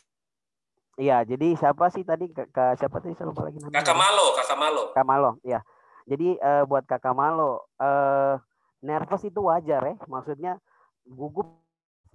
Iya, 0.97 1.21
jadi 1.29 1.53
siapa 1.53 1.93
sih 1.93 2.01
tadi 2.01 2.25
Kak, 2.33 2.49
Kak- 2.49 2.75
siapa 2.81 2.97
tadi 2.97 3.13
saya 3.13 3.29
lupa 3.29 3.45
lagi 3.45 3.61
namanya. 3.61 3.85
Kakak 3.85 3.97
Malo, 4.01 4.25
kakak 4.33 4.57
Malo. 4.57 4.83
Kak 4.97 5.05
Malo, 5.05 5.31
ya. 5.45 5.61
Jadi 6.09 6.33
eh, 6.41 6.63
buat 6.65 6.89
Kakak 6.89 7.13
Malo, 7.13 7.69
eh 7.77 8.33
nervous 8.81 9.21
itu 9.21 9.45
wajar 9.45 9.81
ya. 9.85 9.95
Maksudnya 10.09 10.57
gugup 11.05 11.61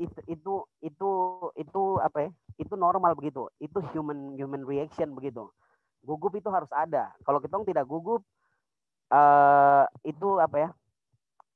itu 0.03 0.19
itu 0.27 0.55
itu 0.83 1.11
itu 1.55 1.83
apa 2.03 2.27
ya? 2.27 2.31
Itu 2.59 2.75
normal 2.75 3.15
begitu. 3.15 3.47
Itu 3.63 3.79
human 3.95 4.35
human 4.35 4.67
reaction 4.67 5.15
begitu. 5.15 5.47
Gugup 6.03 6.35
itu 6.35 6.51
harus 6.51 6.71
ada. 6.75 7.15
Kalau 7.23 7.39
kita 7.39 7.63
tidak 7.63 7.87
gugup 7.87 8.27
eh 9.15 9.85
itu 10.03 10.43
apa 10.43 10.57
ya? 10.59 10.69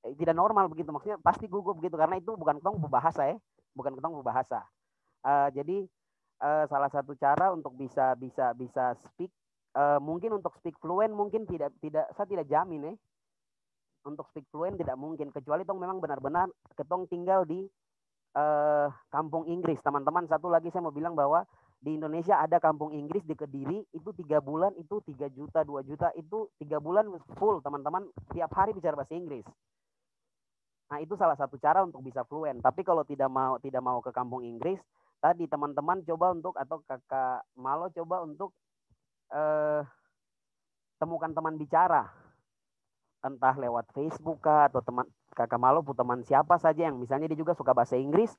Tidak 0.07 0.37
normal 0.37 0.71
begitu. 0.71 0.95
Maksudnya 0.95 1.19
pasti 1.19 1.51
gugup 1.51 1.83
begitu 1.83 1.99
karena 1.99 2.23
itu 2.23 2.39
bukan 2.39 2.63
ketong 2.63 2.79
berbahasa 2.79 3.35
ya. 3.35 3.37
Bukan 3.77 3.93
ketong 3.93 4.17
berbahasa. 4.25 4.65
Eh, 5.27 5.49
jadi 5.53 5.77
eh, 6.41 6.65
salah 6.71 6.89
satu 6.89 7.13
cara 7.17 7.53
untuk 7.53 7.77
bisa 7.77 8.17
bisa 8.17 8.57
bisa 8.57 8.97
speak 9.05 9.29
eh, 9.77 10.01
mungkin 10.01 10.41
untuk 10.41 10.57
speak 10.57 10.81
fluent 10.81 11.13
mungkin 11.13 11.45
tidak 11.45 11.77
tidak 11.85 12.09
saya 12.17 12.25
tidak 12.25 12.49
jamin 12.49 12.93
ya. 12.93 12.95
Untuk 14.07 14.31
speak 14.33 14.49
fluent 14.49 14.79
tidak 14.81 14.97
mungkin 14.97 15.29
kecuali 15.35 15.67
tong 15.67 15.83
memang 15.83 15.99
benar-benar 15.99 16.49
ketong 16.73 17.05
tinggal 17.11 17.45
di 17.45 17.67
eh, 18.33 18.89
kampung 19.13 19.45
Inggris. 19.51 19.83
Teman-teman 19.85 20.25
satu 20.31 20.49
lagi 20.49 20.73
saya 20.73 20.87
mau 20.87 20.95
bilang 20.95 21.13
bahwa 21.13 21.45
di 21.77 22.01
Indonesia 22.01 22.41
ada 22.41 22.57
kampung 22.57 22.97
Inggris 22.97 23.21
di 23.29 23.37
Kediri 23.37 23.85
itu 23.93 24.11
tiga 24.17 24.41
bulan 24.41 24.73
itu 24.81 25.05
tiga 25.05 25.29
juta 25.29 25.61
dua 25.61 25.85
juta 25.85 26.09
itu 26.17 26.49
tiga 26.57 26.81
bulan 26.81 27.13
full 27.37 27.61
teman-teman. 27.61 28.09
Tiap 28.33 28.51
hari 28.57 28.73
bicara 28.73 28.97
bahasa 28.97 29.13
Inggris 29.13 29.45
Nah, 30.87 30.99
itu 31.03 31.19
salah 31.19 31.35
satu 31.35 31.59
cara 31.59 31.83
untuk 31.83 31.99
bisa 32.07 32.23
fluent. 32.23 32.63
Tapi 32.63 32.87
kalau 32.87 33.03
tidak 33.03 33.27
mau 33.27 33.59
tidak 33.59 33.83
mau 33.83 33.99
ke 33.99 34.15
kampung 34.15 34.47
Inggris, 34.47 34.79
tadi 35.19 35.51
teman-teman 35.51 36.07
coba 36.07 36.31
untuk 36.31 36.55
atau 36.55 36.79
Kakak 36.87 37.43
Malo 37.59 37.91
coba 37.91 38.23
untuk 38.23 38.55
eh 39.35 39.83
temukan 41.03 41.35
teman 41.35 41.59
bicara. 41.59 42.07
Entah 43.27 43.55
lewat 43.59 43.91
Facebook 43.91 44.47
kah 44.47 44.71
atau 44.71 44.79
teman 44.79 45.07
Kakak 45.35 45.59
Malo 45.59 45.83
pun 45.83 45.99
teman 45.99 46.23
siapa 46.23 46.55
saja 46.63 46.87
yang 46.87 47.03
misalnya 47.03 47.27
dia 47.35 47.39
juga 47.43 47.59
suka 47.59 47.75
bahasa 47.75 47.99
Inggris. 47.99 48.31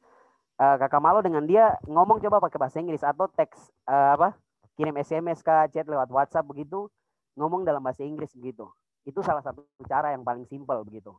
Eh, 0.58 0.76
Kakak 0.80 1.04
Malo 1.04 1.20
dengan 1.20 1.43
dia 1.43 1.76
ngomong 1.84 2.24
coba 2.24 2.39
pakai 2.48 2.60
bahasa 2.64 2.80
Inggris 2.80 3.04
atau 3.04 3.28
teks 3.28 3.60
eh, 3.91 4.12
apa? 4.16 4.34
kirim 4.78 4.93
SMS 5.02 5.41
kah, 5.41 5.66
chat 5.74 5.89
lewat 5.89 6.06
WhatsApp 6.14 6.45
begitu, 6.45 6.86
ngomong 7.34 7.66
dalam 7.66 7.82
bahasa 7.82 8.06
Inggris 8.06 8.30
begitu. 8.38 8.70
Itu 9.10 9.26
salah 9.26 9.41
satu 9.41 9.66
cara 9.89 10.14
yang 10.14 10.22
paling 10.22 10.45
simpel 10.45 10.86
begitu 10.86 11.18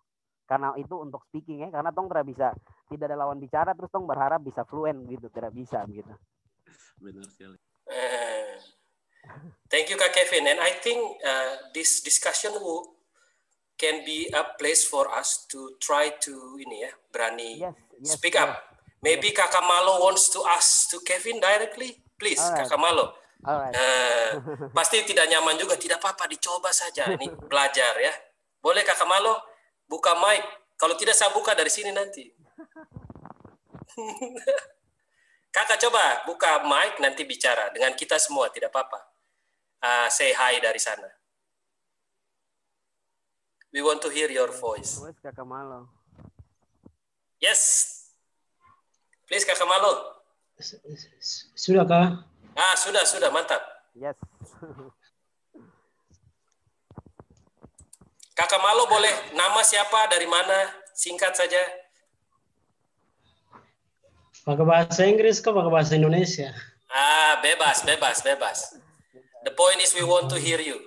karena 0.48 0.72
itu 0.80 0.96
untuk 0.96 1.20
speaking 1.28 1.62
ya 1.62 1.68
karena 1.68 1.92
tong 1.92 2.08
tidak 2.08 2.24
bisa 2.24 2.46
tidak 2.88 3.04
ada 3.12 3.16
lawan 3.20 3.36
bicara 3.36 3.76
terus 3.76 3.92
tong 3.92 4.08
berharap 4.08 4.40
bisa 4.40 4.64
fluent 4.64 5.04
gitu 5.04 5.28
tidak 5.28 5.52
bisa 5.52 5.84
gitu 5.92 6.10
Benar 6.98 7.26
sekali. 7.30 7.58
Thank 9.70 9.92
you 9.92 9.96
Kak 10.00 10.12
Kevin 10.16 10.48
and 10.48 10.60
I 10.60 10.72
think 10.80 10.98
uh, 11.20 11.70
this 11.76 12.00
discussion 12.00 12.56
will, 12.58 12.96
can 13.76 14.02
be 14.02 14.26
a 14.32 14.56
place 14.56 14.82
for 14.88 15.06
us 15.12 15.46
to 15.52 15.76
try 15.78 16.10
to 16.24 16.58
ini 16.58 16.88
ya 16.88 16.92
berani 17.12 17.62
yes, 17.62 17.76
speak 18.18 18.34
up. 18.34 18.56
Maybe 18.98 19.30
Kakak 19.30 19.62
Malo 19.62 20.02
wants 20.02 20.26
to 20.34 20.42
ask 20.42 20.90
to 20.90 20.98
Kevin 21.06 21.38
directly, 21.38 22.02
please 22.18 22.42
Alright. 22.42 22.66
Kakak 22.66 22.80
Malo. 22.82 23.14
Alright. 23.46 23.70
Eh, 23.70 24.28
pasti 24.76 25.06
tidak 25.06 25.30
nyaman 25.30 25.54
juga, 25.54 25.78
tidak 25.78 26.02
apa-apa, 26.02 26.26
dicoba 26.26 26.74
saja. 26.74 27.06
Ini 27.06 27.30
belajar 27.46 27.94
ya. 27.94 28.10
Boleh 28.58 28.82
Kakak 28.82 29.06
Malo 29.06 29.38
buka 29.88 30.14
mic. 30.20 30.44
Kalau 30.78 30.94
tidak 30.94 31.16
saya 31.18 31.34
buka 31.34 31.56
dari 31.56 31.72
sini 31.72 31.90
nanti. 31.90 32.28
Kakak 35.56 35.80
coba 35.88 36.22
buka 36.28 36.62
mic 36.68 37.00
nanti 37.02 37.24
bicara 37.24 37.72
dengan 37.74 37.96
kita 37.96 38.20
semua, 38.20 38.52
tidak 38.52 38.70
apa-apa. 38.70 39.00
Ah, 39.82 40.06
say 40.12 40.30
hi 40.36 40.60
dari 40.60 40.78
sana. 40.78 41.08
We 43.72 43.82
want 43.82 44.00
to 44.04 44.08
hear 44.12 44.30
your 44.30 44.48
voice. 44.52 44.96
Wes 45.02 45.18
kakak 45.20 45.44
Malo 45.44 45.88
Yes. 47.38 47.94
Please 49.28 49.44
Kakak 49.44 49.68
Malo. 49.68 50.24
Sudah 51.54 51.84
kah? 51.86 52.24
Ah, 52.58 52.74
sudah, 52.74 53.06
sudah, 53.06 53.30
mantap. 53.30 53.62
yes 53.94 54.18
Kakak 58.38 58.62
Malo 58.62 58.86
boleh 58.86 59.34
nama 59.34 59.66
siapa, 59.66 60.06
dari 60.06 60.30
mana, 60.30 60.70
singkat 60.94 61.34
saja. 61.34 61.58
Pakai 64.46 64.62
bahasa 64.62 65.02
Inggris 65.10 65.42
kah 65.42 65.50
pakai 65.50 65.72
bahasa 65.74 65.98
Indonesia? 65.98 66.54
Ah, 66.86 67.42
bebas, 67.42 67.82
bebas, 67.82 68.22
bebas. 68.22 68.78
The 69.42 69.50
point 69.58 69.82
is 69.82 69.90
we 69.90 70.06
want 70.06 70.30
to 70.30 70.38
hear 70.38 70.62
you. 70.62 70.78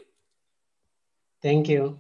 Thank 1.44 1.68
you. 1.68 2.00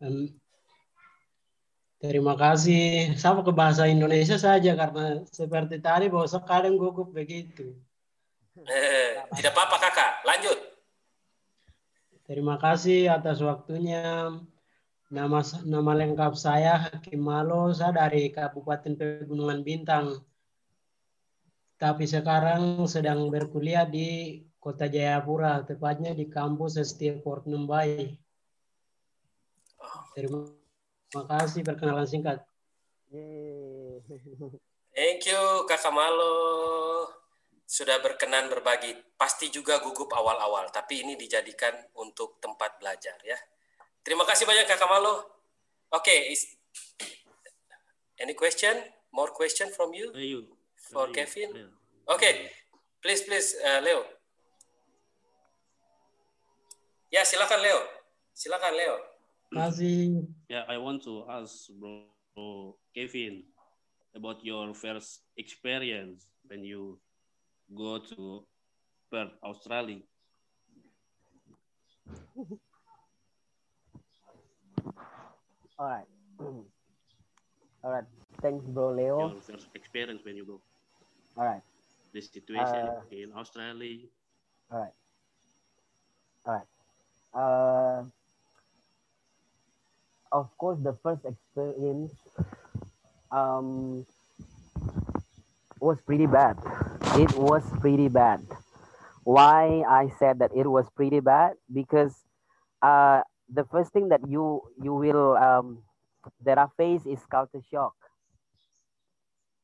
Em, 0.00 0.40
terima 2.00 2.32
kasih. 2.32 3.12
Saya 3.20 3.36
pakai 3.44 3.52
bahasa 3.52 3.84
Indonesia 3.92 4.40
saja 4.40 4.72
karena 4.72 5.20
seperti 5.28 5.84
tadi 5.84 6.08
bahwa 6.08 6.24
sekalian 6.24 6.80
gugup 6.80 7.12
begitu. 7.12 7.76
Eh, 8.56 9.20
tidak 9.36 9.52
apa-apa 9.52 9.76
kakak, 9.76 10.12
lanjut. 10.24 10.56
Terima 12.24 12.56
kasih 12.56 13.12
atas 13.12 13.44
waktunya. 13.44 14.32
Nama 15.06 15.38
nama 15.62 15.92
lengkap 15.94 16.34
saya 16.34 16.88
Hakim 16.88 17.20
Malo, 17.20 17.70
saya 17.76 17.94
dari 17.94 18.32
Kabupaten 18.32 18.96
Pegunungan 18.96 19.60
Bintang. 19.60 20.24
Tapi 21.76 22.08
sekarang 22.08 22.88
sedang 22.88 23.28
berkuliah 23.28 23.84
di 23.84 24.40
Kota 24.56 24.88
Jayapura, 24.88 25.62
tepatnya 25.62 26.16
di 26.16 26.26
kampus 26.26 26.80
ST 26.80 27.20
Port 27.20 27.44
Numbai. 27.44 28.16
Terima 30.16 30.48
kasih 31.12 31.60
perkenalan 31.60 32.08
singkat. 32.08 32.40
Thank 34.96 35.28
you 35.28 35.68
Kakak 35.68 35.92
Malo. 35.92 37.25
Sudah 37.66 37.98
berkenan 37.98 38.46
berbagi. 38.46 38.94
Pasti 39.18 39.50
juga 39.50 39.82
gugup 39.82 40.14
awal-awal, 40.14 40.70
tapi 40.70 41.02
ini 41.02 41.18
dijadikan 41.18 41.74
untuk 41.98 42.38
tempat 42.38 42.78
belajar 42.78 43.18
ya. 43.26 43.36
Terima 44.06 44.22
kasih 44.22 44.46
banyak 44.46 44.70
Kakak 44.70 44.86
Malo. 44.86 45.26
Oke, 45.90 46.30
okay, 46.30 46.34
any 48.22 48.38
question? 48.38 48.74
More 49.10 49.34
question 49.34 49.70
from 49.74 49.90
you? 49.94 50.14
You. 50.14 50.46
For 50.78 51.10
Kevin? 51.10 51.50
Oke, 51.52 51.66
okay. 52.06 52.34
please 53.02 53.26
please 53.26 53.58
uh, 53.58 53.82
Leo. 53.82 54.06
Ya, 57.10 57.26
silakan 57.26 57.58
Leo. 57.62 57.80
Silakan 58.30 58.74
Leo. 58.78 58.96
Masih. 59.50 60.26
Yeah, 60.46 60.66
I 60.70 60.78
want 60.78 61.02
to 61.06 61.26
ask 61.26 61.70
bro, 61.74 62.06
bro 62.34 62.78
Kevin 62.94 63.46
about 64.14 64.42
your 64.42 64.74
first 64.74 65.26
experience 65.34 66.30
when 66.46 66.62
you 66.62 66.98
go 67.74 67.98
to 67.98 68.44
Perth, 69.10 69.32
Australia. 69.42 70.00
All 75.78 75.86
right. 75.88 76.06
All 77.84 77.90
right. 77.90 78.04
Thanks, 78.42 78.64
bro, 78.66 78.92
Leo. 78.92 79.18
Your 79.32 79.40
first 79.40 79.68
experience 79.74 80.22
when 80.24 80.36
you 80.36 80.44
go. 80.44 80.60
All 81.36 81.44
right. 81.44 81.62
The 82.12 82.20
situation 82.20 82.86
Uh, 82.88 83.00
in 83.10 83.32
Australia. 83.32 84.06
All 84.70 84.78
right. 84.80 84.94
All 86.46 86.54
right. 86.54 86.68
Uh, 87.34 88.04
of 90.32 90.48
course, 90.58 90.78
the 90.82 90.92
first 91.02 91.24
experience 91.24 92.12
um, 93.30 94.06
was 95.80 96.00
pretty 96.00 96.26
bad. 96.26 96.56
It 97.16 97.34
was 97.36 97.64
pretty 97.80 98.08
bad. 98.08 98.40
Why 99.24 99.82
I 99.88 100.08
said 100.18 100.38
that 100.40 100.50
it 100.54 100.66
was 100.68 100.88
pretty 100.90 101.20
bad 101.20 101.54
because 101.72 102.24
uh, 102.82 103.22
the 103.48 103.64
first 103.64 103.92
thing 103.92 104.08
that 104.08 104.20
you 104.28 104.62
you 104.82 104.94
will 104.94 105.36
um, 105.36 105.82
that 106.44 106.58
I 106.58 106.66
face 106.76 107.06
is 107.06 107.24
culture 107.26 107.62
shock. 107.70 107.94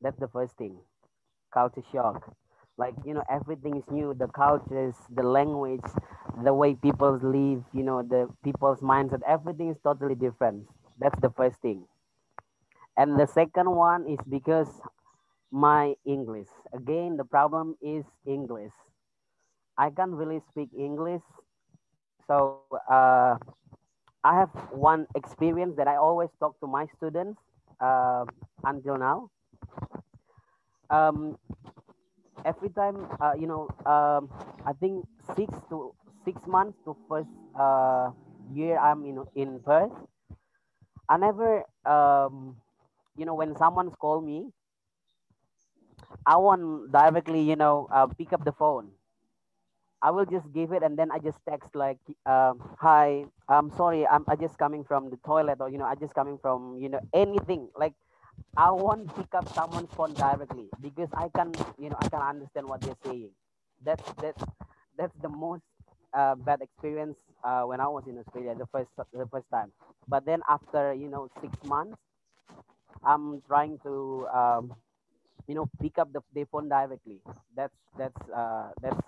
That's 0.01 0.19
the 0.19 0.27
first 0.27 0.55
thing, 0.57 0.77
culture 1.53 1.83
shock. 1.91 2.35
Like 2.77 2.95
you 3.05 3.13
know, 3.13 3.23
everything 3.29 3.77
is 3.77 3.89
new. 3.89 4.13
The 4.13 4.27
cultures, 4.27 4.95
the 5.09 5.23
language, 5.23 5.85
the 6.43 6.53
way 6.53 6.75
people 6.75 7.17
live. 7.17 7.63
You 7.73 7.83
know, 7.83 8.01
the 8.03 8.29
people's 8.43 8.81
mindset. 8.81 9.21
Everything 9.27 9.69
is 9.69 9.79
totally 9.83 10.15
different. 10.15 10.67
That's 10.99 11.19
the 11.21 11.29
first 11.31 11.61
thing. 11.61 11.87
And 12.97 13.19
the 13.19 13.27
second 13.27 13.69
one 13.75 14.07
is 14.07 14.19
because 14.27 14.81
my 15.53 15.95
English. 16.05 16.49
Again, 16.73 17.17
the 17.17 17.25
problem 17.25 17.77
is 17.81 18.05
English. 18.25 18.73
I 19.77 19.89
can't 19.91 20.13
really 20.13 20.41
speak 20.49 20.69
English. 20.77 21.23
So 22.27 22.69
uh, 22.89 23.37
I 24.23 24.35
have 24.37 24.49
one 24.71 25.07
experience 25.15 25.75
that 25.77 25.87
I 25.87 25.95
always 25.97 26.29
talk 26.39 26.59
to 26.61 26.67
my 26.67 26.85
students 26.97 27.39
uh, 27.79 28.25
until 28.63 28.97
now. 28.97 29.29
Um, 30.89 31.37
every 32.45 32.69
time, 32.69 33.07
uh, 33.21 33.33
you 33.39 33.47
know, 33.47 33.67
um, 33.85 34.29
I 34.65 34.73
think 34.73 35.05
six 35.35 35.53
to 35.69 35.93
six 36.25 36.39
months 36.47 36.77
to 36.85 36.95
first 37.09 37.29
uh, 37.59 38.11
year 38.53 38.77
I'm 38.77 39.05
in 39.05 39.23
in 39.35 39.59
Perth. 39.59 39.91
I 41.09 41.17
never, 41.17 41.63
um, 41.85 42.57
you 43.17 43.25
know, 43.25 43.35
when 43.35 43.55
someone's 43.57 43.95
call 43.95 44.21
me, 44.21 44.51
I 46.25 46.37
won't 46.37 46.91
directly, 46.91 47.41
you 47.41 47.55
know, 47.55 47.87
uh, 47.91 48.07
pick 48.07 48.33
up 48.33 48.43
the 48.45 48.51
phone. 48.53 48.91
I 50.01 50.11
will 50.11 50.25
just 50.25 50.51
give 50.53 50.73
it 50.73 50.83
and 50.83 50.97
then 50.99 51.11
I 51.11 51.19
just 51.19 51.39
text 51.49 51.73
like, 51.75 51.99
um, 52.25 52.59
"Hi, 52.79 53.25
I'm 53.47 53.69
sorry, 53.71 54.05
I'm 54.07 54.25
I 54.27 54.35
just 54.35 54.57
coming 54.57 54.83
from 54.83 55.09
the 55.09 55.17
toilet 55.25 55.57
or 55.61 55.69
you 55.69 55.77
know, 55.77 55.85
I 55.85 55.95
just 55.95 56.13
coming 56.13 56.37
from 56.37 56.77
you 56.77 56.89
know 56.89 56.99
anything 57.13 57.69
like." 57.77 57.93
I 58.57 58.71
won't 58.71 59.15
pick 59.15 59.33
up 59.35 59.47
someone's 59.53 59.91
phone 59.93 60.13
directly 60.13 60.69
because 60.81 61.09
I 61.13 61.29
can, 61.29 61.53
you 61.77 61.89
know, 61.89 61.97
I 62.01 62.09
can 62.09 62.21
understand 62.21 62.67
what 62.67 62.81
they're 62.81 62.97
saying. 63.05 63.31
That's 63.83 64.03
that's 64.21 64.43
that's 64.97 65.15
the 65.21 65.29
most 65.29 65.63
uh, 66.13 66.35
bad 66.35 66.61
experience 66.61 67.17
uh, 67.43 67.63
when 67.63 67.79
I 67.79 67.87
was 67.87 68.05
in 68.07 68.17
Australia 68.19 68.55
the 68.55 68.67
first 68.67 68.89
the 69.13 69.27
first 69.27 69.47
time. 69.51 69.71
But 70.07 70.25
then 70.25 70.41
after 70.49 70.93
you 70.93 71.09
know 71.09 71.29
six 71.41 71.53
months, 71.65 71.97
I'm 73.03 73.41
trying 73.47 73.79
to 73.83 74.27
um, 74.33 74.73
you 75.47 75.55
know 75.55 75.69
pick 75.81 75.97
up 75.97 76.11
the, 76.13 76.21
the 76.33 76.45
phone 76.45 76.69
directly. 76.69 77.21
That's 77.55 77.75
that's 77.97 78.29
uh, 78.29 78.69
that's 78.81 78.99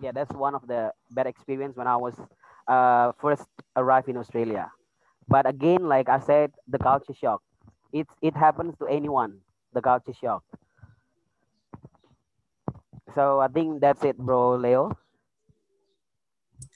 yeah 0.00 0.12
that's 0.12 0.32
one 0.34 0.54
of 0.54 0.66
the 0.66 0.92
bad 1.10 1.26
experience 1.26 1.76
when 1.76 1.86
I 1.86 1.96
was 1.96 2.14
uh, 2.68 3.12
first 3.20 3.48
arrived 3.76 4.08
in 4.08 4.16
Australia. 4.16 4.70
But 5.28 5.46
again, 5.48 5.88
like 5.88 6.08
I 6.08 6.18
said, 6.20 6.52
the 6.68 6.78
culture 6.78 7.14
shock. 7.14 7.42
It 7.92 8.06
it 8.22 8.36
happens 8.36 8.76
to 8.78 8.86
anyone. 8.86 9.40
The 9.72 9.82
culture 9.82 10.14
shock. 10.14 10.44
So 13.14 13.40
I 13.40 13.48
think 13.48 13.80
that's 13.80 14.04
it, 14.04 14.16
bro, 14.16 14.54
Leo. 14.56 14.96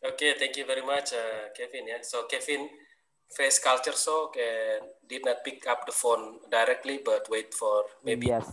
Okay, 0.05 0.35
thank 0.39 0.57
you 0.57 0.67
very 0.67 0.83
much, 0.83 1.13
uh, 1.13 1.49
Kevin. 1.57 1.87
Yeah, 1.89 2.03
so 2.03 2.27
Kevin 2.27 2.69
face 3.33 3.59
culture 3.59 3.97
shock 3.97 4.37
and 4.37 4.87
did 5.05 5.25
not 5.25 5.41
pick 5.43 5.65
up 5.67 5.85
the 5.85 5.93
phone 5.93 6.39
directly, 6.49 7.01
but 7.01 7.25
wait 7.29 7.53
for 7.53 7.85
maybe 8.05 8.29
Yes. 8.29 8.47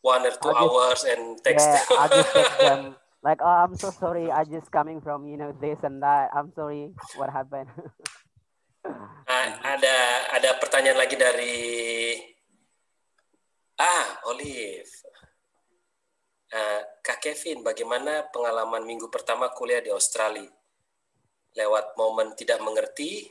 one 0.00 0.24
or 0.24 0.34
two 0.34 0.50
just- 0.50 0.60
hours 0.60 1.00
and 1.04 1.22
text. 1.40 1.68
Yeah, 1.68 2.00
I 2.00 2.04
just 2.08 2.30
text 2.32 2.56
them 2.64 2.82
like, 3.22 3.38
oh, 3.38 3.56
I'm 3.62 3.78
so 3.78 3.94
sorry. 3.94 4.32
I 4.32 4.42
just 4.42 4.66
coming 4.74 4.98
from 4.98 5.30
you 5.30 5.38
know 5.38 5.54
this 5.54 5.78
and 5.86 6.02
that. 6.02 6.34
I'm 6.34 6.50
sorry. 6.52 6.90
What 7.14 7.30
happened? 7.30 7.70
Ah, 9.22 9.48
ada 9.62 9.94
ada 10.34 10.58
pertanyaan 10.58 10.98
lagi 10.98 11.14
dari 11.14 12.18
ah 13.78 14.06
Olive. 14.26 14.90
Ah, 16.50 16.82
Kak 17.00 17.22
Kevin, 17.22 17.62
bagaimana 17.62 18.26
pengalaman 18.28 18.82
minggu 18.82 19.06
pertama 19.08 19.48
kuliah 19.54 19.78
di 19.80 19.88
Australia? 19.88 20.50
Lewat 21.54 21.94
momen 21.94 22.34
tidak 22.34 22.58
mengerti. 22.60 23.30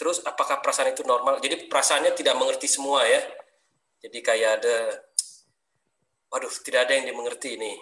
Terus 0.00 0.24
apakah 0.24 0.64
perasaan 0.64 0.96
itu 0.96 1.04
normal? 1.04 1.44
Jadi 1.44 1.68
perasaannya 1.68 2.16
tidak 2.16 2.32
mengerti 2.40 2.64
semua 2.64 3.04
ya. 3.04 3.20
Jadi 4.00 4.24
kayak 4.24 4.64
ada 4.64 4.76
waduh, 6.32 6.48
tidak 6.64 6.88
ada 6.88 6.96
yang 6.96 7.04
dimengerti 7.04 7.60
nih. 7.60 7.76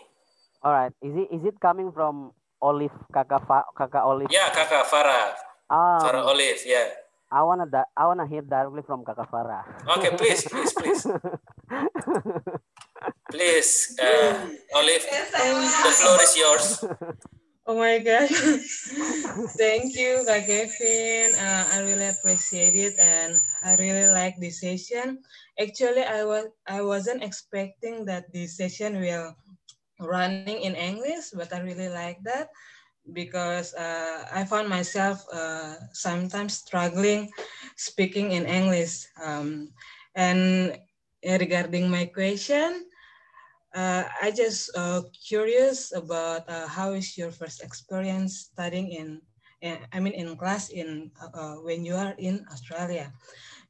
Alright. 0.59 0.91
Is 0.99 1.15
it 1.15 1.29
is 1.31 1.43
it 1.47 1.57
coming 1.63 1.95
from 1.95 2.35
Olive 2.59 2.91
Kakak 3.15 3.47
Fa- 3.47 3.71
Kakak 3.71 4.03
Olive? 4.03 4.27
Ya, 4.35 4.51
Kakak 4.51 4.91
Farah. 4.91 5.39
Um, 5.71 6.03
Farah 6.03 6.27
Olive, 6.27 6.59
ya. 6.67 6.83
I 7.31 7.45
wanna 7.47 7.71
di- 7.71 7.91
I 7.95 8.03
wanna 8.03 8.27
hear 8.27 8.43
directly 8.43 8.83
from 8.83 9.07
Kakak 9.07 9.31
Farah. 9.31 9.63
Oke, 9.95 10.19
please, 10.19 10.43
please, 10.43 10.75
please. 10.75 11.07
Please, 13.29 13.95
uh, 14.01 14.49
Olive, 14.75 15.05
the 15.05 15.93
floor 15.93 16.19
is 16.19 16.35
yours. 16.35 16.67
Oh 17.69 17.77
my 17.77 18.01
God. 18.01 18.33
Thank 19.61 19.93
you, 19.93 20.25
Kak 20.25 20.49
Kevin. 20.49 21.37
Uh, 21.37 21.65
I 21.69 21.85
really 21.85 22.09
appreciate 22.09 22.73
it 22.73 22.97
and 22.97 23.37
I 23.61 23.77
really 23.77 24.09
like 24.09 24.41
this 24.41 24.65
session. 24.65 25.21
Actually, 25.61 26.01
I 26.01 26.25
was 26.25 26.49
I 26.65 26.81
wasn't 26.81 27.21
expecting 27.21 28.09
that 28.09 28.33
this 28.33 28.57
session 28.57 28.97
will 29.05 29.37
running 30.01 30.65
in 30.65 30.81
English, 30.81 31.37
but 31.37 31.53
I 31.53 31.61
really 31.61 31.93
like 31.93 32.25
that 32.25 32.49
because 33.13 33.77
uh, 33.77 34.25
I 34.33 34.49
found 34.49 34.73
myself 34.73 35.21
uh, 35.29 35.77
sometimes 35.93 36.57
struggling 36.57 37.29
speaking 37.77 38.33
in 38.33 38.49
English. 38.49 39.05
Um, 39.21 39.77
and 40.17 40.73
regarding 41.21 41.93
my 41.93 42.09
question, 42.09 42.89
uh, 43.75 44.05
I 44.23 44.31
just 44.31 44.71
uh, 44.77 45.03
curious 45.13 45.93
about 45.93 46.49
uh, 46.49 46.69
how 46.69 46.93
is 46.93 47.17
your 47.19 47.31
first 47.31 47.63
experience 47.63 48.51
studying 48.53 48.93
in, 48.93 49.21
in 49.61 49.79
I 49.93 50.01
mean 50.01 50.15
in 50.15 50.37
class 50.37 50.71
in 50.71 51.11
uh, 51.21 51.31
uh, 51.35 51.57
when 51.65 51.85
you 51.85 51.95
are 51.97 52.15
in 52.19 52.45
Australia, 52.53 53.13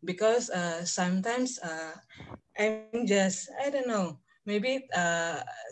because 0.05 0.51
uh, 0.51 0.85
sometimes 0.85 1.59
I'm 2.59 3.07
just 3.07 3.51
I 3.63 3.71
don't 3.71 3.89
know 3.89 4.19
maybe 4.47 4.87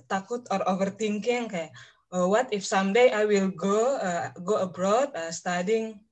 takut 0.09 0.47
or 0.51 0.63
overthinking 0.67 1.51
kayak 1.51 1.73
what 2.11 2.49
if 2.55 2.63
someday 2.65 3.11
I 3.11 3.27
will 3.27 3.51
go 3.51 3.99
go 4.47 4.63
abroad 4.63 5.13
studying 5.35 6.06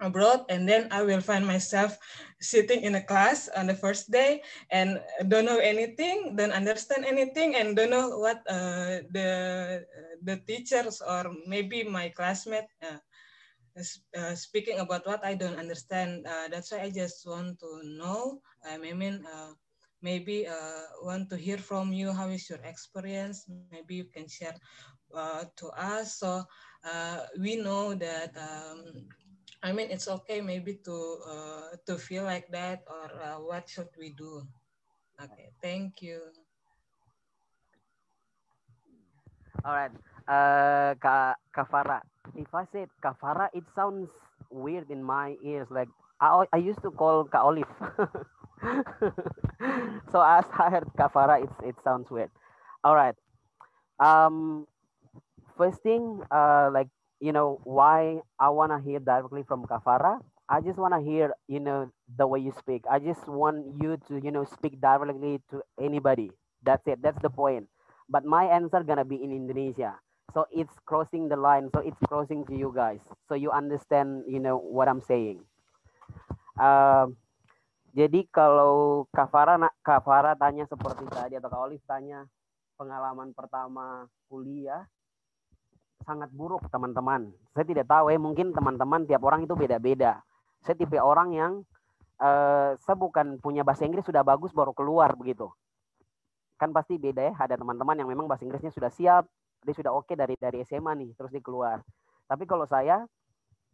abroad 0.00 0.44
and 0.48 0.68
then 0.68 0.88
I 0.90 1.02
will 1.02 1.20
find 1.20 1.46
myself 1.46 1.98
sitting 2.40 2.82
in 2.82 2.94
a 2.94 3.02
class 3.02 3.48
on 3.56 3.66
the 3.66 3.74
first 3.74 4.10
day 4.10 4.42
and 4.70 5.00
don't 5.28 5.44
know 5.44 5.58
anything, 5.58 6.36
don't 6.36 6.52
understand 6.52 7.04
anything 7.04 7.54
and 7.56 7.76
don't 7.76 7.90
know 7.90 8.18
what 8.18 8.42
uh, 8.48 9.02
the 9.10 9.84
the 10.22 10.36
teachers 10.46 11.02
or 11.02 11.34
maybe 11.46 11.82
my 11.82 12.08
classmate 12.10 12.70
uh, 12.82 12.98
uh, 14.16 14.34
speaking 14.34 14.78
about 14.78 15.06
what 15.06 15.24
I 15.24 15.34
don't 15.34 15.58
understand. 15.58 16.26
Uh, 16.26 16.48
that's 16.48 16.72
why 16.72 16.82
I 16.82 16.90
just 16.90 17.26
want 17.26 17.58
to 17.60 17.80
know. 17.84 18.40
I 18.64 18.78
mean, 18.78 19.24
uh, 19.26 19.52
maybe 20.02 20.46
uh, 20.46 20.82
want 21.02 21.30
to 21.30 21.36
hear 21.36 21.58
from 21.58 21.92
you. 21.92 22.12
How 22.12 22.28
is 22.28 22.48
your 22.50 22.62
experience? 22.64 23.46
Maybe 23.48 23.94
you 23.96 24.04
can 24.06 24.28
share 24.28 24.54
to 25.56 25.66
us. 25.76 26.18
So 26.18 26.44
we 27.38 27.56
know 27.56 27.94
that. 27.94 28.34
Um, 28.36 29.08
I 29.62 29.72
mean, 29.72 29.90
it's 29.90 30.06
okay 30.06 30.40
maybe 30.40 30.78
to 30.86 30.96
uh, 31.26 31.70
to 31.86 31.98
feel 31.98 32.22
like 32.22 32.46
that, 32.54 32.86
or 32.86 33.10
uh, 33.18 33.42
what 33.42 33.66
should 33.68 33.90
we 33.98 34.14
do? 34.14 34.46
Okay, 35.18 35.50
thank 35.60 35.98
you. 36.00 36.22
All 39.66 39.74
right, 39.74 39.90
uh, 40.30 40.94
Ka 41.02 41.34
Kafara. 41.50 42.06
If 42.38 42.54
I 42.54 42.70
said 42.70 42.86
Kafara, 43.02 43.50
it 43.52 43.64
sounds 43.74 44.10
weird 44.50 44.90
in 44.90 45.02
my 45.02 45.34
ears. 45.42 45.66
Like 45.70 45.88
I, 46.20 46.46
I 46.52 46.58
used 46.62 46.82
to 46.82 46.90
call 46.94 47.24
Ka 47.24 47.42
Olive. 47.42 47.66
so 50.14 50.22
as 50.22 50.46
I 50.54 50.70
heard 50.70 50.86
Kafara, 50.94 51.42
it's 51.42 51.58
it 51.66 51.74
sounds 51.82 52.10
weird. 52.10 52.30
All 52.84 52.94
right. 52.94 53.14
Um, 53.98 54.68
first 55.58 55.82
thing, 55.82 56.22
uh, 56.30 56.70
like 56.72 56.86
you 57.20 57.32
know, 57.32 57.60
why 57.64 58.20
I 58.38 58.48
wanna 58.50 58.80
hear 58.80 59.00
directly 59.00 59.42
from 59.42 59.66
Kafara. 59.66 60.20
I 60.48 60.60
just 60.60 60.78
wanna 60.78 61.00
hear, 61.00 61.34
you 61.46 61.60
know, 61.60 61.90
the 62.16 62.26
way 62.26 62.40
you 62.40 62.52
speak. 62.58 62.84
I 62.90 62.98
just 62.98 63.26
want 63.28 63.76
you 63.80 63.98
to, 64.08 64.18
you 64.18 64.30
know, 64.30 64.44
speak 64.44 64.80
directly 64.80 65.42
to 65.50 65.62
anybody. 65.78 66.32
That's 66.62 66.86
it. 66.86 67.02
That's 67.02 67.20
the 67.20 67.30
point. 67.30 67.68
But 68.08 68.24
my 68.24 68.44
answer 68.46 68.82
gonna 68.82 69.04
be 69.04 69.22
in 69.22 69.32
Indonesia. 69.32 70.00
So 70.34 70.46
it's 70.52 70.72
crossing 70.84 71.28
the 71.28 71.36
line. 71.36 71.68
So 71.72 71.80
it's 71.80 71.98
crossing 72.08 72.44
to 72.46 72.54
you 72.56 72.72
guys. 72.74 73.00
So 73.28 73.34
you 73.34 73.50
understand, 73.50 74.24
you 74.28 74.40
know, 74.40 74.56
what 74.56 74.88
I'm 74.88 75.00
saying. 75.00 75.44
Um, 76.58 77.16
jadi 77.96 78.28
kalau 78.28 79.06
Kafara, 79.10 79.56
Kafara 79.80 80.36
tanya 80.36 80.68
seperti 80.68 81.08
tadi 81.08 81.34
atau 81.40 81.48
Kak 81.48 81.62
Olive 81.66 81.84
tanya 81.88 82.28
pengalaman 82.78 83.34
pertama 83.34 84.06
kuliah, 84.30 84.86
sangat 86.08 86.32
buruk 86.32 86.64
teman-teman. 86.72 87.28
Saya 87.52 87.68
tidak 87.68 87.84
tahu 87.84 88.08
ya, 88.08 88.16
mungkin 88.16 88.56
teman-teman 88.56 89.04
tiap 89.04 89.20
orang 89.28 89.44
itu 89.44 89.52
beda-beda. 89.52 90.24
Saya 90.64 90.72
tipe 90.80 90.96
orang 90.96 91.36
yang 91.36 91.52
eh, 92.16 92.70
saya 92.80 92.96
bukan 92.96 93.36
punya 93.44 93.60
bahasa 93.60 93.84
Inggris 93.84 94.08
sudah 94.08 94.24
bagus 94.24 94.56
baru 94.56 94.72
keluar 94.72 95.12
begitu. 95.12 95.52
Kan 96.56 96.72
pasti 96.72 96.96
beda 96.96 97.28
ya, 97.28 97.34
ada 97.36 97.60
teman-teman 97.60 98.00
yang 98.00 98.08
memang 98.08 98.24
bahasa 98.24 98.48
Inggrisnya 98.48 98.72
sudah 98.72 98.88
siap, 98.88 99.28
dia 99.60 99.74
sudah 99.76 99.92
oke 99.92 100.16
dari 100.16 100.32
dari 100.40 100.64
SMA 100.64 100.96
nih, 100.96 101.12
terus 101.12 101.28
dia 101.28 101.44
keluar. 101.44 101.84
Tapi 102.24 102.48
kalau 102.48 102.64
saya 102.64 103.04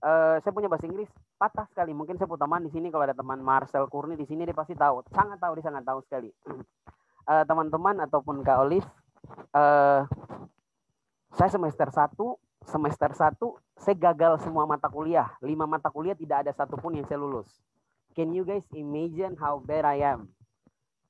eh, 0.02 0.36
saya 0.42 0.52
punya 0.52 0.66
bahasa 0.66 0.90
Inggris 0.90 1.08
patah 1.38 1.70
sekali. 1.70 1.94
Mungkin 1.94 2.18
saya 2.18 2.26
teman 2.26 2.66
di 2.66 2.74
sini 2.74 2.90
kalau 2.90 3.06
ada 3.06 3.14
teman 3.14 3.38
Marcel 3.38 3.86
Kurni 3.86 4.18
di 4.18 4.26
sini 4.26 4.42
dia 4.42 4.56
pasti 4.56 4.74
tahu, 4.74 5.06
sangat 5.14 5.38
tahu 5.38 5.54
dia 5.54 5.64
sangat 5.70 5.86
tahu 5.86 6.02
sekali. 6.02 6.34
Eh, 7.24 7.44
teman-teman 7.46 8.04
ataupun 8.04 8.44
Kak 8.44 8.58
Olive 8.68 8.88
eh, 9.54 10.00
saya 11.34 11.50
semester 11.50 11.90
1, 11.90 12.14
semester 12.62 13.10
1 13.10 13.36
saya 13.74 13.96
gagal 13.98 14.46
semua 14.46 14.64
mata 14.64 14.86
kuliah. 14.86 15.34
Lima 15.42 15.66
mata 15.66 15.90
kuliah 15.90 16.14
tidak 16.14 16.46
ada 16.46 16.52
satupun 16.54 16.94
yang 16.94 17.06
saya 17.10 17.18
lulus. 17.18 17.50
Can 18.14 18.30
you 18.30 18.46
guys 18.46 18.62
imagine 18.70 19.34
how 19.34 19.58
bad 19.58 19.82
I 19.82 19.98
am? 20.14 20.30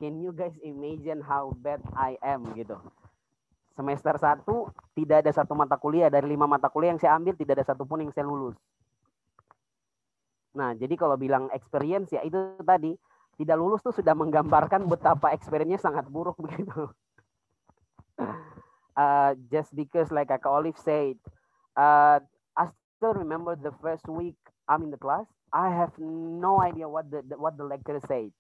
Can 0.01 0.25
you 0.25 0.33
guys 0.33 0.57
imagine 0.65 1.21
how 1.21 1.53
bad 1.61 1.85
I 1.93 2.17
am 2.25 2.57
gitu. 2.57 2.81
Semester 3.77 4.17
1 4.17 4.49
tidak 4.97 5.27
ada 5.27 5.31
satu 5.35 5.53
mata 5.53 5.77
kuliah 5.77 6.09
dari 6.09 6.25
lima 6.31 6.49
mata 6.49 6.73
kuliah 6.73 6.97
yang 6.97 7.03
saya 7.03 7.21
ambil 7.21 7.37
tidak 7.37 7.61
ada 7.61 7.67
satupun 7.69 8.01
yang 8.07 8.11
saya 8.15 8.25
lulus. 8.25 8.57
Nah, 10.55 10.73
jadi 10.73 10.95
kalau 10.95 11.19
bilang 11.19 11.51
experience 11.53 12.15
ya 12.15 12.23
itu 12.25 12.39
tadi 12.63 12.95
tidak 13.35 13.57
lulus 13.59 13.83
tuh 13.83 13.91
sudah 13.91 14.15
menggambarkan 14.15 14.87
betapa 14.87 15.35
experience-nya 15.35 15.83
sangat 15.83 16.07
buruk 16.07 16.39
begitu. 16.39 16.89
uh, 18.97 19.35
just 19.51 19.75
because 19.75 20.11
like 20.11 20.31
Olive 20.47 20.79
said, 20.79 21.17
uh, 21.77 22.21
I 22.57 22.65
still 22.99 23.15
remember 23.15 23.57
the 23.57 23.73
first 23.83 24.09
week 24.09 24.37
I'm 24.69 24.83
in 24.83 24.91
the 24.91 24.99
class. 24.99 25.27
I 25.53 25.71
have 25.71 25.93
no 25.99 26.61
idea 26.61 26.89
what 26.89 27.11
the, 27.11 27.23
the 27.23 27.39
what 27.39 27.57
the 27.57 27.65
lecturer 27.65 28.01
said. 28.07 28.33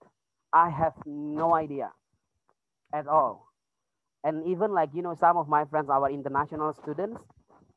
I 0.53 0.71
have 0.71 0.95
no 1.07 1.55
idea 1.55 1.91
at 2.93 3.07
all. 3.07 3.51
And 4.25 4.47
even 4.47 4.73
like 4.73 4.91
you 4.95 5.03
know 5.03 5.15
some 5.15 5.37
of 5.37 5.49
my 5.49 5.65
friends, 5.67 5.91
our 5.91 6.11
international 6.11 6.73
students, 6.73 7.21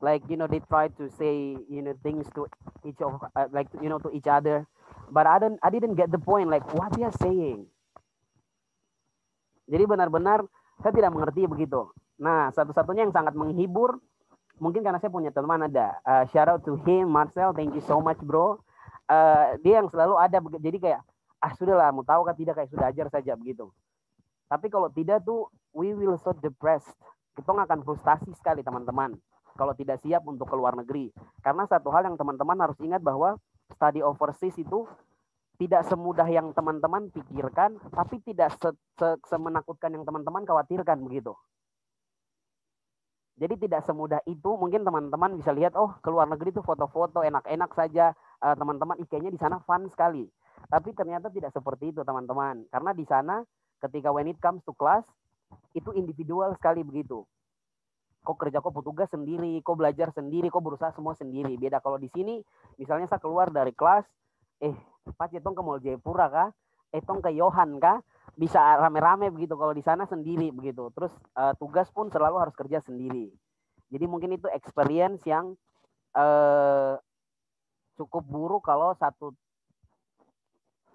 like 0.02 0.24
you 0.30 0.38
know 0.38 0.48
they 0.48 0.60
try 0.70 0.88
to 0.98 1.10
say 1.18 1.58
you 1.70 1.82
know 1.82 1.94
things 2.02 2.26
to 2.36 2.48
each 2.86 3.02
of 3.02 3.22
uh, 3.36 3.48
like 3.52 3.68
you 3.82 3.90
know 3.90 4.00
to 4.00 4.10
each 4.14 4.28
other, 4.28 4.66
but 5.12 5.28
I 5.28 5.40
don't 5.40 5.60
I 5.62 5.70
didn't 5.70 5.96
get 5.96 6.12
the 6.12 6.20
point 6.22 6.50
like 6.50 6.66
what 6.74 6.94
they 6.96 7.04
are 7.04 7.18
saying. 7.22 7.68
Jadi 9.68 9.84
benar-benar 9.84 10.48
saya 10.80 10.96
tidak 10.96 11.12
mengerti 11.12 11.44
begitu. 11.44 11.92
Nah, 12.18 12.50
satu-satunya 12.54 13.06
yang 13.06 13.14
sangat 13.14 13.38
menghibur, 13.38 14.02
mungkin 14.58 14.82
karena 14.82 14.98
saya 14.98 15.14
punya 15.14 15.30
teman 15.30 15.62
ada. 15.62 16.02
Uh, 16.02 16.24
shout 16.34 16.50
out 16.50 16.62
to 16.66 16.78
him, 16.86 17.10
Marcel, 17.10 17.54
thank 17.54 17.74
you 17.74 17.84
so 17.86 18.02
much 18.02 18.18
bro. 18.22 18.58
Uh, 19.08 19.56
dia 19.62 19.80
yang 19.80 19.88
selalu 19.88 20.18
ada, 20.18 20.42
jadi 20.58 20.78
kayak, 20.82 21.02
ah 21.40 21.52
sudahlah, 21.56 21.94
mau 21.94 22.04
tahu 22.04 22.26
kan 22.26 22.36
tidak, 22.36 22.58
kayak 22.58 22.70
sudah 22.74 22.90
ajar 22.90 23.08
saja 23.14 23.38
begitu. 23.38 23.70
Tapi 24.50 24.68
kalau 24.68 24.90
tidak 24.90 25.24
tuh, 25.24 25.48
we 25.72 25.94
will 25.94 26.18
so 26.18 26.34
depressed. 26.34 26.90
Kita 27.38 27.54
akan 27.54 27.86
frustasi 27.86 28.34
sekali 28.34 28.66
teman-teman. 28.66 29.14
Kalau 29.54 29.74
tidak 29.78 30.02
siap 30.02 30.26
untuk 30.26 30.50
keluar 30.50 30.74
negeri. 30.74 31.14
Karena 31.42 31.66
satu 31.70 31.94
hal 31.94 32.10
yang 32.10 32.18
teman-teman 32.18 32.58
harus 32.58 32.78
ingat 32.82 33.02
bahwa 33.02 33.38
study 33.74 34.02
overseas 34.02 34.58
itu 34.58 34.90
tidak 35.58 35.86
semudah 35.90 36.26
yang 36.30 36.54
teman-teman 36.54 37.10
pikirkan, 37.10 37.82
tapi 37.90 38.22
tidak 38.22 38.54
se 38.62 38.70
se 38.98 39.18
semenakutkan 39.26 39.90
yang 39.90 40.06
teman-teman 40.06 40.46
khawatirkan 40.46 41.02
begitu. 41.02 41.34
Jadi 43.38 43.54
tidak 43.70 43.86
semudah 43.86 44.18
itu. 44.26 44.58
Mungkin 44.58 44.82
teman-teman 44.82 45.38
bisa 45.38 45.54
lihat, 45.54 45.78
oh 45.78 45.94
ke 46.02 46.10
luar 46.10 46.26
negeri 46.26 46.50
itu 46.50 46.66
foto-foto 46.66 47.22
enak-enak 47.22 47.72
saja. 47.78 48.18
Teman-teman 48.42 48.98
uh, 48.98 49.06
kayaknya 49.06 49.30
di 49.34 49.38
sana 49.38 49.62
fun 49.62 49.86
sekali. 49.94 50.26
Tapi 50.68 50.90
ternyata 50.98 51.30
tidak 51.30 51.54
seperti 51.54 51.94
itu 51.94 52.02
teman-teman. 52.02 52.66
Karena 52.74 52.92
di 52.98 53.06
sana 53.06 53.46
ketika 53.78 54.10
when 54.10 54.26
it 54.26 54.42
comes 54.42 54.66
to 54.66 54.74
class, 54.74 55.06
itu 55.78 55.94
individual 55.94 56.50
sekali 56.58 56.82
begitu. 56.82 57.24
Kok 58.26 58.36
kerja 58.42 58.60
kok 58.60 58.74
petugas 58.74 59.08
sendiri, 59.14 59.62
kok 59.62 59.78
belajar 59.78 60.12
sendiri, 60.12 60.50
kok 60.52 60.66
berusaha 60.66 60.92
semua 60.98 61.14
sendiri. 61.14 61.56
Beda 61.56 61.78
kalau 61.80 62.02
di 62.02 62.10
sini, 62.12 62.42
misalnya 62.76 63.06
saya 63.08 63.22
keluar 63.22 63.54
dari 63.54 63.72
kelas, 63.72 64.04
eh 64.60 64.76
Pak 65.08 65.32
Cetong 65.32 65.56
ke 65.56 65.62
Mall 65.62 65.80
Jayapura 65.80 66.28
kah? 66.28 66.50
Etong 66.92 67.24
ke 67.24 67.32
Yohan 67.32 67.80
kah? 67.80 68.02
Bisa 68.38 68.78
rame-rame 68.78 69.34
begitu. 69.34 69.58
Kalau 69.58 69.74
di 69.74 69.82
sana 69.82 70.06
sendiri 70.06 70.54
begitu. 70.54 70.94
Terus 70.94 71.10
uh, 71.34 71.58
tugas 71.58 71.90
pun 71.90 72.14
selalu 72.14 72.38
harus 72.38 72.54
kerja 72.54 72.78
sendiri. 72.86 73.34
Jadi 73.90 74.06
mungkin 74.06 74.38
itu 74.38 74.46
experience 74.54 75.26
yang 75.26 75.58
uh, 76.14 77.02
cukup 77.98 78.24
buruk 78.30 78.64
kalau 78.68 78.94
satu 78.94 79.34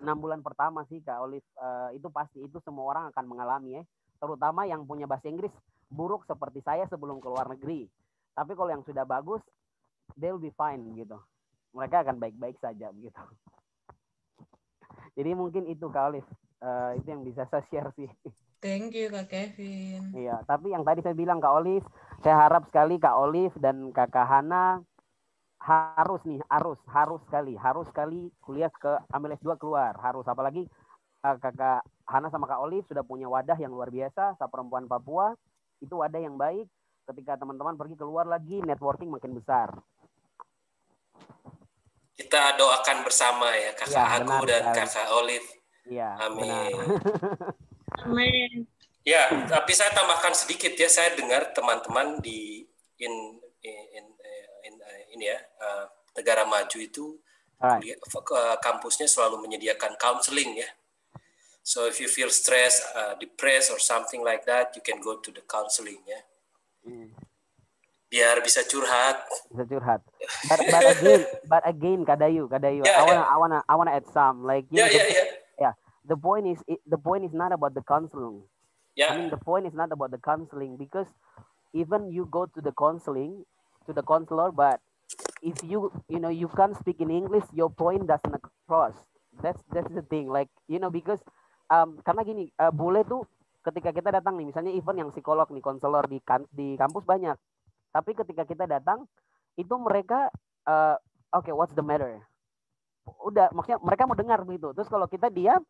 enam 0.02 0.18
bulan 0.18 0.42
pertama 0.42 0.82
sih 0.90 0.98
Kak 1.02 1.18
Olive 1.22 1.46
uh, 1.58 1.90
itu 1.94 2.10
pasti 2.10 2.42
itu 2.42 2.58
semua 2.62 2.94
orang 2.94 3.04
akan 3.10 3.24
mengalami 3.26 3.80
ya. 3.80 3.82
Terutama 4.22 4.66
yang 4.66 4.86
punya 4.86 5.10
bahasa 5.10 5.26
Inggris 5.26 5.50
buruk 5.90 6.22
seperti 6.26 6.62
saya 6.62 6.86
sebelum 6.86 7.18
keluar 7.18 7.50
negeri. 7.50 7.90
Tapi 8.32 8.52
kalau 8.56 8.70
yang 8.72 8.84
sudah 8.86 9.04
bagus, 9.04 9.42
they'll 10.16 10.40
be 10.40 10.54
fine 10.54 10.82
gitu. 10.94 11.18
Mereka 11.74 12.06
akan 12.06 12.16
baik-baik 12.22 12.56
saja 12.60 12.88
begitu. 12.94 13.18
Jadi 15.16 15.30
mungkin 15.36 15.68
itu 15.68 15.86
Kak 15.92 16.12
Olive, 16.12 16.28
uh, 16.62 16.90
itu 16.96 17.06
yang 17.10 17.26
bisa 17.26 17.44
saya 17.50 17.66
share 17.68 17.90
sih. 17.98 18.08
Thank 18.62 18.94
you 18.94 19.10
Kak 19.10 19.26
Kevin. 19.26 20.14
Iya, 20.14 20.46
tapi 20.46 20.70
yang 20.70 20.86
tadi 20.86 21.02
saya 21.02 21.18
bilang 21.18 21.42
Kak 21.42 21.50
Olive, 21.50 21.86
saya 22.22 22.46
harap 22.46 22.70
sekali 22.70 22.94
Kak 23.02 23.18
Olive 23.18 23.54
dan 23.58 23.90
Kakak 23.90 24.22
Hana 24.22 24.78
harus 25.62 26.22
nih, 26.26 26.38
harus, 26.46 26.78
harus 26.90 27.18
sekali, 27.26 27.54
harus 27.58 27.86
sekali 27.90 28.30
kuliah 28.42 28.70
ke 28.70 28.98
ambil 29.10 29.34
S2 29.38 29.58
keluar, 29.58 29.94
harus 29.98 30.22
apalagi 30.30 30.66
uh, 31.26 31.36
Kakak 31.42 31.82
Hana 32.06 32.30
sama 32.30 32.46
Kak 32.46 32.62
Olive 32.62 32.86
sudah 32.86 33.02
punya 33.02 33.26
wadah 33.26 33.58
yang 33.58 33.74
luar 33.74 33.90
biasa, 33.90 34.38
sa 34.38 34.46
perempuan 34.46 34.86
Papua, 34.86 35.34
itu 35.82 35.98
wadah 35.98 36.22
yang 36.22 36.38
baik. 36.38 36.70
Ketika 37.02 37.34
teman-teman 37.34 37.74
pergi 37.74 37.98
keluar 37.98 38.30
lagi, 38.30 38.62
networking 38.62 39.10
makin 39.10 39.34
besar. 39.34 39.74
Kita 42.14 42.54
doakan 42.54 43.02
bersama 43.02 43.50
ya 43.58 43.74
Kakak 43.74 43.90
ya, 43.90 44.22
Aku 44.22 44.46
dan 44.46 44.62
sekali. 44.70 44.78
Kakak 44.86 45.08
Olive. 45.18 45.61
Iya. 45.88 46.14
Amin. 46.22 46.74
Amin. 48.02 48.52
Ya, 49.02 49.26
tapi 49.50 49.74
saya 49.74 49.90
tambahkan 49.90 50.30
sedikit 50.30 50.78
ya. 50.78 50.86
Saya 50.86 51.18
dengar 51.18 51.50
teman-teman 51.50 52.22
di 52.22 52.62
in, 53.02 53.12
in, 53.66 53.82
in, 53.98 54.04
in 54.62 54.74
ini 55.18 55.26
ya 55.26 55.38
uh, 55.58 55.90
negara 56.14 56.46
maju 56.46 56.78
itu 56.78 57.18
uh, 57.58 58.56
kampusnya 58.62 59.10
selalu 59.10 59.42
menyediakan 59.42 59.98
counseling 59.98 60.54
ya. 60.54 60.70
So 61.62 61.86
if 61.86 62.02
you 62.02 62.10
feel 62.10 62.30
stressed, 62.30 62.82
uh, 62.94 63.14
depressed 63.18 63.70
or 63.70 63.78
something 63.78 64.22
like 64.22 64.42
that, 64.50 64.74
you 64.74 64.82
can 64.82 64.98
go 64.98 65.22
to 65.22 65.30
the 65.30 65.42
counseling 65.46 66.02
ya. 66.06 66.20
Biar 68.10 68.42
bisa 68.42 68.66
curhat. 68.66 69.22
Bisa 69.50 69.64
curhat. 69.70 70.00
But, 70.50 70.58
but 70.68 70.84
again, 70.90 71.22
but 71.46 71.62
again, 71.62 72.00
Kadayu, 72.02 72.44
Kadayu, 72.50 72.82
Yeah, 72.82 72.98
I 72.98 73.02
wanna, 73.06 73.14
yeah. 73.14 73.24
I 73.24 73.36
wanna, 73.38 73.58
I 73.62 73.74
wanna 73.78 73.92
add 73.94 74.06
some. 74.10 74.42
Like, 74.42 74.66
you 74.74 74.82
Yeah, 74.82 74.90
know, 74.90 74.92
the, 74.92 74.98
yeah, 74.98 75.08
yeah. 75.10 75.26
Yeah. 75.58 75.74
The 76.04 76.16
point 76.16 76.46
is, 76.46 76.58
it, 76.66 76.80
the 76.86 76.98
point 76.98 77.24
is 77.24 77.32
not 77.32 77.52
about 77.52 77.74
the 77.74 77.82
counseling. 77.82 78.42
Yeah. 78.96 79.14
I 79.14 79.18
mean, 79.18 79.30
the 79.30 79.40
point 79.40 79.66
is 79.66 79.74
not 79.74 79.92
about 79.92 80.10
the 80.10 80.18
counseling 80.18 80.76
because 80.76 81.06
even 81.72 82.10
you 82.10 82.28
go 82.28 82.46
to 82.46 82.60
the 82.60 82.72
counseling, 82.72 83.44
to 83.86 83.92
the 83.92 84.02
counselor, 84.02 84.52
but 84.52 84.80
if 85.40 85.56
you, 85.62 85.92
you 86.08 86.18
know, 86.18 86.28
you 86.28 86.48
can't 86.52 86.76
speak 86.76 87.00
in 87.00 87.10
English, 87.10 87.44
your 87.54 87.70
point 87.70 88.06
doesn't 88.06 88.36
cross. 88.66 88.94
That's 89.40 89.62
that's 89.72 89.88
the 89.94 90.04
thing. 90.04 90.28
Like, 90.28 90.52
you 90.68 90.76
know, 90.76 90.92
because 90.92 91.22
um, 91.72 91.96
karena 92.04 92.22
gini, 92.26 92.52
uh, 92.60 92.68
bule 92.68 93.00
tuh 93.08 93.24
ketika 93.64 93.94
kita 93.94 94.10
datang 94.12 94.36
nih, 94.36 94.52
misalnya 94.52 94.74
even 94.74 94.98
yang 94.98 95.10
psikolog 95.14 95.48
nih, 95.48 95.62
konselor 95.64 96.04
di 96.10 96.20
kan, 96.20 96.44
di 96.52 96.76
kampus 96.76 97.06
banyak. 97.06 97.38
Tapi 97.94 98.10
ketika 98.12 98.44
kita 98.44 98.64
datang, 98.68 99.08
itu 99.56 99.72
mereka, 99.80 100.28
uh, 100.68 100.96
oke, 101.32 101.48
what's 101.54 101.72
the 101.78 101.84
matter? 101.84 102.20
Udah, 103.02 103.50
maksudnya 103.50 103.82
mereka 103.82 104.06
mau 104.06 104.14
dengar 104.14 104.46
begitu. 104.46 104.70
Terus 104.74 104.86
kalau 104.86 105.10
kita 105.10 105.26
diam, 105.26 105.62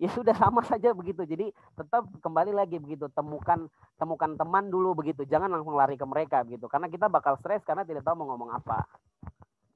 ya 0.00 0.08
sudah 0.08 0.32
sama 0.32 0.64
saja 0.70 0.96
begitu. 0.96 1.24
Jadi 1.28 1.52
tetap 1.76 2.08
kembali 2.24 2.52
lagi 2.56 2.80
begitu, 2.80 3.12
temukan 3.12 3.68
temukan 4.00 4.32
teman 4.36 4.72
dulu 4.72 4.96
begitu. 4.96 5.28
Jangan 5.28 5.52
langsung 5.52 5.76
lari 5.76 6.00
ke 6.00 6.06
mereka 6.08 6.40
begitu. 6.44 6.64
Karena 6.64 6.88
kita 6.88 7.12
bakal 7.12 7.36
stres 7.40 7.60
karena 7.64 7.84
tidak 7.84 8.04
tahu 8.04 8.24
mau 8.24 8.32
ngomong 8.32 8.50
apa. 8.56 8.78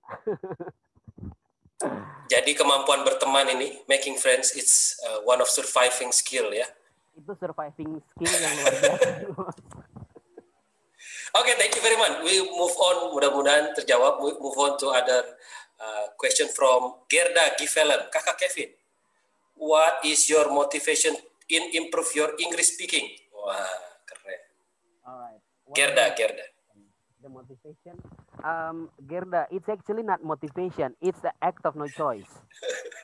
Jadi 2.32 2.54
kemampuan 2.56 3.04
berteman 3.04 3.50
ini, 3.52 3.82
making 3.90 4.16
friends, 4.16 4.54
it's 4.56 4.96
uh, 5.04 5.20
one 5.26 5.42
of 5.42 5.50
surviving 5.50 6.14
skill 6.14 6.48
ya. 6.48 6.64
Itu 7.12 7.36
surviving 7.36 8.00
skill 8.00 8.32
yang 8.32 8.52
luar 8.56 8.72
biasa. 8.72 9.12
Oke, 11.32 11.56
thank 11.56 11.72
you 11.72 11.80
very 11.80 11.96
much. 11.96 12.20
We 12.28 12.44
move 12.44 12.76
on. 12.76 13.08
Mudah-mudahan 13.16 13.72
terjawab. 13.72 14.20
We 14.20 14.36
move 14.36 14.52
on 14.52 14.76
to 14.76 14.92
other 14.92 15.24
uh, 15.82 16.14
question 16.14 16.46
from 16.54 17.02
Gerda 17.10 17.58
Givelen. 17.58 18.06
Kakak 18.14 18.38
Kevin, 18.38 18.70
what 19.58 19.98
is 20.06 20.30
your 20.30 20.46
motivation 20.54 21.18
in 21.50 21.74
improve 21.74 22.14
your 22.14 22.32
English 22.38 22.78
speaking? 22.78 23.10
Wah, 23.34 23.58
keren. 24.06 24.40
Alright. 25.02 25.42
Gerda, 25.74 26.14
Gerda. 26.14 26.46
The 27.22 27.30
motivation. 27.30 27.98
Um, 28.42 28.90
Gerda, 29.06 29.46
it's 29.50 29.68
actually 29.68 30.02
not 30.02 30.22
motivation. 30.22 30.94
It's 31.02 31.20
the 31.22 31.30
act 31.42 31.66
of 31.66 31.76
no 31.76 31.86
choice. 31.86 32.30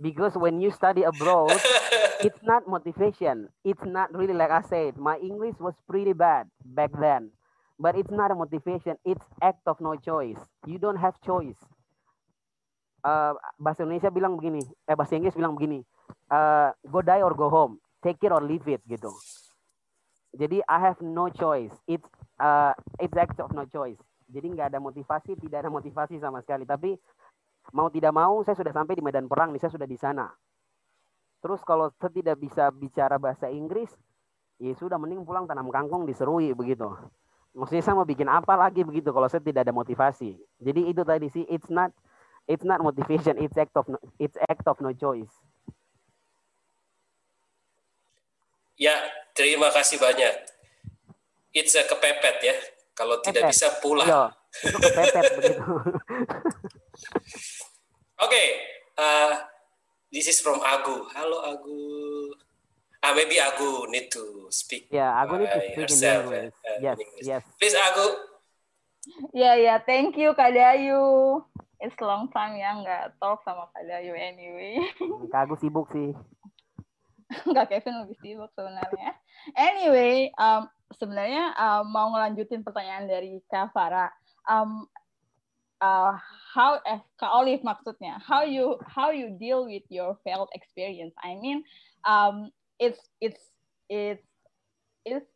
Because 0.00 0.34
when 0.34 0.60
you 0.60 0.70
study 0.72 1.02
abroad, 1.04 1.54
it's 2.20 2.42
not 2.42 2.66
motivation. 2.66 3.48
It's 3.62 3.84
not 3.86 4.12
really 4.12 4.34
like 4.34 4.50
I 4.50 4.62
said. 4.62 4.98
My 4.98 5.16
English 5.18 5.54
was 5.60 5.74
pretty 5.88 6.12
bad 6.12 6.50
back 6.64 6.90
then, 6.98 7.30
but 7.78 7.94
it's 7.94 8.10
not 8.10 8.30
a 8.30 8.34
motivation. 8.34 8.98
It's 9.04 9.24
act 9.40 9.62
of 9.66 9.80
no 9.80 9.94
choice. 9.94 10.38
You 10.66 10.78
don't 10.78 10.98
have 10.98 11.14
choice. 11.22 11.56
Uh, 13.04 13.36
bahasa 13.60 13.84
Indonesia 13.84 14.08
bilang 14.08 14.32
begini, 14.40 14.64
eh 14.88 14.96
bahasa 14.96 15.12
Inggris 15.12 15.36
bilang 15.36 15.52
begini, 15.52 15.84
uh, 16.32 16.72
go 16.88 17.04
die 17.04 17.20
or 17.20 17.36
go 17.36 17.52
home, 17.52 17.76
take 18.00 18.16
it 18.24 18.32
or 18.32 18.40
leave 18.40 18.64
it 18.64 18.80
gitu. 18.88 19.12
Jadi 20.32 20.64
I 20.64 20.78
have 20.80 20.96
no 21.04 21.28
choice. 21.28 21.76
It's 21.84 22.08
uh, 22.40 22.72
it's 22.96 23.12
act 23.12 23.36
of 23.44 23.52
no 23.52 23.68
choice. 23.68 24.00
Jadi 24.32 24.56
nggak 24.56 24.72
ada 24.72 24.80
motivasi, 24.80 25.36
tidak 25.36 25.68
ada 25.68 25.70
motivasi 25.70 26.16
sama 26.16 26.40
sekali. 26.40 26.64
Tapi 26.64 26.96
mau 27.76 27.92
tidak 27.92 28.16
mau 28.16 28.40
saya 28.40 28.56
sudah 28.56 28.72
sampai 28.72 28.96
di 28.96 29.04
medan 29.04 29.28
perang 29.28 29.52
nih, 29.52 29.60
saya 29.60 29.76
sudah 29.76 29.84
di 29.84 30.00
sana. 30.00 30.32
Terus 31.44 31.60
kalau 31.60 31.92
saya 32.00 32.08
tidak 32.08 32.40
bisa 32.40 32.72
bicara 32.72 33.20
bahasa 33.20 33.52
Inggris, 33.52 33.92
ya 34.56 34.72
sudah 34.80 34.96
mending 34.96 35.28
pulang 35.28 35.44
tanam 35.44 35.68
kangkung 35.68 36.08
diserui 36.08 36.56
begitu. 36.56 36.88
Maksudnya 37.52 37.84
saya 37.84 38.00
mau 38.00 38.08
bikin 38.08 38.32
apa 38.32 38.56
lagi 38.56 38.80
begitu 38.80 39.12
kalau 39.12 39.28
saya 39.28 39.44
tidak 39.44 39.68
ada 39.68 39.76
motivasi. 39.76 40.40
Jadi 40.56 40.80
itu 40.88 41.04
tadi 41.04 41.28
sih, 41.28 41.44
it's 41.52 41.68
not 41.68 41.92
it's 42.46 42.64
not 42.64 42.80
motivation, 42.80 43.38
it's 43.38 43.56
act 43.56 43.74
of 43.74 43.88
no, 43.88 43.98
it's 44.18 44.36
act 44.48 44.66
of 44.66 44.80
no 44.80 44.92
choice. 44.92 45.30
Ya, 48.74 48.92
terima 49.32 49.70
kasih 49.70 50.02
banyak. 50.02 50.34
It's 51.54 51.78
a 51.78 51.86
kepepet 51.86 52.42
ya. 52.42 52.54
Kalau 52.94 53.22
tidak 53.22 53.46
Kepepet. 53.46 53.54
bisa 53.54 53.68
pulang. 53.78 54.06
Yo, 54.06 54.22
itu 54.66 54.76
kepepet 54.76 55.24
begitu. 55.38 55.62
Oke, 58.24 58.42
uh, 58.96 59.32
this 60.10 60.26
is 60.26 60.38
from 60.38 60.58
Agu. 60.60 61.06
Halo 61.10 61.38
Agu. 61.44 61.78
Ah, 62.98 63.12
maybe 63.12 63.36
Agu 63.36 63.86
need 63.90 64.08
to 64.10 64.48
speak. 64.48 64.86
Yeah, 64.90 65.12
aku 65.22 65.38
need 65.38 65.50
to 65.50 65.60
speak 65.60 65.90
in 65.90 66.02
English. 66.02 66.54
uh, 66.64 66.78
Yes, 66.80 66.96
in 66.98 67.04
English. 67.04 67.26
yes. 67.26 67.42
Please 67.58 67.76
Agu. 67.76 68.06
Ya 69.36 69.52
ya, 69.54 69.74
thank 69.78 70.16
you 70.16 70.32
Kak 70.32 70.50
Dayu. 70.50 71.44
It's 71.84 72.00
long 72.00 72.32
time 72.32 72.56
ya 72.56 72.80
nggak 72.80 73.20
talk 73.20 73.44
sama 73.44 73.68
Kak 73.76 73.84
Dayu 73.84 74.16
anyway. 74.16 74.80
Kak 75.28 75.52
sibuk 75.60 75.92
sih. 75.92 76.16
Kak 77.56 77.68
Kevin 77.68 78.04
lebih 78.04 78.16
sibuk 78.24 78.48
sebenarnya. 78.56 79.12
Anyway, 79.52 80.32
um, 80.40 80.64
sebenarnya 80.96 81.52
um, 81.60 81.92
mau 81.92 82.08
ngelanjutin 82.16 82.64
pertanyaan 82.64 83.04
dari 83.04 83.36
Kak 83.52 83.76
Farah. 83.76 84.08
Um, 84.48 84.88
uh, 85.84 86.16
how 86.56 86.80
eh, 86.88 87.04
Kak 87.20 87.32
Olive 87.32 87.60
maksudnya, 87.60 88.16
how 88.16 88.44
you 88.44 88.80
how 88.88 89.12
you 89.12 89.36
deal 89.36 89.68
with 89.68 89.84
your 89.92 90.16
failed 90.24 90.48
experience? 90.56 91.12
I 91.20 91.36
mean, 91.36 91.68
um, 92.08 92.48
it's 92.80 93.00
it's 93.20 93.44
it's 93.92 94.24
it's 95.04 95.28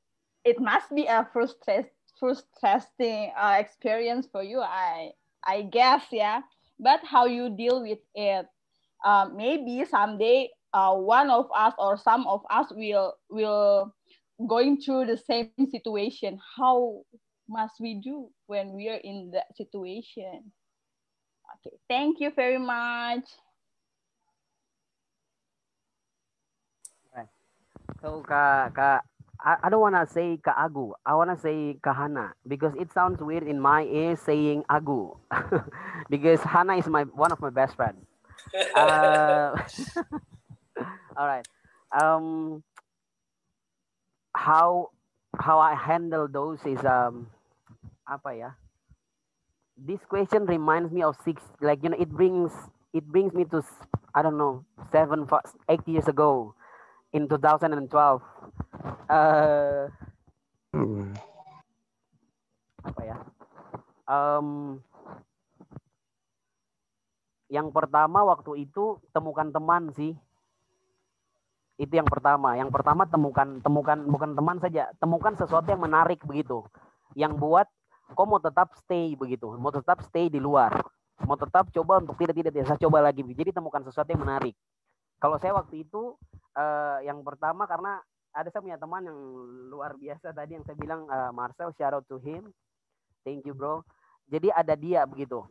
it 0.49 0.57
must 0.57 0.89
be 0.97 1.05
a 1.05 1.29
frustrating 1.29 1.93
frustrating 2.19 3.31
uh, 3.39 3.57
experience 3.61 4.27
for 4.31 4.43
you. 4.43 4.59
I 4.61 5.13
I 5.45 5.63
guess 5.63 6.05
yeah, 6.13 6.43
but 6.79 7.01
how 7.05 7.27
you 7.27 7.51
deal 7.51 7.83
with 7.83 7.99
it? 8.15 8.47
Uh, 9.05 9.29
maybe 9.35 9.85
someday 9.85 10.51
uh, 10.73 10.95
one 10.95 11.31
of 11.31 11.47
us 11.57 11.75
or 11.79 11.97
some 11.97 12.27
of 12.27 12.43
us 12.51 12.67
will 12.71 13.15
will 13.31 13.95
going 14.47 14.81
through 14.81 15.07
the 15.07 15.17
same 15.17 15.51
situation. 15.71 16.39
How 16.57 17.03
must 17.49 17.75
we 17.81 17.95
do 17.95 18.29
when 18.47 18.73
we 18.73 18.89
are 18.89 19.01
in 19.03 19.31
that 19.33 19.57
situation? 19.57 20.53
Okay, 21.67 21.77
thank 21.89 22.21
you 22.21 22.31
very 22.31 22.59
much. 22.59 23.25
So 28.03 28.23
Kak 28.23 28.77
Kak 28.77 29.03
I, 29.41 29.57
I 29.65 29.69
don't 29.71 29.81
wanna 29.81 30.07
say 30.07 30.39
Kak 30.43 30.57
Agu. 30.57 30.93
I 31.07 31.15
wanna 31.15 31.39
say 31.39 31.79
kahana 31.83 32.33
because 32.47 32.75
it 32.79 32.93
sounds 32.93 33.21
weird 33.23 33.45
in 33.47 33.61
my 33.61 33.85
ear 33.85 34.17
saying 34.17 34.65
Agu 34.71 35.17
because 36.11 36.41
Hana 36.43 36.77
is 36.77 36.87
my 36.87 37.05
one 37.05 37.33
of 37.33 37.41
my 37.41 37.51
best 37.51 37.77
friend. 37.77 37.97
Uh, 38.75 39.55
all 41.17 41.27
right. 41.27 41.47
Um, 41.95 42.63
how 44.35 44.91
how 45.39 45.59
I 45.59 45.75
handle 45.75 46.27
those 46.27 46.59
is 46.67 46.83
um 46.85 47.31
apa 48.09 48.35
ya? 48.35 48.51
This 49.79 50.03
question 50.11 50.47
reminds 50.47 50.91
me 50.91 51.03
of 51.03 51.15
six 51.25 51.43
like 51.63 51.83
you 51.83 51.91
know 51.91 51.99
it 52.01 52.11
brings 52.11 52.51
it 52.93 53.07
brings 53.07 53.33
me 53.35 53.45
to 53.55 53.63
I 54.15 54.23
don't 54.23 54.39
know 54.39 54.65
seven 54.91 55.27
eight 55.71 55.87
years 55.87 56.09
ago 56.09 56.55
in 57.13 57.29
2012. 57.29 57.89
Uh, 59.09 59.89
apa 62.85 63.01
ya? 63.05 63.17
Um, 64.09 64.81
yang 67.49 67.73
pertama 67.73 68.25
waktu 68.29 68.69
itu 68.69 69.01
temukan 69.13 69.49
teman 69.49 69.93
sih. 69.97 70.13
Itu 71.81 71.93
yang 71.95 72.09
pertama. 72.09 72.59
Yang 72.59 72.71
pertama 72.75 73.09
temukan 73.09 73.61
temukan 73.65 73.99
bukan 74.05 74.31
teman 74.37 74.57
saja, 74.61 74.93
temukan 75.01 75.33
sesuatu 75.37 75.69
yang 75.73 75.81
menarik 75.81 76.21
begitu. 76.29 76.65
Yang 77.17 77.41
buat 77.41 77.67
kok 78.13 78.27
mau 78.29 78.41
tetap 78.41 78.73
stay 78.85 79.17
begitu, 79.17 79.53
mau 79.57 79.73
tetap 79.73 80.01
stay 80.05 80.33
di 80.33 80.41
luar, 80.41 80.73
mau 81.25 81.37
tetap 81.37 81.69
coba 81.73 82.01
untuk 82.01 82.17
tidak 82.21 82.37
tidak 82.41 82.53
saya 82.65 82.81
coba 82.81 83.05
lagi. 83.05 83.25
Jadi 83.25 83.53
temukan 83.53 83.85
sesuatu 83.85 84.09
yang 84.13 84.25
menarik. 84.25 84.57
Kalau 85.19 85.37
saya 85.43 85.53
waktu 85.55 85.83
itu 85.83 86.15
eh, 86.55 86.99
yang 87.07 87.23
pertama 87.27 87.67
karena 87.67 87.99
ada 88.31 88.49
saya 88.55 88.63
punya 88.63 88.79
teman 88.79 89.03
yang 89.03 89.19
luar 89.67 89.99
biasa 89.99 90.31
tadi 90.31 90.55
yang 90.55 90.65
saya 90.67 90.79
bilang 90.79 91.11
eh, 91.11 91.31
Marcel 91.35 91.75
shout 91.75 91.95
out 91.95 92.07
to 92.07 92.23
him. 92.23 92.55
Thank 93.27 93.47
you 93.47 93.55
bro. 93.55 93.83
Jadi 94.31 94.55
ada 94.55 94.79
dia 94.79 95.03
begitu. 95.05 95.43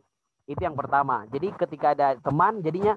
Itu 0.48 0.60
yang 0.64 0.74
pertama. 0.74 1.28
Jadi 1.28 1.52
ketika 1.52 1.92
ada 1.92 2.16
teman 2.16 2.64
jadinya 2.64 2.96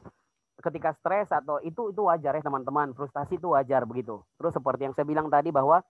ketika 0.62 0.94
stres 0.96 1.28
atau 1.34 1.58
itu 1.60 1.92
itu 1.92 2.02
wajar 2.08 2.40
ya 2.40 2.44
teman-teman. 2.44 2.96
Frustasi 2.96 3.36
itu 3.36 3.52
wajar 3.52 3.84
begitu. 3.84 4.24
Terus 4.40 4.56
seperti 4.56 4.88
yang 4.88 4.96
saya 4.96 5.04
bilang 5.04 5.28
tadi 5.28 5.52
bahwa 5.52 5.84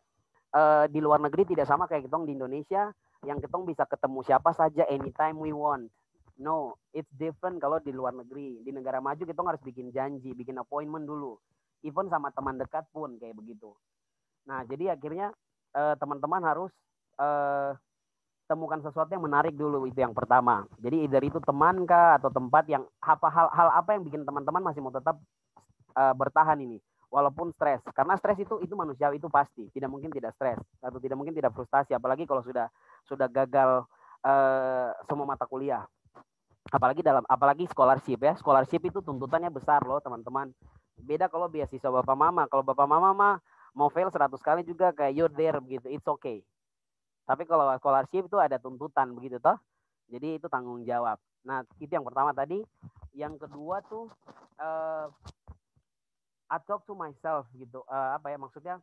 eh, 0.56 0.86
di 0.90 0.98
luar 0.98 1.22
negeri 1.22 1.45
tidak 1.45 1.70
sama 1.70 1.86
kayak 1.86 2.10
kita 2.10 2.18
di 2.26 2.34
Indonesia 2.34 2.90
yang 3.22 3.38
kita 3.38 3.53
bisa 3.62 3.86
ketemu 3.86 4.20
siapa 4.26 4.49
saja 4.58 4.84
anytime 4.90 5.38
we 5.38 5.53
want. 5.53 5.94
No, 6.41 6.73
it's 6.89 7.09
different 7.22 7.61
kalau 7.61 7.77
di 7.77 7.93
luar 7.93 8.18
negeri. 8.18 8.65
Di 8.65 8.73
negara 8.73 8.97
maju 8.97 9.22
kita 9.22 9.38
harus 9.45 9.61
bikin 9.61 9.93
janji, 9.93 10.34
bikin 10.34 10.57
appointment 10.57 11.05
dulu. 11.05 11.38
Even 11.85 12.09
sama 12.09 12.34
teman 12.34 12.57
dekat 12.57 12.89
pun 12.89 13.13
kayak 13.22 13.38
begitu. 13.38 13.69
Nah, 14.49 14.65
jadi 14.65 14.97
akhirnya 14.97 15.30
eh, 15.77 15.95
teman-teman 16.01 16.41
harus 16.41 16.73
eh, 17.22 17.77
temukan 18.49 18.81
sesuatu 18.81 19.13
yang 19.13 19.22
menarik 19.22 19.53
dulu 19.53 19.85
itu 19.85 20.01
yang 20.01 20.18
pertama. 20.18 20.65
Jadi 20.81 21.05
either 21.05 21.22
itu 21.22 21.38
teman 21.45 21.85
kah 21.85 22.18
atau 22.18 22.34
tempat 22.34 22.65
yang 22.65 22.84
apa 23.05 23.27
hal 23.30 23.47
hal 23.53 23.69
apa 23.77 23.93
yang 23.93 24.01
bikin 24.01 24.26
teman-teman 24.26 24.65
masih 24.65 24.81
mau 24.81 24.89
tetap 24.89 25.22
eh, 25.93 26.13
bertahan 26.18 26.57
ini 26.57 26.81
walaupun 27.13 27.53
stres. 27.53 27.85
Karena 27.93 28.18
stres 28.18 28.41
itu 28.41 28.57
itu 28.65 28.73
manusiawi 28.73 29.22
itu 29.22 29.30
pasti, 29.30 29.69
tidak 29.77 29.93
mungkin 29.93 30.09
tidak 30.09 30.34
stres 30.34 30.57
atau 30.81 30.97
tidak 30.97 31.22
mungkin 31.22 31.38
tidak 31.38 31.53
frustasi 31.53 31.93
apalagi 31.93 32.26
kalau 32.26 32.41
sudah 32.41 32.65
sudah 33.05 33.30
gagal 33.30 33.85
eh, 34.26 34.89
semua 35.05 35.30
mata 35.30 35.45
kuliah 35.45 35.85
apalagi 36.70 37.02
dalam 37.02 37.26
apalagi 37.26 37.66
scholarship 37.66 38.22
ya. 38.22 38.34
Scholarship 38.38 38.82
itu 38.86 39.02
tuntutannya 39.02 39.50
besar 39.50 39.82
loh 39.82 39.98
teman-teman. 39.98 40.54
Beda 41.02 41.26
kalau 41.26 41.50
beasiswa 41.50 41.90
bapak 41.90 42.14
mama. 42.14 42.46
Kalau 42.46 42.62
bapak 42.62 42.86
mama 42.86 43.10
mah 43.16 43.36
mau 43.74 43.90
fail 43.90 44.12
100 44.12 44.38
kali 44.38 44.62
juga 44.62 44.94
kayak 44.94 45.14
you're 45.18 45.34
there 45.34 45.58
begitu. 45.58 45.90
It's 45.90 46.06
okay. 46.06 46.46
Tapi 47.26 47.48
kalau 47.50 47.66
scholarship 47.82 48.30
itu 48.30 48.38
ada 48.38 48.62
tuntutan 48.62 49.16
begitu 49.18 49.42
toh. 49.42 49.58
Jadi 50.12 50.38
itu 50.38 50.46
tanggung 50.52 50.84
jawab. 50.86 51.18
Nah 51.48 51.66
itu 51.82 51.90
yang 51.90 52.06
pertama 52.06 52.36
tadi. 52.36 52.62
Yang 53.16 53.48
kedua 53.48 53.82
tuh 53.88 54.12
uh, 54.60 55.08
I 56.52 56.60
talk 56.68 56.84
to 56.86 56.94
myself 56.94 57.48
gitu. 57.56 57.82
Uh, 57.88 58.20
apa 58.20 58.30
ya 58.30 58.38
maksudnya? 58.38 58.76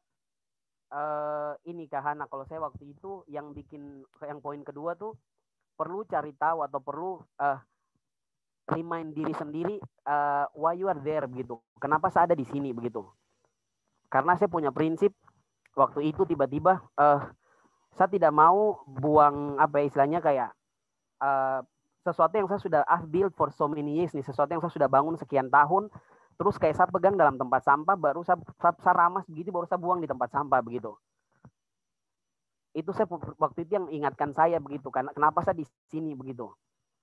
Uh, 0.89 1.53
ini 1.69 1.85
kahana 1.85 2.25
kalau 2.33 2.49
saya 2.49 2.65
waktu 2.65 2.97
itu 2.97 3.21
yang 3.29 3.53
bikin 3.53 4.09
yang 4.25 4.41
poin 4.41 4.65
kedua 4.65 4.97
tuh 4.97 5.13
perlu 5.79 6.03
cari 6.11 6.35
tahu 6.35 6.67
atau 6.67 6.83
perlu 6.83 7.23
uh, 7.39 7.59
remind 8.75 9.15
diri 9.15 9.31
sendiri 9.39 9.79
uh, 10.11 10.51
why 10.59 10.75
you 10.75 10.91
are 10.91 10.99
there 10.99 11.31
begitu. 11.31 11.55
Kenapa 11.79 12.11
saya 12.11 12.27
ada 12.27 12.37
di 12.37 12.43
sini 12.43 12.75
begitu? 12.75 13.07
Karena 14.11 14.35
saya 14.35 14.51
punya 14.51 14.75
prinsip 14.75 15.15
waktu 15.79 16.11
itu 16.11 16.27
tiba-tiba 16.27 16.83
uh, 16.99 17.23
saya 17.95 18.11
tidak 18.11 18.35
mau 18.35 18.83
buang 18.91 19.55
apa 19.63 19.79
ya 19.79 19.85
istilahnya 19.87 20.19
kayak 20.19 20.51
uh, 21.23 21.63
sesuatu 22.03 22.35
yang 22.35 22.51
saya 22.51 22.59
sudah 22.59 22.83
I've 22.91 23.07
built 23.07 23.39
for 23.39 23.55
so 23.55 23.71
many 23.71 24.03
years 24.03 24.11
nih, 24.11 24.27
sesuatu 24.27 24.51
yang 24.51 24.63
saya 24.65 24.75
sudah 24.75 24.89
bangun 24.91 25.15
sekian 25.15 25.47
tahun, 25.53 25.93
terus 26.35 26.59
kayak 26.59 26.75
saya 26.75 26.89
pegang 26.91 27.15
dalam 27.15 27.37
tempat 27.37 27.63
sampah, 27.63 27.95
baru 27.95 28.25
saya, 28.25 28.41
saya, 28.57 28.73
saya 28.81 28.95
ramas 28.97 29.29
begitu, 29.29 29.53
baru 29.53 29.69
saya 29.69 29.79
buang 29.79 30.01
di 30.01 30.09
tempat 30.09 30.33
sampah 30.33 30.59
begitu 30.65 30.97
itu 32.77 32.91
saya 32.93 33.09
waktu 33.41 33.65
itu 33.65 33.73
yang 33.75 33.87
ingatkan 33.89 34.37
saya 34.37 34.61
begitu 34.61 34.93
karena 34.93 35.13
kenapa 35.17 35.41
saya 35.41 35.57
di 35.57 35.67
sini 35.89 36.13
begitu. 36.13 36.53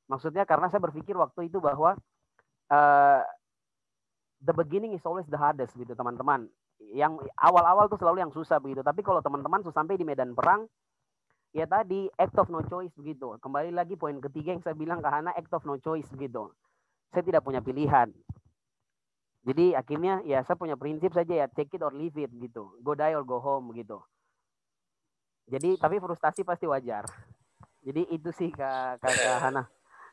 Maksudnya 0.05 0.45
karena 0.45 0.69
saya 0.69 0.81
berpikir 0.81 1.17
waktu 1.17 1.49
itu 1.49 1.57
bahwa 1.57 1.97
uh, 2.69 3.21
the 4.45 4.53
beginning 4.53 4.93
is 4.93 5.01
always 5.03 5.25
the 5.27 5.39
hardest 5.39 5.73
gitu 5.73 5.97
teman-teman. 5.97 6.45
Yang 6.93 7.25
awal-awal 7.39 7.89
tuh 7.89 7.97
selalu 7.97 8.21
yang 8.21 8.33
susah 8.35 8.61
begitu 8.61 8.85
tapi 8.85 9.01
kalau 9.01 9.19
teman-teman 9.25 9.65
tuh 9.65 9.73
sampai 9.73 9.97
di 9.97 10.05
medan 10.05 10.37
perang 10.37 10.69
ya 11.55 11.65
tadi 11.65 12.05
act 12.19 12.37
of 12.37 12.51
no 12.53 12.61
choice 12.69 12.93
begitu. 12.93 13.33
Kembali 13.41 13.73
lagi 13.73 13.97
poin 13.97 14.21
ketiga 14.21 14.53
yang 14.53 14.61
saya 14.61 14.77
bilang 14.77 15.01
ke 15.01 15.09
Hana 15.09 15.33
act 15.33 15.49
of 15.51 15.65
no 15.65 15.81
choice 15.81 16.05
begitu. 16.13 16.53
Saya 17.09 17.25
tidak 17.25 17.41
punya 17.41 17.65
pilihan. 17.65 18.13
Jadi 19.45 19.77
akhirnya 19.77 20.25
ya 20.25 20.41
saya 20.41 20.57
punya 20.57 20.73
prinsip 20.73 21.13
saja 21.13 21.45
ya 21.45 21.47
take 21.49 21.77
it 21.77 21.81
or 21.85 21.93
leave 21.93 22.17
it 22.17 22.33
gitu 22.33 22.81
go 22.81 22.97
die 22.97 23.13
or 23.13 23.21
go 23.21 23.37
home 23.37 23.69
gitu 23.77 24.01
jadi 25.45 25.77
tapi 25.77 26.01
frustasi 26.01 26.41
pasti 26.41 26.65
wajar. 26.65 27.05
Jadi 27.85 28.01
itu 28.09 28.29
sih 28.33 28.49
Kak, 28.49 28.97
Kak, 28.97 29.13
Kak 29.13 29.37
Hana. 29.45 29.63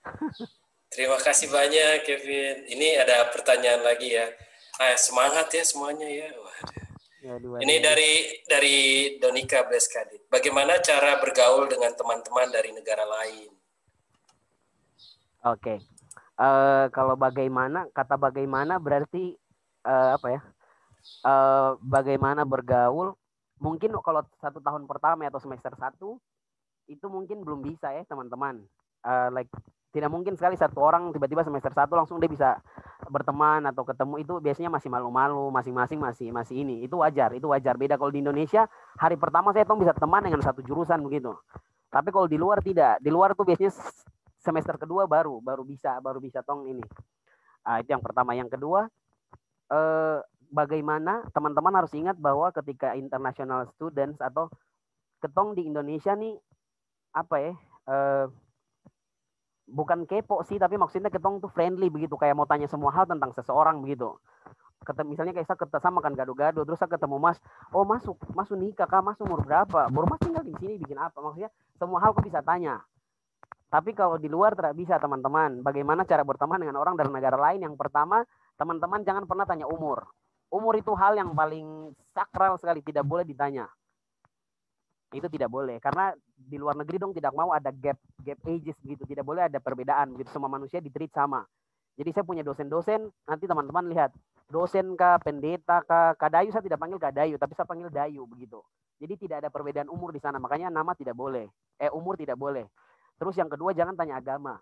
Terima 0.93 1.17
kasih 1.17 1.49
banyak 1.49 2.05
Kevin. 2.05 2.69
Ini 2.69 3.01
ada 3.01 3.33
pertanyaan 3.33 3.81
lagi 3.81 4.13
ya. 4.13 4.29
Ah, 4.77 4.93
semangat 5.01 5.49
ya 5.57 5.65
semuanya 5.65 6.05
ya. 6.05 6.29
Waduh. 6.37 6.93
Ya, 7.23 7.39
Ini 7.39 7.75
dari 7.81 8.13
dari 8.45 8.79
Donika 9.17 9.65
Bleskadit. 9.65 10.27
Bagaimana 10.29 10.83
cara 10.85 11.17
bergaul 11.23 11.71
dengan 11.71 11.95
teman-teman 11.97 12.51
dari 12.51 12.75
negara 12.75 13.07
lain? 13.09 13.49
Oke. 15.49 15.79
Okay. 15.79 15.79
Uh, 16.37 16.91
kalau 16.91 17.15
bagaimana 17.15 17.87
kata 17.95 18.19
bagaimana 18.19 18.77
berarti 18.77 19.39
uh, 19.87 20.19
apa 20.19 20.29
ya? 20.29 20.41
Uh, 21.23 21.79
bagaimana 21.81 22.43
bergaul 22.43 23.15
mungkin 23.63 23.95
kalau 24.03 24.27
satu 24.43 24.59
tahun 24.59 24.91
pertama 24.91 25.23
atau 25.31 25.39
semester 25.39 25.71
satu 25.79 26.19
itu 26.91 27.07
mungkin 27.07 27.47
belum 27.47 27.63
bisa 27.63 27.95
ya 27.95 28.03
teman-teman. 28.11 28.67
Uh, 29.03 29.31
like 29.35 29.51
tidak 29.93 30.09
mungkin 30.09 30.35
sekali 30.35 30.57
satu 30.59 30.79
orang 30.83 31.13
tiba-tiba 31.15 31.45
semester 31.45 31.71
satu 31.71 31.95
langsung 31.95 32.17
dia 32.19 32.27
bisa 32.27 32.59
berteman 33.07 33.63
atau 33.71 33.87
ketemu. 33.87 34.15
Itu 34.27 34.35
biasanya 34.43 34.69
masih 34.75 34.91
malu-malu 34.91 35.47
masing-masing 35.55 36.03
masih 36.03 36.29
masih 36.35 36.67
ini. 36.67 36.83
Itu 36.83 36.99
wajar 37.01 37.31
itu 37.39 37.47
wajar. 37.47 37.79
Beda 37.79 37.95
kalau 37.95 38.11
di 38.11 38.19
Indonesia 38.19 38.67
hari 38.99 39.15
pertama 39.15 39.55
saya 39.55 39.63
tong 39.63 39.79
bisa 39.79 39.95
teman 39.95 40.27
dengan 40.27 40.43
satu 40.43 40.61
jurusan 40.67 40.99
begitu. 41.07 41.31
Tapi 41.87 42.11
kalau 42.11 42.27
di 42.27 42.41
luar 42.41 42.59
tidak. 42.65 42.99
Di 42.99 43.15
luar 43.15 43.39
tuh 43.39 43.47
biasanya 43.47 43.71
semester 44.43 44.75
kedua 44.75 45.07
baru 45.07 45.39
baru 45.39 45.63
bisa 45.63 46.03
baru 46.03 46.19
bisa 46.19 46.43
tong 46.43 46.67
ini. 46.67 46.83
Uh, 47.63 47.79
itu 47.79 47.95
yang 47.95 48.03
pertama. 48.03 48.35
Yang 48.35 48.59
kedua 48.59 48.91
eh, 49.73 50.19
bagaimana 50.53 51.25
teman-teman 51.33 51.73
harus 51.73 51.91
ingat 51.97 52.21
bahwa 52.21 52.53
ketika 52.53 52.93
international 52.93 53.65
students 53.73 54.21
atau 54.21 54.53
ketong 55.25 55.57
di 55.57 55.65
Indonesia 55.65 56.13
nih 56.13 56.37
apa 57.17 57.37
ya 57.41 57.53
uh, 57.89 58.27
bukan 59.65 60.05
kepo 60.05 60.45
sih 60.45 60.61
tapi 60.61 60.77
maksudnya 60.77 61.09
ketong 61.09 61.41
tuh 61.41 61.49
friendly 61.49 61.89
begitu 61.89 62.15
kayak 62.21 62.37
mau 62.37 62.45
tanya 62.45 62.69
semua 62.69 62.93
hal 62.93 63.09
tentang 63.09 63.33
seseorang 63.33 63.81
begitu. 63.81 64.13
Ketemu 64.83 65.15
misalnya 65.15 65.33
kayak 65.33 65.49
saya 65.49 65.59
ketemu 65.63 65.81
sama 65.81 65.99
kan 66.05 66.13
gado-gado 66.13 66.61
terus 66.67 66.77
saya 66.77 66.91
ketemu 66.93 67.17
mas 67.17 67.39
oh 67.73 67.87
masuk 67.87 68.19
masuk 68.37 68.59
nikah 68.61 68.85
kak 68.85 69.01
mas 69.01 69.17
umur 69.25 69.41
berapa? 69.41 69.89
Baru 69.89 70.05
mas 70.05 70.21
tinggal 70.21 70.45
di 70.45 70.53
sini 70.61 70.77
bikin 70.77 71.01
apa? 71.01 71.17
Maksudnya 71.17 71.49
semua 71.81 72.03
hal 72.05 72.13
kok 72.13 72.27
bisa 72.27 72.45
tanya. 72.45 72.83
Tapi 73.73 73.97
kalau 73.97 74.21
di 74.21 74.29
luar 74.29 74.53
tidak 74.53 74.77
bisa 74.77 75.01
teman-teman. 75.01 75.65
Bagaimana 75.65 76.05
cara 76.05 76.27
berteman 76.29 76.61
dengan 76.61 76.77
orang 76.77 76.93
dari 76.93 77.09
negara 77.09 77.41
lain? 77.41 77.65
Yang 77.65 77.81
pertama 77.81 78.21
teman-teman 78.61 79.01
jangan 79.01 79.25
pernah 79.25 79.49
tanya 79.49 79.65
umur 79.65 80.05
Umur 80.53 80.77
itu 80.77 80.93
hal 80.93 81.17
yang 81.17 81.33
paling 81.33 81.97
sakral 82.13 82.61
sekali, 82.61 82.85
tidak 82.85 83.09
boleh 83.09 83.25
ditanya. 83.25 83.65
Itu 85.13 85.29
tidak 85.33 85.49
boleh 85.49 85.81
karena 85.81 86.13
di 86.37 86.61
luar 86.61 86.77
negeri 86.77 86.97
dong 87.01 87.13
tidak 87.17 87.33
mau 87.33 87.53
ada 87.53 87.73
gap 87.73 87.97
gap 88.21 88.37
ages 88.45 88.77
gitu, 88.85 89.05
tidak 89.09 89.25
boleh 89.25 89.49
ada 89.49 89.57
perbedaan 89.61 90.13
gitu. 90.21 90.29
Semua 90.29 90.53
manusia 90.53 90.81
ditreat 90.81 91.13
sama. 91.13 91.45
Jadi 91.97 92.09
saya 92.13 92.25
punya 92.25 92.41
dosen-dosen, 92.41 93.05
nanti 93.29 93.45
teman-teman 93.45 93.85
lihat, 93.93 94.13
dosen 94.49 94.97
kah, 94.97 95.21
pendeta 95.21 95.85
kah, 95.85 96.17
kadayu 96.17 96.49
saya 96.49 96.65
tidak 96.65 96.81
panggil 96.81 96.97
kadayu, 96.97 97.37
tapi 97.37 97.53
saya 97.53 97.69
panggil 97.69 97.93
dayu 97.93 98.25
begitu. 98.25 98.65
Jadi 98.97 99.29
tidak 99.29 99.45
ada 99.45 99.49
perbedaan 99.53 99.93
umur 99.93 100.09
di 100.09 100.21
sana, 100.21 100.41
makanya 100.41 100.73
nama 100.73 100.97
tidak 100.97 101.13
boleh, 101.13 101.53
eh 101.77 101.93
umur 101.93 102.17
tidak 102.17 102.41
boleh. 102.41 102.65
Terus 103.21 103.37
yang 103.37 103.53
kedua 103.53 103.77
jangan 103.77 103.93
tanya 103.93 104.25
agama 104.25 104.57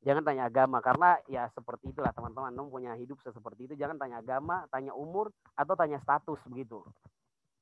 jangan 0.00 0.24
tanya 0.24 0.48
agama 0.48 0.80
karena 0.80 1.20
ya 1.28 1.44
seperti 1.52 1.92
itulah 1.92 2.08
teman-teman 2.16 2.56
dong 2.56 2.72
punya 2.72 2.96
hidup 2.96 3.20
seperti 3.20 3.68
itu 3.68 3.74
jangan 3.76 4.00
tanya 4.00 4.24
agama 4.24 4.64
tanya 4.72 4.96
umur 4.96 5.28
atau 5.56 5.76
tanya 5.76 6.00
status 6.00 6.40
begitu. 6.48 6.80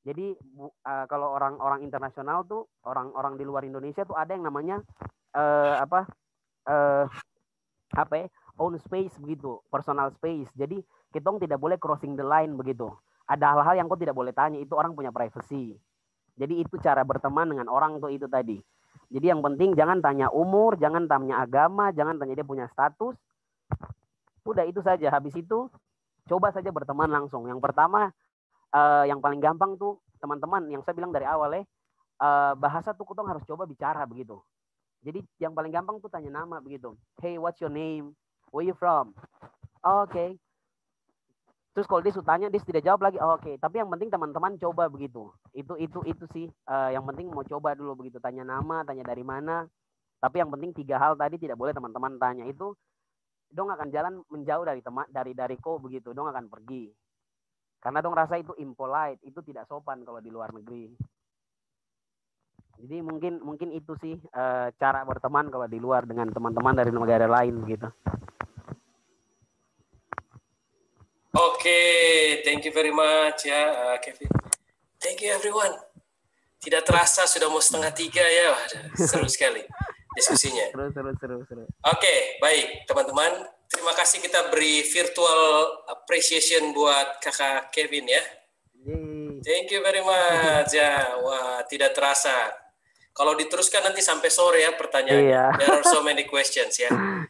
Jadi 0.07 0.31
bu, 0.55 0.71
uh, 0.71 1.05
kalau 1.11 1.35
orang-orang 1.35 1.83
internasional 1.83 2.47
tuh 2.47 2.71
orang-orang 2.87 3.35
di 3.35 3.43
luar 3.43 3.67
Indonesia 3.67 4.07
tuh 4.07 4.15
ada 4.15 4.31
yang 4.31 4.47
namanya 4.47 4.79
uh, 5.35 5.75
apa 5.83 6.07
uh, 6.71 7.05
apa 7.99 8.13
ya 8.15 8.27
own 8.55 8.79
space 8.79 9.19
begitu 9.19 9.59
personal 9.67 10.07
space. 10.15 10.47
Jadi 10.55 10.79
kita 11.11 11.35
tidak 11.43 11.59
boleh 11.59 11.75
crossing 11.75 12.15
the 12.15 12.23
line 12.23 12.55
begitu. 12.55 12.87
Ada 13.27 13.59
hal-hal 13.59 13.83
yang 13.83 13.87
kau 13.91 13.99
tidak 13.99 14.15
boleh 14.15 14.31
tanya 14.31 14.57
itu 14.57 14.71
orang 14.79 14.95
punya 14.95 15.11
privacy. 15.11 15.75
Jadi 16.39 16.63
itu 16.63 16.79
cara 16.79 17.03
berteman 17.03 17.51
dengan 17.51 17.67
orang 17.67 17.99
tuh 17.99 18.07
itu 18.07 18.31
tadi 18.31 18.63
jadi 19.09 19.33
yang 19.33 19.41
penting 19.41 19.73
jangan 19.73 20.05
tanya 20.05 20.29
umur, 20.29 20.77
jangan 20.77 21.09
tanya 21.09 21.41
agama, 21.41 21.89
jangan 21.89 22.21
tanya 22.21 22.37
dia 22.37 22.45
punya 22.45 22.69
status. 22.69 23.17
Udah 24.45 24.63
itu 24.69 24.85
saja. 24.85 25.09
Habis 25.09 25.33
itu 25.33 25.65
coba 26.29 26.53
saja 26.53 26.69
berteman 26.69 27.09
langsung. 27.09 27.49
Yang 27.49 27.57
pertama 27.57 28.13
uh, 28.69 29.03
yang 29.09 29.17
paling 29.17 29.41
gampang 29.41 29.81
tuh 29.81 29.97
teman-teman 30.21 30.69
yang 30.69 30.85
saya 30.85 30.93
bilang 30.93 31.09
dari 31.09 31.25
awal 31.25 31.49
ya, 31.57 31.65
uh, 32.21 32.53
bahasa 32.53 32.93
tuh 32.93 33.09
kita 33.09 33.25
harus 33.25 33.41
coba 33.49 33.65
bicara 33.65 34.05
begitu. 34.05 34.37
Jadi 35.01 35.25
yang 35.41 35.57
paling 35.57 35.73
gampang 35.73 35.97
tuh 35.97 36.11
tanya 36.13 36.45
nama 36.45 36.61
begitu. 36.61 36.93
Hey, 37.17 37.41
what's 37.41 37.57
your 37.57 37.73
name? 37.73 38.13
Where 38.53 38.61
you 38.61 38.77
from? 38.77 39.17
Oh, 39.81 40.05
Oke. 40.05 40.13
Okay. 40.13 40.29
Terus 41.73 41.85
kalau 41.85 42.01
dia 42.01 42.11
tanya 42.25 42.47
dia 42.49 42.61
tidak 42.65 42.83
jawab 42.83 43.05
lagi. 43.05 43.17
Oh, 43.21 43.37
Oke, 43.37 43.53
okay. 43.53 43.55
tapi 43.61 43.79
yang 43.79 43.89
penting 43.93 44.09
teman-teman 44.09 44.57
coba 44.57 44.89
begitu. 44.89 45.29
Itu 45.53 45.77
itu 45.77 46.01
itu 46.03 46.25
sih 46.33 46.45
uh, 46.67 46.89
yang 46.91 47.05
penting 47.05 47.29
mau 47.29 47.45
coba 47.45 47.77
dulu 47.77 47.95
begitu. 48.03 48.17
Tanya 48.17 48.41
nama, 48.41 48.81
tanya 48.83 49.05
dari 49.05 49.21
mana. 49.21 49.69
Tapi 50.19 50.41
yang 50.41 50.51
penting 50.51 50.75
tiga 50.75 50.99
hal 50.99 51.15
tadi 51.15 51.39
tidak 51.39 51.55
boleh 51.55 51.71
teman-teman 51.71 52.19
tanya 52.19 52.43
itu 52.43 52.75
dong 53.49 53.73
akan 53.73 53.89
jalan 53.89 54.21
menjauh 54.29 54.61
dari 54.61 54.81
teman 54.85 55.09
dari 55.09 55.33
dari 55.33 55.57
ko 55.57 55.81
begitu 55.81 56.13
dong 56.13 56.29
akan 56.29 56.45
pergi 56.53 56.85
karena 57.81 57.99
dong 58.03 58.13
rasa 58.13 58.37
itu 58.37 58.53
impolite 58.61 59.23
itu 59.25 59.41
tidak 59.41 59.65
sopan 59.65 60.05
kalau 60.05 60.21
di 60.21 60.29
luar 60.29 60.53
negeri 60.53 60.93
Jadi 62.79 63.03
mungkin 63.03 63.43
mungkin 63.43 63.75
itu 63.75 63.91
sih 63.99 64.15
eh, 64.15 64.67
cara 64.79 65.03
berteman 65.03 65.51
kalau 65.51 65.67
di 65.67 65.83
luar 65.83 66.07
dengan 66.07 66.31
teman-teman 66.31 66.71
dari 66.79 66.95
negara 66.95 67.27
lain 67.27 67.67
gitu. 67.67 67.91
Oke, 71.29 71.79
thank 72.41 72.65
you 72.65 72.73
very 72.73 72.89
much 72.89 73.45
ya 73.45 73.93
uh, 73.93 73.97
Kevin. 74.01 74.33
Thank 74.97 75.21
you 75.21 75.29
everyone. 75.29 75.77
Tidak 76.59 76.83
terasa 76.83 77.29
sudah 77.29 77.47
mau 77.47 77.61
setengah 77.61 77.93
tiga 77.93 78.25
ya, 78.25 78.51
seru 78.97 79.29
sekali 79.29 79.61
diskusinya. 80.17 80.73
Seru 80.73 80.89
seru 80.91 81.11
seru 81.21 81.37
seru. 81.45 81.63
Oke, 81.85 82.41
baik 82.41 82.89
teman-teman. 82.89 83.45
Terima 83.69 83.93
kasih 83.93 84.25
kita 84.25 84.49
beri 84.49 84.81
virtual 84.81 85.69
appreciation 85.85 86.73
buat 86.73 87.21
kakak 87.21 87.69
Kevin 87.69 88.09
ya. 88.09 88.23
Thank 89.45 89.71
you 89.71 89.85
very 89.85 90.01
much 90.01 90.73
ya. 90.73 91.13
Wah, 91.21 91.61
tidak 91.69 91.93
terasa. 91.93 92.49
Kalau 93.13 93.37
diteruskan 93.37 93.85
nanti 93.85 94.01
sampai 94.01 94.33
sore 94.33 94.65
ya 94.65 94.73
pertanyaannya. 94.73 95.29
Iya. 95.29 95.45
There 95.61 95.71
are 95.77 95.85
so 95.85 96.01
many 96.01 96.25
questions 96.25 96.73
ya. 96.79 96.89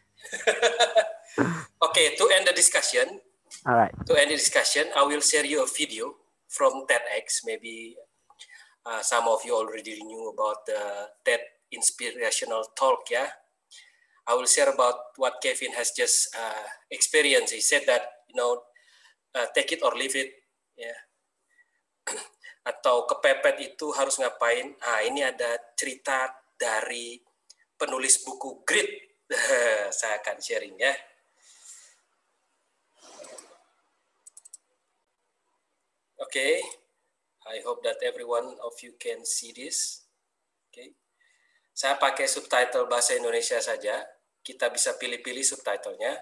Oke, 1.86 2.16
to 2.16 2.24
end 2.32 2.46
the 2.46 2.54
discussion, 2.54 3.20
Alright. 3.66 3.92
to 4.06 4.16
end 4.16 4.30
the 4.30 4.36
discussion, 4.40 4.88
I 4.96 5.04
will 5.04 5.20
share 5.20 5.44
you 5.44 5.62
a 5.62 5.68
video 5.68 6.16
from 6.48 6.88
TEDx. 6.88 7.44
Maybe 7.44 7.96
uh, 8.86 9.02
some 9.02 9.28
of 9.28 9.44
you 9.44 9.54
already 9.54 10.00
knew 10.00 10.32
about 10.32 10.64
the 10.64 11.12
TED 11.24 11.40
inspirational 11.72 12.64
talk. 12.72 13.04
Yeah, 13.10 13.28
I 14.26 14.34
will 14.34 14.46
share 14.46 14.72
about 14.72 15.12
what 15.16 15.42
Kevin 15.42 15.72
has 15.76 15.92
just 15.92 16.34
uh, 16.34 16.66
experienced. 16.90 17.52
He 17.52 17.60
said 17.60 17.82
that 17.86 18.02
you 18.32 18.36
know, 18.36 18.62
uh, 19.34 19.46
take 19.54 19.72
it 19.72 19.82
or 19.82 19.92
leave 19.92 20.16
it. 20.16 20.30
Yeah. 20.78 20.98
Atau 22.70 23.08
kepepet 23.08 23.60
itu 23.60 23.92
harus 23.92 24.20
ngapain? 24.20 24.76
Ah, 24.84 25.00
ini 25.04 25.24
ada 25.24 25.56
cerita 25.76 26.28
dari 26.56 27.20
penulis 27.76 28.20
buku 28.24 28.64
Grit. 28.64 28.88
Saya 29.98 30.20
akan 30.20 30.38
sharing 30.40 30.76
ya. 30.76 30.92
Okay, 36.20 36.60
I 37.48 37.64
hope 37.64 37.80
that 37.84 37.96
every 38.04 38.28
one 38.28 38.52
of 38.60 38.76
you 38.84 38.92
can 39.00 39.24
see 39.24 39.56
this. 39.56 40.04
Okay, 40.68 40.92
saya 41.72 41.96
pakai 41.96 42.28
subtitle 42.28 42.84
bahasa 42.92 43.16
Indonesia 43.16 43.56
saja. 43.56 44.04
Kita 44.44 44.68
bisa 44.68 45.00
pilih-pilih 45.00 45.40
subtitlenya. 45.40 46.20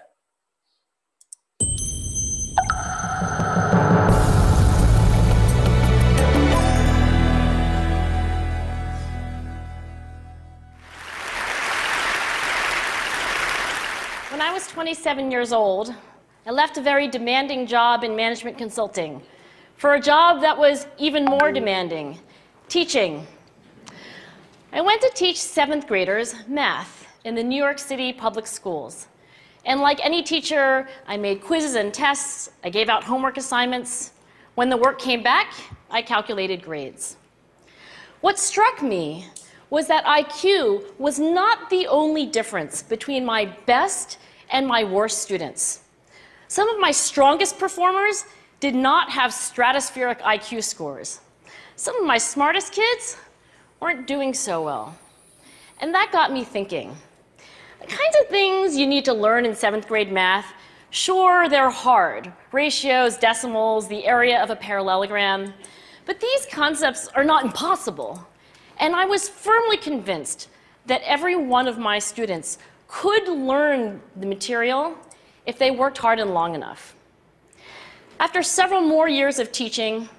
When 14.31 14.39
I 14.39 14.55
was 14.55 14.63
27 14.71 15.27
years 15.27 15.51
old, 15.51 15.91
I 16.47 16.55
left 16.55 16.79
a 16.79 16.83
very 16.83 17.11
demanding 17.11 17.67
job 17.67 18.07
in 18.07 18.15
management 18.15 18.55
consulting 18.55 19.19
for 19.79 19.93
a 19.93 19.99
job 19.99 20.41
that 20.41 20.57
was 20.57 20.87
even 20.97 21.23
more 21.23 21.53
demanding 21.53 22.19
teaching. 22.67 23.25
I 24.73 24.81
went 24.81 25.01
to 25.01 25.09
teach 25.15 25.39
seventh 25.39 25.87
graders 25.87 26.35
math 26.49 27.07
in 27.23 27.33
the 27.33 27.41
New 27.41 27.55
York 27.55 27.79
City 27.79 28.11
public 28.11 28.45
schools. 28.45 29.07
And 29.63 29.79
like 29.79 30.05
any 30.05 30.21
teacher, 30.21 30.89
I 31.07 31.15
made 31.15 31.41
quizzes 31.41 31.75
and 31.75 31.93
tests, 31.93 32.51
I 32.61 32.69
gave 32.69 32.89
out 32.89 33.05
homework 33.05 33.37
assignments. 33.37 34.11
When 34.55 34.67
the 34.67 34.75
work 34.75 34.99
came 34.99 35.23
back, 35.23 35.53
I 35.89 36.01
calculated 36.01 36.61
grades. 36.61 37.15
What 38.19 38.37
struck 38.37 38.83
me 38.83 39.27
was 39.69 39.87
that 39.87 40.03
IQ 40.03 40.99
was 40.99 41.19
not 41.19 41.69
the 41.69 41.87
only 41.87 42.25
difference 42.25 42.83
between 42.83 43.23
my 43.23 43.45
best 43.65 44.17
and 44.51 44.67
my 44.67 44.83
worst 44.83 45.19
students. 45.19 45.83
Some 46.49 46.67
of 46.67 46.81
my 46.81 46.91
strongest 46.91 47.57
performers 47.57 48.25
did 48.59 48.75
not 48.75 49.09
have 49.11 49.31
stratospheric 49.31 50.19
IQ 50.21 50.63
scores. 50.63 51.21
Some 51.75 51.95
of 51.99 52.05
my 52.05 52.17
smartest 52.17 52.73
kids 52.73 53.17
weren't 53.79 54.05
doing 54.05 54.33
so 54.33 54.61
well. 54.63 54.97
And 55.79 55.93
that 55.93 56.11
got 56.11 56.33
me 56.33 56.43
thinking. 56.43 56.95
The 57.79 57.87
kinds 57.87 58.15
of 58.21 58.27
things 58.27 58.75
you 58.75 58.85
need 58.85 59.05
to 59.05 59.13
learn 59.13 59.45
in 59.45 59.55
seventh 59.55 59.87
grade 59.87 60.11
math, 60.11 60.53
sure, 60.89 61.47
they're 61.47 61.69
hard 61.69 62.33
ratios, 62.51 63.17
decimals, 63.17 63.87
the 63.87 64.05
area 64.05 64.41
of 64.41 64.49
a 64.49 64.55
parallelogram. 64.55 65.53
But 66.05 66.19
these 66.19 66.45
concepts 66.47 67.07
are 67.09 67.23
not 67.23 67.45
impossible. 67.45 68.27
And 68.79 68.95
I 68.95 69.05
was 69.05 69.29
firmly 69.29 69.77
convinced 69.77 70.49
that 70.85 71.01
every 71.03 71.35
one 71.35 71.67
of 71.67 71.77
my 71.77 71.99
students 71.99 72.57
could 72.87 73.27
learn 73.27 74.01
the 74.15 74.25
material 74.25 74.97
if 75.45 75.59
they 75.59 75.69
worked 75.71 75.99
hard 75.99 76.19
and 76.19 76.33
long 76.33 76.55
enough. 76.55 76.95
After 78.21 78.43
several 78.43 78.81
more 78.81 79.07
years 79.07 79.39
of 79.39 79.53
teaching, 79.53 80.09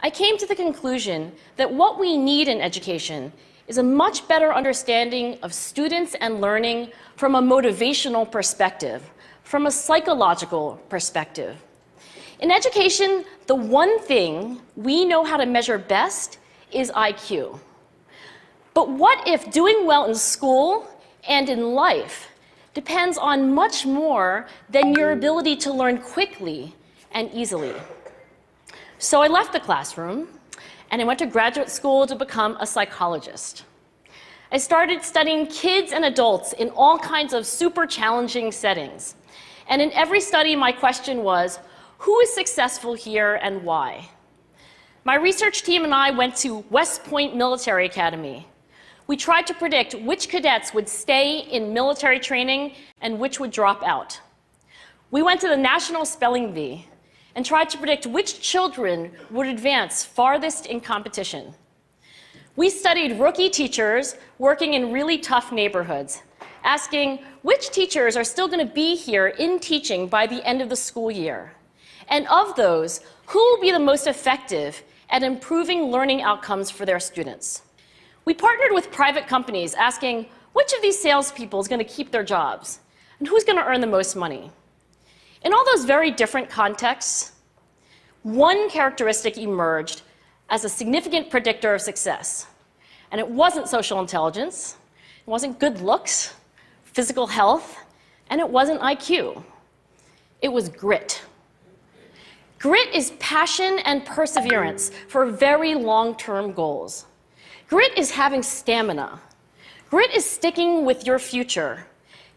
I 0.00 0.10
came 0.10 0.36
to 0.36 0.46
the 0.46 0.56
conclusion 0.56 1.30
that 1.56 1.72
what 1.72 1.96
we 1.96 2.16
need 2.16 2.48
in 2.48 2.60
education 2.60 3.32
is 3.68 3.78
a 3.78 3.84
much 3.84 4.26
better 4.26 4.52
understanding 4.52 5.38
of 5.44 5.54
students 5.54 6.16
and 6.16 6.40
learning 6.40 6.90
from 7.14 7.36
a 7.36 7.40
motivational 7.40 8.28
perspective, 8.28 9.08
from 9.44 9.66
a 9.66 9.70
psychological 9.70 10.80
perspective. 10.88 11.56
In 12.40 12.50
education, 12.50 13.24
the 13.46 13.54
one 13.54 14.00
thing 14.00 14.60
we 14.74 15.04
know 15.04 15.22
how 15.22 15.36
to 15.36 15.46
measure 15.46 15.78
best 15.78 16.38
is 16.72 16.90
IQ. 16.90 17.60
But 18.74 18.90
what 18.90 19.26
if 19.26 19.52
doing 19.52 19.86
well 19.86 20.06
in 20.06 20.16
school 20.16 20.88
and 21.28 21.48
in 21.48 21.74
life 21.74 22.28
depends 22.74 23.16
on 23.16 23.54
much 23.54 23.86
more 23.86 24.48
than 24.68 24.94
your 24.94 25.12
ability 25.12 25.54
to 25.56 25.72
learn 25.72 25.98
quickly 25.98 26.74
and 27.16 27.32
easily? 27.32 27.74
So 28.98 29.22
I 29.22 29.26
left 29.26 29.54
the 29.54 29.60
classroom 29.60 30.28
and 30.90 31.00
I 31.00 31.04
went 31.04 31.18
to 31.20 31.26
graduate 31.26 31.70
school 31.70 32.06
to 32.06 32.14
become 32.14 32.58
a 32.60 32.66
psychologist. 32.66 33.64
I 34.52 34.58
started 34.58 35.02
studying 35.02 35.46
kids 35.46 35.92
and 35.92 36.04
adults 36.04 36.52
in 36.52 36.68
all 36.70 36.98
kinds 36.98 37.32
of 37.32 37.46
super 37.46 37.86
challenging 37.86 38.52
settings. 38.52 39.16
And 39.68 39.80
in 39.80 39.90
every 39.92 40.20
study, 40.20 40.54
my 40.54 40.70
question 40.70 41.22
was 41.22 41.58
who 41.98 42.20
is 42.20 42.32
successful 42.34 42.92
here 42.92 43.40
and 43.42 43.64
why? 43.64 44.10
My 45.04 45.14
research 45.14 45.62
team 45.62 45.84
and 45.84 45.94
I 45.94 46.10
went 46.10 46.36
to 46.36 46.64
West 46.70 47.02
Point 47.04 47.34
Military 47.34 47.86
Academy. 47.86 48.46
We 49.06 49.16
tried 49.16 49.46
to 49.46 49.54
predict 49.54 49.94
which 49.94 50.28
cadets 50.28 50.74
would 50.74 50.88
stay 50.88 51.38
in 51.38 51.72
military 51.72 52.20
training 52.20 52.74
and 53.00 53.18
which 53.18 53.40
would 53.40 53.52
drop 53.52 53.82
out. 53.82 54.20
We 55.10 55.22
went 55.22 55.40
to 55.40 55.48
the 55.48 55.56
National 55.56 56.04
Spelling 56.04 56.52
Bee 56.52 56.86
and 57.36 57.44
tried 57.44 57.68
to 57.70 57.78
predict 57.78 58.06
which 58.06 58.40
children 58.40 59.12
would 59.30 59.46
advance 59.46 60.04
farthest 60.04 60.66
in 60.66 60.80
competition. 60.80 61.54
We 62.56 62.70
studied 62.70 63.20
rookie 63.20 63.50
teachers 63.50 64.16
working 64.38 64.72
in 64.72 64.90
really 64.90 65.18
tough 65.18 65.52
neighborhoods, 65.52 66.22
asking 66.64 67.18
which 67.42 67.70
teachers 67.70 68.16
are 68.16 68.24
still 68.24 68.48
going 68.48 68.66
to 68.66 68.74
be 68.74 68.96
here 68.96 69.28
in 69.28 69.60
teaching 69.60 70.08
by 70.08 70.26
the 70.26 70.44
end 70.48 70.62
of 70.62 70.70
the 70.70 70.76
school 70.76 71.10
year. 71.10 71.52
And 72.08 72.26
of 72.28 72.56
those, 72.56 73.00
who 73.26 73.38
will 73.38 73.60
be 73.60 73.70
the 73.70 73.78
most 73.78 74.06
effective 74.06 74.82
at 75.10 75.22
improving 75.22 75.90
learning 75.90 76.22
outcomes 76.22 76.70
for 76.70 76.86
their 76.86 76.98
students? 76.98 77.62
We 78.24 78.32
partnered 78.32 78.72
with 78.72 78.90
private 78.90 79.26
companies 79.26 79.74
asking 79.74 80.26
which 80.54 80.72
of 80.72 80.80
these 80.80 80.98
salespeople 80.98 81.60
is 81.60 81.68
going 81.68 81.84
to 81.84 81.84
keep 81.84 82.10
their 82.10 82.24
jobs 82.24 82.80
and 83.18 83.28
who's 83.28 83.44
going 83.44 83.58
to 83.58 83.64
earn 83.64 83.82
the 83.82 83.86
most 83.86 84.16
money. 84.16 84.50
In 85.46 85.54
all 85.54 85.64
those 85.64 85.84
very 85.84 86.10
different 86.10 86.50
contexts, 86.50 87.30
one 88.24 88.68
characteristic 88.68 89.38
emerged 89.38 90.02
as 90.50 90.64
a 90.64 90.68
significant 90.68 91.30
predictor 91.30 91.72
of 91.72 91.80
success. 91.80 92.48
And 93.12 93.20
it 93.20 93.28
wasn't 93.28 93.68
social 93.68 94.00
intelligence, 94.00 94.76
it 95.24 95.30
wasn't 95.30 95.60
good 95.60 95.80
looks, 95.80 96.34
physical 96.82 97.28
health, 97.28 97.76
and 98.28 98.40
it 98.40 98.48
wasn't 98.48 98.80
IQ. 98.80 99.44
It 100.42 100.48
was 100.48 100.68
grit. 100.68 101.22
Grit 102.58 102.92
is 102.92 103.12
passion 103.20 103.78
and 103.84 104.04
perseverance 104.04 104.90
for 105.06 105.26
very 105.26 105.76
long 105.76 106.16
term 106.16 106.54
goals. 106.54 107.06
Grit 107.68 107.96
is 107.96 108.10
having 108.10 108.42
stamina. 108.42 109.20
Grit 109.90 110.10
is 110.12 110.24
sticking 110.24 110.84
with 110.84 111.06
your 111.06 111.20
future, 111.20 111.86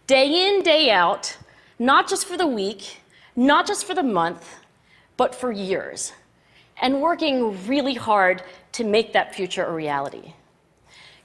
day 0.06 0.48
in, 0.48 0.62
day 0.62 0.92
out, 0.92 1.36
not 1.80 2.10
just 2.10 2.28
for 2.28 2.38
the 2.38 2.46
week, 2.46 3.00
not 3.36 3.66
just 3.66 3.86
for 3.86 3.96
the 3.96 4.04
month, 4.04 4.58
but 5.16 5.34
for 5.34 5.52
years, 5.52 6.12
and 6.82 7.02
working 7.02 7.66
really 7.66 7.94
hard 7.94 8.44
to 8.74 8.84
make 8.84 9.14
that 9.14 9.34
future 9.34 9.66
a 9.66 9.74
reality. 9.74 10.34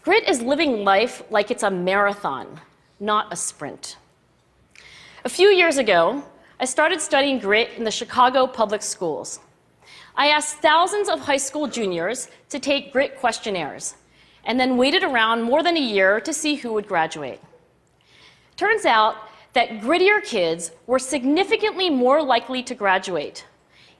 Grit 0.03 0.29
is 0.29 0.41
living 0.41 0.85
life 0.85 1.23
like 1.31 1.51
it's 1.51 1.63
a 1.63 1.71
marathon, 1.71 2.61
not 3.01 3.33
a 3.33 3.37
sprint. 3.37 3.97
A 5.25 5.29
few 5.29 5.49
years 5.49 5.79
ago, 5.79 6.23
I 6.61 6.67
started 6.67 7.01
studying 7.01 7.39
grit 7.39 7.71
in 7.77 7.85
the 7.85 7.91
Chicago 7.91 8.47
public 8.47 8.83
schools. 8.83 9.41
I 10.17 10.29
asked 10.29 10.57
thousands 10.57 11.09
of 11.09 11.21
high 11.21 11.39
school 11.39 11.67
juniors 11.67 12.29
to 12.51 12.61
take 12.61 12.93
grit 12.93 13.19
questionnaires, 13.19 13.95
and 14.45 14.61
then 14.61 14.77
waited 14.77 15.03
around 15.03 15.43
more 15.43 15.63
than 15.63 15.77
a 15.77 15.81
year 15.81 16.21
to 16.21 16.33
see 16.33 16.55
who 16.55 16.73
would 16.75 16.87
graduate. 16.87 17.41
Turns 18.57 18.85
out 18.85 19.17
that 19.55 19.81
grittier 19.81 20.23
kids 20.23 20.73
were 20.87 20.99
significantly 20.99 21.89
more 21.89 22.23
likely 22.23 22.63
to 22.65 22.75
graduate, 22.75 23.47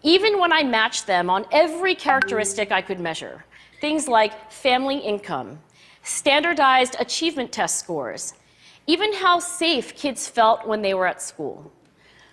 even 0.03 0.39
when 0.39 0.53
I 0.53 0.63
matched 0.63 1.07
them 1.07 1.31
on 1.31 1.47
every 1.51 1.95
characteristic 1.95 2.71
I 2.71 2.83
could 2.83 3.01
measure. 3.01 3.45
Things 3.81 4.09
like 4.09 4.53
family 4.53 4.99
income, 4.99 5.61
standardized 6.03 6.97
achievement 6.99 7.53
test 7.53 7.79
scores, 7.79 8.35
even 8.87 9.15
how 9.15 9.39
safe 9.39 9.95
kids 9.95 10.29
felt 10.29 10.67
when 10.67 10.83
they 10.83 10.93
were 10.93 11.07
at 11.07 11.23
school. 11.23 11.73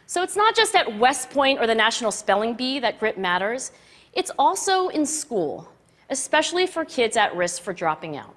So 0.07 0.23
it's 0.23 0.35
not 0.35 0.55
just 0.55 0.75
at 0.75 0.99
West 0.99 1.29
Point 1.29 1.59
or 1.59 1.67
the 1.67 1.75
National 1.75 2.11
Spelling 2.11 2.55
Bee 2.55 2.79
that 2.79 2.99
grit 2.99 3.17
matters, 3.17 3.71
it's 4.13 4.31
also 4.37 4.89
in 4.89 5.05
school, 5.05 5.71
especially 6.09 6.67
for 6.67 6.83
kids 6.83 7.15
at 7.15 7.35
risk 7.35 7.61
for 7.61 7.71
dropping 7.71 8.17
out. 8.17 8.35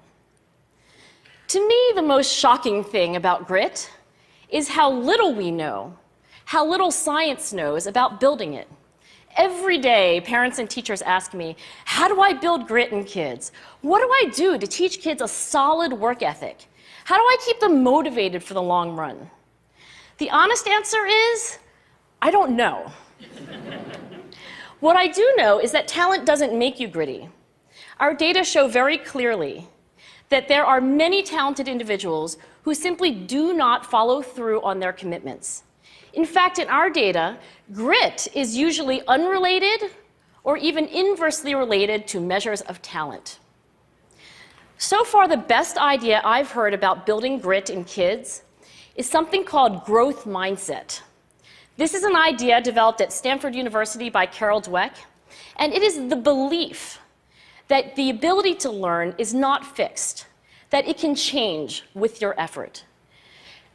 To 1.49 1.67
me, 1.67 1.91
the 1.95 2.01
most 2.01 2.31
shocking 2.33 2.83
thing 2.83 3.15
about 3.15 3.47
grit 3.47 3.91
is 4.49 4.69
how 4.69 4.91
little 4.91 5.33
we 5.33 5.51
know, 5.51 5.97
how 6.45 6.65
little 6.65 6.91
science 6.91 7.53
knows 7.53 7.87
about 7.87 8.19
building 8.19 8.53
it. 8.53 8.67
Every 9.35 9.77
day, 9.77 10.21
parents 10.21 10.59
and 10.59 10.69
teachers 10.69 11.01
ask 11.01 11.33
me, 11.33 11.57
How 11.83 12.07
do 12.07 12.21
I 12.21 12.33
build 12.33 12.67
grit 12.67 12.91
in 12.91 13.03
kids? 13.03 13.51
What 13.81 13.99
do 13.99 14.09
I 14.09 14.31
do 14.33 14.57
to 14.57 14.65
teach 14.65 15.01
kids 15.01 15.21
a 15.21 15.27
solid 15.27 15.91
work 15.91 16.23
ethic? 16.23 16.65
How 17.03 17.17
do 17.17 17.21
I 17.21 17.37
keep 17.45 17.59
them 17.59 17.83
motivated 17.83 18.43
for 18.43 18.53
the 18.53 18.61
long 18.61 18.95
run? 18.95 19.29
The 20.17 20.29
honest 20.29 20.67
answer 20.67 21.05
is, 21.05 21.59
I 22.21 22.31
don't 22.31 22.55
know. 22.55 22.91
what 24.79 24.95
I 24.95 25.07
do 25.07 25.33
know 25.35 25.59
is 25.59 25.71
that 25.73 25.87
talent 25.87 26.25
doesn't 26.25 26.57
make 26.57 26.79
you 26.79 26.87
gritty. 26.87 27.29
Our 27.99 28.13
data 28.13 28.43
show 28.43 28.67
very 28.67 28.97
clearly 28.97 29.67
that 30.29 30.47
there 30.47 30.65
are 30.65 30.81
many 30.81 31.21
talented 31.21 31.67
individuals 31.67 32.37
who 32.65 32.73
simply 32.73 33.11
do 33.11 33.53
not 33.53 33.85
follow 33.85 34.23
through 34.23 34.59
on 34.63 34.79
their 34.79 34.91
commitments. 34.91 35.61
In 36.13 36.25
fact, 36.25 36.57
in 36.57 36.67
our 36.67 36.89
data, 36.89 37.37
grit 37.71 38.27
is 38.33 38.57
usually 38.57 39.05
unrelated 39.07 39.91
or 40.43 40.57
even 40.57 40.85
inversely 40.87 41.53
related 41.53 42.07
to 42.07 42.19
measures 42.19 42.61
of 42.61 42.81
talent. 42.81 43.37
So 44.79 45.03
far, 45.03 45.27
the 45.27 45.37
best 45.37 45.77
idea 45.77 46.21
I've 46.25 46.49
heard 46.49 46.73
about 46.73 47.05
building 47.05 47.37
grit 47.37 47.69
in 47.69 47.83
kids 47.83 48.41
is 48.95 49.07
something 49.07 49.45
called 49.45 49.85
growth 49.85 50.25
mindset. 50.25 51.01
This 51.77 51.93
is 51.93 52.03
an 52.03 52.15
idea 52.15 52.61
developed 52.61 52.99
at 52.99 53.13
Stanford 53.13 53.53
University 53.53 54.09
by 54.09 54.25
Carol 54.25 54.59
Dweck, 54.59 54.95
and 55.57 55.71
it 55.71 55.83
is 55.83 56.09
the 56.09 56.15
belief 56.15 56.99
that 57.67 57.95
the 57.95 58.09
ability 58.09 58.55
to 58.55 58.71
learn 58.71 59.13
is 59.19 59.35
not 59.35 59.63
fixed, 59.63 60.25
that 60.75 60.89
it 60.89 60.97
can 60.97 61.15
change 61.15 61.83
with 61.93 62.19
your 62.21 62.37
effort. 62.37 62.83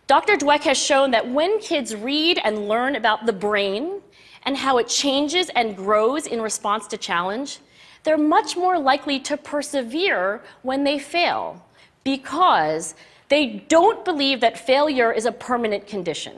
Dr. 0.07 0.37
Dweck 0.37 0.61
has 0.65 0.77
shown 0.77 1.13
that 1.13 1.27
when 1.27 1.59
kids 1.59 1.97
read 1.97 2.39
and 2.45 2.69
learn 2.69 2.95
about 2.95 3.25
the 3.25 3.33
brain 3.33 4.03
and 4.43 4.55
how 4.55 4.77
it 4.77 4.87
changes 4.87 5.49
and 5.57 5.75
grows 5.75 6.27
in 6.27 6.43
response 6.43 6.87
to 6.89 6.99
challenge, 6.99 7.61
they're 8.03 8.19
much 8.19 8.55
more 8.55 8.79
likely 8.79 9.19
to 9.21 9.39
persevere 9.39 10.43
when 10.61 10.85
they 10.85 10.99
fail 10.99 11.65
because 12.05 12.95
they 13.31 13.65
don't 13.69 14.05
believe 14.05 14.43
that 14.43 14.59
failure 14.59 15.11
is 15.11 15.25
a 15.25 15.33
permanent 15.33 15.87
condition. 15.87 16.35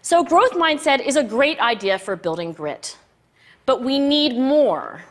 So, 0.00 0.24
growth 0.24 0.52
mindset 0.52 1.04
is 1.04 1.16
a 1.16 1.22
great 1.22 1.60
idea 1.60 1.98
for 1.98 2.16
building 2.16 2.54
grit, 2.54 2.96
but 3.66 3.82
we 3.82 3.98
need 3.98 4.38
more. 4.38 5.04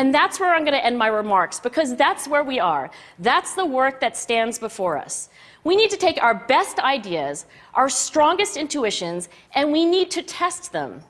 And 0.00 0.14
that's 0.14 0.40
where 0.40 0.54
I'm 0.54 0.64
going 0.64 0.72
to 0.72 0.82
end 0.82 0.96
my 0.96 1.08
remarks 1.08 1.60
because 1.60 1.94
that's 1.94 2.26
where 2.26 2.42
we 2.42 2.58
are. 2.58 2.90
That's 3.18 3.52
the 3.52 3.66
work 3.66 4.00
that 4.00 4.16
stands 4.16 4.58
before 4.58 4.96
us. 4.96 5.28
We 5.62 5.76
need 5.76 5.90
to 5.90 5.98
take 5.98 6.22
our 6.22 6.34
best 6.34 6.78
ideas, 6.78 7.44
our 7.74 7.90
strongest 7.90 8.56
intuitions, 8.56 9.28
and 9.54 9.70
we 9.70 9.84
need 9.84 10.10
to 10.12 10.22
test 10.22 10.72
them. 10.72 11.02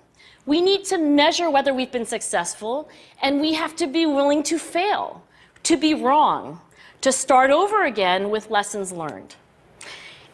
We 0.45 0.61
need 0.61 0.85
to 0.87 0.99
measure 0.99 1.49
whether 1.51 1.73
we've 1.73 1.93
been 1.93 2.05
successful, 2.05 2.89
and 3.23 3.41
we 3.41 3.53
have 3.53 3.77
to 3.77 3.87
be 3.87 4.07
willing 4.07 4.43
to 4.43 4.59
fail, 4.59 5.23
to 5.63 5.77
be 5.77 5.95
wrong, 5.95 6.61
to 7.03 7.13
start 7.13 7.53
over 7.53 7.85
again 7.85 8.29
with 8.29 8.51
lessons 8.51 8.91
learned. 8.91 9.37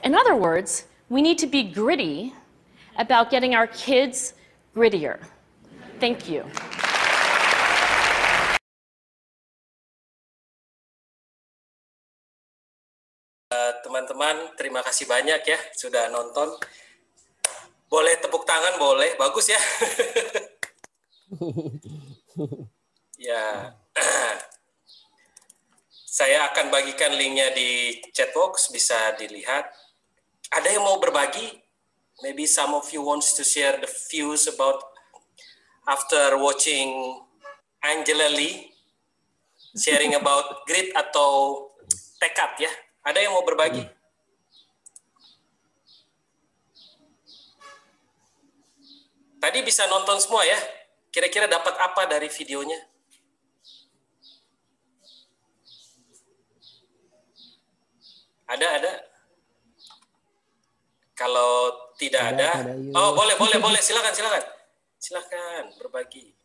In 0.02 0.14
other 0.14 0.34
words, 0.34 0.86
we 1.10 1.20
need 1.20 1.36
to 1.40 1.46
be 1.46 1.62
gritty 1.62 2.32
about 2.96 3.30
getting 3.30 3.54
our 3.54 3.66
kids 3.66 4.32
grittier. 4.74 5.18
Thank 6.00 6.30
you. 6.30 6.46
Teman-teman, 13.84 14.56
terima 14.56 14.82
kasih 14.82 15.08
banyak 15.08 15.40
ya 15.42 15.58
sudah 15.76 16.08
nonton. 16.10 16.56
Boleh 17.86 18.18
tepuk 18.18 18.42
tangan, 18.42 18.82
boleh. 18.82 19.14
Bagus 19.14 19.46
ya. 19.50 19.56
ya. 23.30 23.44
Saya 26.06 26.50
akan 26.50 26.72
bagikan 26.72 27.14
linknya 27.14 27.54
di 27.54 28.00
chat 28.10 28.34
box, 28.34 28.72
bisa 28.72 29.14
dilihat. 29.20 29.70
Ada 30.50 30.74
yang 30.74 30.82
mau 30.82 30.98
berbagi? 30.98 31.62
Maybe 32.24 32.48
some 32.48 32.72
of 32.72 32.88
you 32.90 33.04
wants 33.04 33.36
to 33.36 33.44
share 33.44 33.76
the 33.76 33.90
views 34.08 34.48
about 34.48 34.80
after 35.84 36.40
watching 36.40 37.20
Angela 37.84 38.32
Lee 38.32 38.72
sharing 39.76 40.16
about 40.16 40.64
grit 40.64 40.88
atau 40.96 41.60
tekad 42.16 42.56
ya. 42.56 42.72
Ada 43.06 43.22
yang 43.22 43.38
mau 43.38 43.46
berbagi? 43.46 43.86
Tadi 49.38 49.58
bisa 49.62 49.86
nonton 49.86 50.18
semua 50.18 50.42
ya. 50.42 50.58
Kira-kira 51.14 51.46
dapat 51.46 51.78
apa 51.78 52.02
dari 52.10 52.26
videonya? 52.26 52.82
Ada, 58.50 58.66
ada. 58.82 58.92
Kalau 61.16 61.72
tidak 61.96 62.36
ada, 62.36 62.76
oh 62.92 63.16
boleh, 63.16 63.40
boleh, 63.40 63.56
boleh. 63.56 63.80
Silakan, 63.80 64.12
silakan, 64.12 64.44
silakan 65.00 65.72
berbagi. 65.80 66.35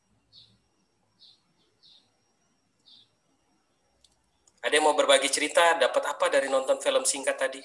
Ada 4.62 4.78
yang 4.78 4.86
mau 4.86 4.94
berbagi 4.94 5.26
cerita? 5.34 5.74
Dapat 5.74 6.04
apa 6.06 6.26
dari 6.30 6.46
nonton 6.46 6.78
film 6.78 7.02
singkat 7.02 7.34
tadi? 7.34 7.62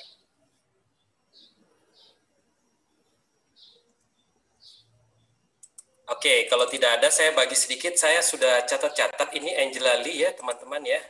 Oke, 6.06 6.47
kalau 6.48 6.64
tidak 6.70 7.02
ada, 7.02 7.12
saya 7.12 7.36
bagi 7.36 7.52
sedikit. 7.52 7.93
Saya 8.01 8.24
sudah 8.24 8.64
catat-catat. 8.64 9.28
Ini 9.36 9.60
Angela 9.60 10.01
Lee 10.01 10.24
ya, 10.24 10.32
teman-teman 10.32 10.81
ya. 10.86 11.02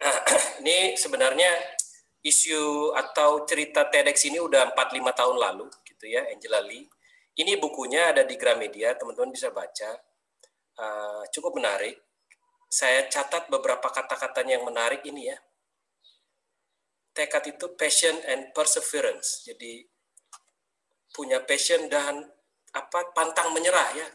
ini 0.62 0.94
sebenarnya 0.96 1.50
isu 2.24 2.94
atau 2.96 3.44
cerita 3.44 3.84
TEDx 3.90 4.30
ini 4.30 4.38
udah 4.40 4.72
4-5 4.72 5.10
tahun 5.12 5.36
lalu, 5.36 5.66
gitu 5.84 6.06
ya, 6.08 6.24
Angela 6.32 6.62
Lee. 6.64 6.88
Ini 7.36 7.60
bukunya 7.60 8.16
ada 8.16 8.24
di 8.24 8.38
Gramedia, 8.40 8.96
teman-teman 8.96 9.34
bisa 9.34 9.52
baca. 9.52 9.98
Uh, 10.78 11.26
cukup 11.34 11.58
menarik. 11.60 12.05
Saya 12.66 13.06
catat 13.06 13.48
beberapa 13.48 13.88
kata-katanya 13.88 14.58
yang 14.58 14.66
menarik 14.66 15.02
ini 15.06 15.30
ya. 15.30 15.38
Tekad 17.16 17.56
itu 17.56 17.72
passion 17.78 18.12
and 18.28 18.52
perseverance. 18.52 19.46
Jadi 19.46 19.86
punya 21.16 21.40
passion 21.40 21.88
dan 21.88 22.20
apa 22.76 23.08
pantang 23.16 23.56
menyerah 23.56 23.88
ya 23.96 24.08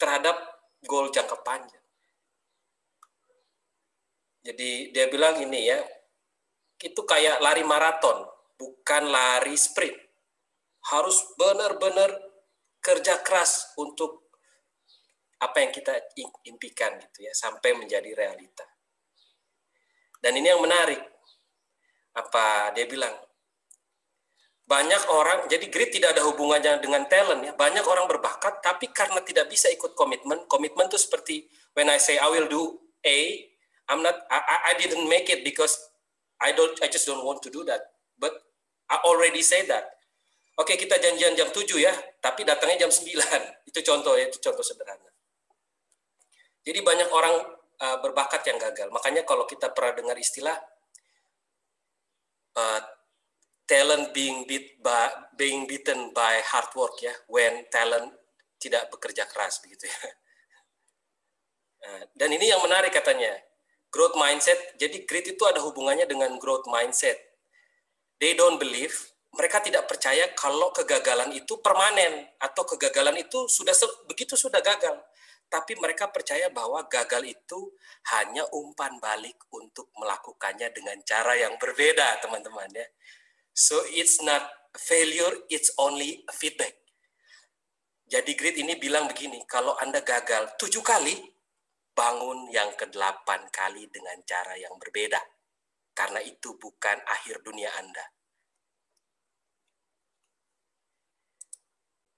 terhadap 0.00 0.36
goal 0.88 1.12
jangka 1.12 1.36
panjang. 1.44 1.84
Jadi 4.46 4.94
dia 4.94 5.10
bilang 5.10 5.42
ini 5.42 5.66
ya, 5.66 5.82
itu 6.78 7.02
kayak 7.02 7.42
lari 7.42 7.66
maraton, 7.66 8.24
bukan 8.54 9.10
lari 9.10 9.58
sprint. 9.58 9.98
Harus 10.86 11.18
benar-benar 11.34 12.14
kerja 12.78 13.18
keras 13.26 13.74
untuk 13.74 14.25
apa 15.46 15.62
yang 15.62 15.70
kita 15.70 15.94
impikan 16.50 16.98
gitu 16.98 17.24
ya 17.24 17.32
sampai 17.32 17.78
menjadi 17.78 18.10
realita. 18.12 18.66
Dan 20.18 20.36
ini 20.42 20.50
yang 20.50 20.62
menarik. 20.62 20.98
Apa 22.16 22.72
dia 22.72 22.88
bilang? 22.88 23.12
banyak 24.66 25.02
orang 25.14 25.46
jadi 25.46 25.62
grit 25.70 25.94
tidak 25.94 26.18
ada 26.18 26.26
hubungannya 26.26 26.82
dengan 26.82 27.06
talent 27.06 27.38
ya 27.38 27.54
banyak 27.54 27.86
orang 27.86 28.10
berbakat 28.10 28.58
tapi 28.58 28.90
karena 28.90 29.22
tidak 29.22 29.46
bisa 29.46 29.70
ikut 29.70 29.94
komitmen 29.94 30.42
komitmen 30.50 30.90
itu 30.90 30.98
seperti 30.98 31.46
when 31.78 31.86
I 31.86 32.02
say 32.02 32.18
I 32.18 32.26
will 32.26 32.50
do 32.50 32.74
A 33.06 33.46
I'm 33.86 34.02
not 34.02 34.26
I, 34.26 34.74
I 34.74 34.82
didn't 34.82 35.06
make 35.06 35.30
it 35.30 35.46
because 35.46 35.78
I 36.42 36.50
don't 36.50 36.74
I 36.82 36.90
just 36.90 37.06
don't 37.06 37.22
want 37.22 37.46
to 37.46 37.50
do 37.54 37.62
that 37.70 37.94
but 38.18 38.34
I 38.90 38.98
already 39.06 39.46
say 39.46 39.62
that 39.70 39.86
oke 40.58 40.74
kita 40.74 40.98
janjian 40.98 41.38
jam 41.38 41.46
7 41.54 41.62
ya 41.78 41.94
tapi 42.18 42.42
datangnya 42.42 42.90
jam 42.90 42.90
9 42.90 43.06
itu 43.70 43.78
contoh 43.86 44.18
ya 44.18 44.26
itu 44.26 44.42
contoh 44.42 44.66
sederhana 44.66 45.14
jadi 46.66 46.82
banyak 46.82 47.08
orang 47.14 47.34
uh, 47.78 47.96
berbakat 48.02 48.42
yang 48.50 48.58
gagal. 48.58 48.90
Makanya 48.90 49.22
kalau 49.22 49.46
kita 49.46 49.70
pernah 49.70 49.94
dengar 49.94 50.18
istilah 50.18 50.58
uh, 52.58 52.80
talent 53.70 54.10
being 54.10 54.42
beat 54.50 54.82
by 54.82 55.06
being 55.38 55.70
beaten 55.70 56.10
by 56.10 56.42
hard 56.42 56.66
work 56.74 56.98
ya, 56.98 57.14
when 57.30 57.62
talent 57.70 58.10
tidak 58.58 58.90
bekerja 58.90 59.30
keras 59.30 59.62
begitu 59.62 59.86
ya. 59.86 59.98
Nah, 61.86 62.02
dan 62.18 62.34
ini 62.34 62.50
yang 62.50 62.58
menarik 62.66 62.90
katanya, 62.90 63.30
growth 63.94 64.18
mindset. 64.18 64.58
Jadi 64.74 65.06
grit 65.06 65.22
itu 65.30 65.42
ada 65.46 65.62
hubungannya 65.62 66.02
dengan 66.02 66.34
growth 66.42 66.66
mindset. 66.66 67.14
They 68.18 68.34
don't 68.34 68.58
believe, 68.58 68.96
mereka 69.36 69.62
tidak 69.62 69.86
percaya 69.86 70.32
kalau 70.34 70.72
kegagalan 70.72 71.30
itu 71.30 71.60
permanen 71.62 72.26
atau 72.42 72.66
kegagalan 72.66 73.20
itu 73.22 73.46
sudah 73.46 73.76
begitu 74.08 74.34
sudah 74.34 74.58
gagal. 74.64 74.98
Tapi 75.46 75.78
mereka 75.78 76.10
percaya 76.10 76.50
bahwa 76.50 76.82
gagal 76.90 77.22
itu 77.22 77.70
hanya 78.18 78.42
umpan 78.50 78.98
balik 78.98 79.38
untuk 79.54 79.94
melakukannya 79.94 80.74
dengan 80.74 80.98
cara 81.06 81.38
yang 81.38 81.54
berbeda, 81.54 82.18
teman-teman 82.18 82.66
ya. 82.74 82.86
So 83.54 83.78
it's 83.94 84.18
not 84.20 84.42
failure, 84.74 85.46
it's 85.48 85.70
only 85.78 86.26
feedback. 86.34 86.74
Jadi 88.06 88.38
grit 88.38 88.58
ini 88.58 88.78
bilang 88.78 89.10
begini, 89.10 89.42
kalau 89.46 89.74
Anda 89.78 90.02
gagal 90.02 90.58
tujuh 90.58 90.82
kali, 90.82 91.14
bangun 91.96 92.52
yang 92.52 92.74
kedelapan 92.76 93.48
kali 93.50 93.88
dengan 93.88 94.20
cara 94.22 94.54
yang 94.58 94.74
berbeda. 94.78 95.18
Karena 95.96 96.20
itu 96.20 96.54
bukan 96.60 97.00
akhir 97.08 97.40
dunia 97.40 97.72
Anda. 97.80 98.04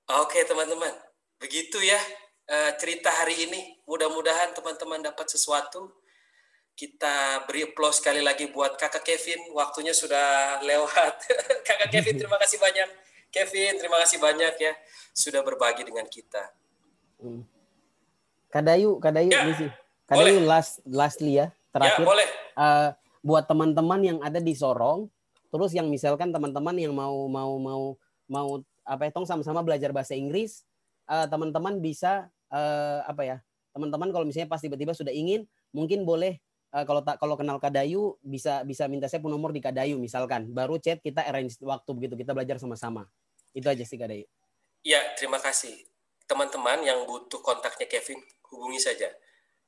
Oke 0.09 0.41
teman-teman, 0.49 0.97
begitu 1.37 1.79
ya 1.85 2.01
eh, 2.49 2.73
cerita 2.81 3.13
hari 3.13 3.47
ini. 3.47 3.61
Mudah-mudahan 3.85 4.57
teman-teman 4.57 5.05
dapat 5.05 5.29
sesuatu. 5.29 5.93
Kita 6.73 7.45
beri 7.45 7.67
applause 7.69 7.99
sekali 8.01 8.23
lagi 8.23 8.49
buat 8.49 8.79
kakak 8.79 9.05
Kevin. 9.05 9.53
Waktunya 9.53 9.93
sudah 9.93 10.59
lewat. 10.65 11.15
kakak 11.69 11.89
Kevin 11.93 12.17
terima 12.17 12.39
kasih 12.41 12.59
banyak. 12.59 12.89
Kevin 13.29 13.77
terima 13.77 14.01
kasih 14.01 14.19
banyak 14.19 14.55
ya 14.57 14.73
sudah 15.13 15.45
berbagi 15.45 15.85
dengan 15.85 16.09
kita. 16.09 16.49
Hmm. 17.21 17.45
Kadayu, 18.49 18.97
Kadayu 19.03 19.29
Ya, 19.29 19.45
sih. 19.53 19.71
Kadayu 20.09 20.41
boleh. 20.41 20.49
last 20.49 20.81
lastly 20.89 21.37
ya, 21.37 21.53
terakhir. 21.69 22.01
boleh. 22.07 22.29
Eh, 22.57 22.89
buat 23.21 23.45
teman-teman 23.45 24.01
yang 24.01 24.19
ada 24.25 24.41
di 24.41 24.57
Sorong, 24.57 25.13
terus 25.53 25.77
yang 25.77 25.93
misalkan 25.93 26.33
teman-teman 26.33 26.73
yang 26.81 26.97
mau 26.97 27.29
mau 27.29 27.61
mau 27.61 27.83
mau 28.25 28.49
apa 28.89 29.05
ya, 29.05 29.11
tong 29.13 29.29
sama-sama 29.29 29.61
belajar 29.61 29.93
bahasa 29.93 30.17
Inggris, 30.17 30.65
eh, 31.05 31.27
teman-teman 31.29 31.77
bisa 31.85 32.33
eh, 32.53 33.01
apa 33.05 33.23
ya? 33.25 33.37
Teman-teman 33.73 34.11
kalau 34.11 34.25
misalnya 34.25 34.51
pas 34.51 34.61
tiba-tiba 34.61 34.93
sudah 34.97 35.13
ingin, 35.13 35.45
mungkin 35.71 36.03
boleh 36.03 36.41
eh, 36.75 36.85
kalau 36.89 37.01
tak 37.05 37.21
kalau 37.21 37.37
kenal 37.37 37.61
Kadayu 37.61 38.17
bisa 38.25 38.65
bisa 38.65 38.89
minta 38.89 39.07
saya 39.07 39.23
pun 39.23 39.33
nomor 39.33 39.53
di 39.53 39.61
Kadayu 39.61 39.97
misalkan, 40.01 40.51
baru 40.53 40.77
chat 40.81 41.01
kita 41.01 41.25
arrange 41.25 41.61
waktu 41.63 41.91
begitu 41.95 42.15
kita 42.17 42.33
belajar 42.33 42.57
sama-sama. 42.61 43.07
Itu 43.53 43.69
aja 43.69 43.85
sih 43.85 43.97
Kadayu. 43.97 44.27
Ya, 44.87 45.03
terima 45.19 45.43
kasih. 45.43 45.75
Teman-teman 46.29 46.85
yang 46.85 47.09
butuh 47.09 47.41
kontaknya 47.41 47.89
Kevin, 47.89 48.21
hubungi 48.53 48.79
saja. 48.79 49.09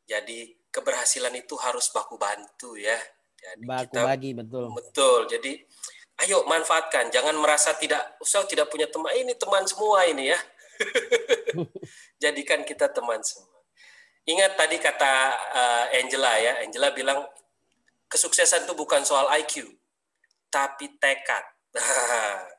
Jadi 0.05 0.61
keberhasilan 0.71 1.35
itu 1.35 1.55
harus 1.59 1.91
baku 1.91 2.15
bantu 2.19 2.79
ya. 2.79 2.97
Jadi 3.41 3.65
Baku 3.65 3.97
kita 3.97 4.01
bagi 4.05 4.31
betul. 4.37 4.65
betul. 4.77 5.21
Jadi 5.27 5.53
ayo 6.27 6.45
manfaatkan, 6.45 7.09
jangan 7.09 7.33
merasa 7.41 7.73
tidak 7.81 8.21
usah 8.21 8.45
tidak 8.45 8.69
punya 8.69 8.87
teman. 8.87 9.11
Ini 9.17 9.35
teman 9.41 9.65
semua 9.65 10.05
ini 10.05 10.31
ya. 10.31 10.39
Jadikan 12.23 12.65
kita 12.65 12.89
teman 12.93 13.21
semua. 13.25 13.61
Ingat 14.29 14.53
tadi 14.57 14.77
kata 14.77 15.13
eh, 15.57 15.99
Angela 16.03 16.39
ya, 16.39 16.53
Angela 16.63 16.91
bilang 16.93 17.25
kesuksesan 18.11 18.67
itu 18.67 18.75
bukan 18.75 19.07
soal 19.07 19.31
IQ, 19.41 19.71
tapi 20.51 20.99
tekad. 20.99 21.45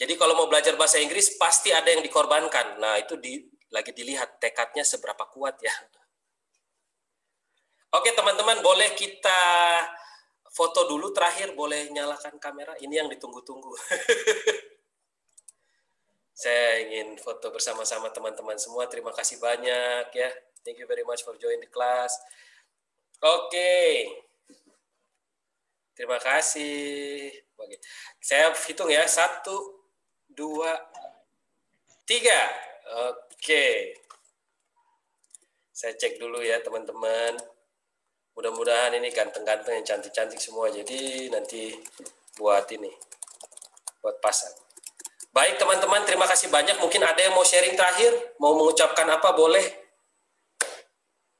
Jadi 0.00 0.18
kalau 0.18 0.34
mau 0.34 0.50
belajar 0.50 0.74
bahasa 0.74 0.98
Inggris 0.98 1.38
pasti 1.38 1.70
ada 1.70 1.86
yang 1.86 2.02
dikorbankan. 2.02 2.82
Nah 2.82 2.98
itu 2.98 3.14
di, 3.22 3.38
lagi 3.70 3.94
dilihat 3.94 4.42
tekadnya 4.42 4.82
seberapa 4.82 5.30
kuat 5.30 5.62
ya. 5.62 5.70
Oke 7.96 8.10
teman-teman 8.16 8.64
boleh 8.64 8.96
kita 8.98 9.40
foto 10.52 10.88
dulu 10.88 11.12
terakhir 11.14 11.54
boleh 11.54 11.88
nyalakan 11.94 12.36
kamera. 12.42 12.74
Ini 12.82 13.04
yang 13.04 13.08
ditunggu-tunggu. 13.08 13.72
Saya 16.32 16.80
ingin 16.88 17.20
foto 17.20 17.52
bersama-sama 17.52 18.08
teman-teman 18.08 18.56
semua. 18.56 18.88
Terima 18.88 19.12
kasih 19.12 19.36
banyak 19.36 20.08
ya. 20.16 20.30
Thank 20.64 20.80
you 20.80 20.88
very 20.88 21.04
much 21.04 21.20
for 21.20 21.36
join 21.36 21.60
the 21.60 21.68
class. 21.68 22.16
Oke. 23.20 24.08
Terima 25.92 26.16
kasih. 26.16 27.30
Saya 28.18 28.50
hitung 28.66 28.88
ya. 28.88 29.04
Satu, 29.04 29.86
dua, 30.32 30.72
tiga. 32.08 32.48
Oke. 33.12 33.98
Saya 35.70 35.92
cek 35.98 36.16
dulu 36.16 36.40
ya 36.40 36.58
teman-teman. 36.64 37.36
Mudah-mudahan 38.32 38.96
ini 38.96 39.12
ganteng-ganteng 39.12 39.76
yang 39.76 39.86
cantik-cantik 39.86 40.40
semua. 40.40 40.72
Jadi 40.72 41.28
nanti 41.28 41.76
buat 42.40 42.64
ini. 42.72 42.90
Buat 44.00 44.16
pasang. 44.24 44.71
Baik 45.32 45.56
teman-teman, 45.56 46.04
terima 46.04 46.28
kasih 46.28 46.52
banyak. 46.52 46.76
Mungkin 46.76 47.00
ada 47.00 47.16
yang 47.16 47.32
mau 47.32 47.40
sharing 47.40 47.72
terakhir, 47.72 48.36
mau 48.36 48.52
mengucapkan 48.52 49.08
apa, 49.08 49.32
boleh. 49.32 49.64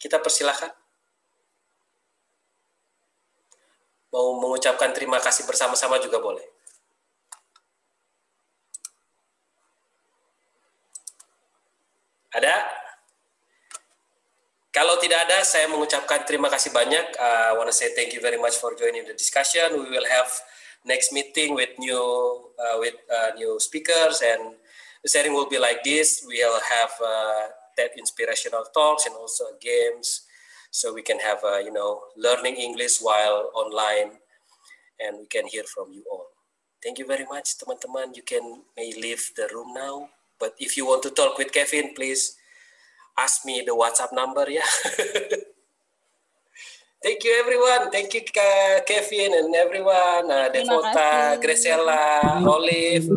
Kita 0.00 0.16
persilahkan. 0.16 0.72
Mau 4.16 4.40
mengucapkan 4.40 4.96
terima 4.96 5.20
kasih 5.20 5.44
bersama-sama 5.44 6.00
juga 6.00 6.24
boleh. 6.24 6.44
Ada? 12.32 12.56
Kalau 14.72 14.96
tidak 14.96 15.28
ada, 15.28 15.44
saya 15.44 15.68
mengucapkan 15.68 16.24
terima 16.24 16.48
kasih 16.48 16.72
banyak. 16.72 17.12
Uh, 17.20 17.52
I 17.52 17.60
want 17.60 17.68
to 17.68 17.76
say 17.76 17.92
thank 17.92 18.16
you 18.16 18.24
very 18.24 18.40
much 18.40 18.56
for 18.56 18.72
joining 18.72 19.04
the 19.04 19.12
discussion. 19.12 19.76
We 19.76 19.92
will 19.92 20.08
have 20.08 20.32
next 20.84 21.12
meeting 21.12 21.54
with 21.54 21.70
new 21.78 21.98
uh, 22.58 22.78
with 22.78 22.94
uh, 23.10 23.34
new 23.36 23.58
speakers, 23.60 24.22
and 24.24 24.54
the 25.02 25.08
setting 25.08 25.32
will 25.32 25.48
be 25.48 25.58
like 25.58 25.82
this. 25.84 26.24
We'll 26.26 26.60
have 26.60 26.92
uh, 27.04 27.42
that 27.76 27.90
inspirational 27.98 28.64
talks 28.74 29.06
and 29.06 29.14
also 29.14 29.44
games, 29.60 30.22
so 30.70 30.92
we 30.92 31.02
can 31.02 31.18
have 31.20 31.38
uh, 31.44 31.58
you 31.58 31.72
know 31.72 32.00
learning 32.16 32.56
English 32.56 32.98
while 33.00 33.50
online, 33.54 34.18
and 35.00 35.18
we 35.20 35.26
can 35.26 35.46
hear 35.46 35.64
from 35.64 35.92
you 35.92 36.04
all. 36.10 36.26
Thank 36.82 36.98
you 36.98 37.06
very 37.06 37.26
much, 37.26 37.58
teman-teman. 37.58 38.16
You 38.16 38.22
can 38.22 38.62
may 38.76 38.92
leave 38.92 39.30
the 39.36 39.48
room 39.54 39.74
now, 39.74 40.08
but 40.38 40.54
if 40.58 40.76
you 40.76 40.86
want 40.86 41.02
to 41.04 41.10
talk 41.10 41.38
with 41.38 41.52
Kevin, 41.52 41.94
please 41.94 42.36
ask 43.18 43.44
me 43.44 43.62
the 43.64 43.76
WhatsApp 43.76 44.12
number 44.12 44.50
ya. 44.50 44.62
Thank 47.02 47.26
you 47.26 47.34
everyone. 47.34 47.90
Thank 47.90 48.14
you 48.14 48.22
Ka- 48.22 48.86
Kevin 48.86 49.34
and 49.34 49.50
everyone. 49.58 50.30
Uh, 50.30 50.46
Devota. 50.54 51.34
Graciela, 51.42 52.38
Olive, 52.46 53.10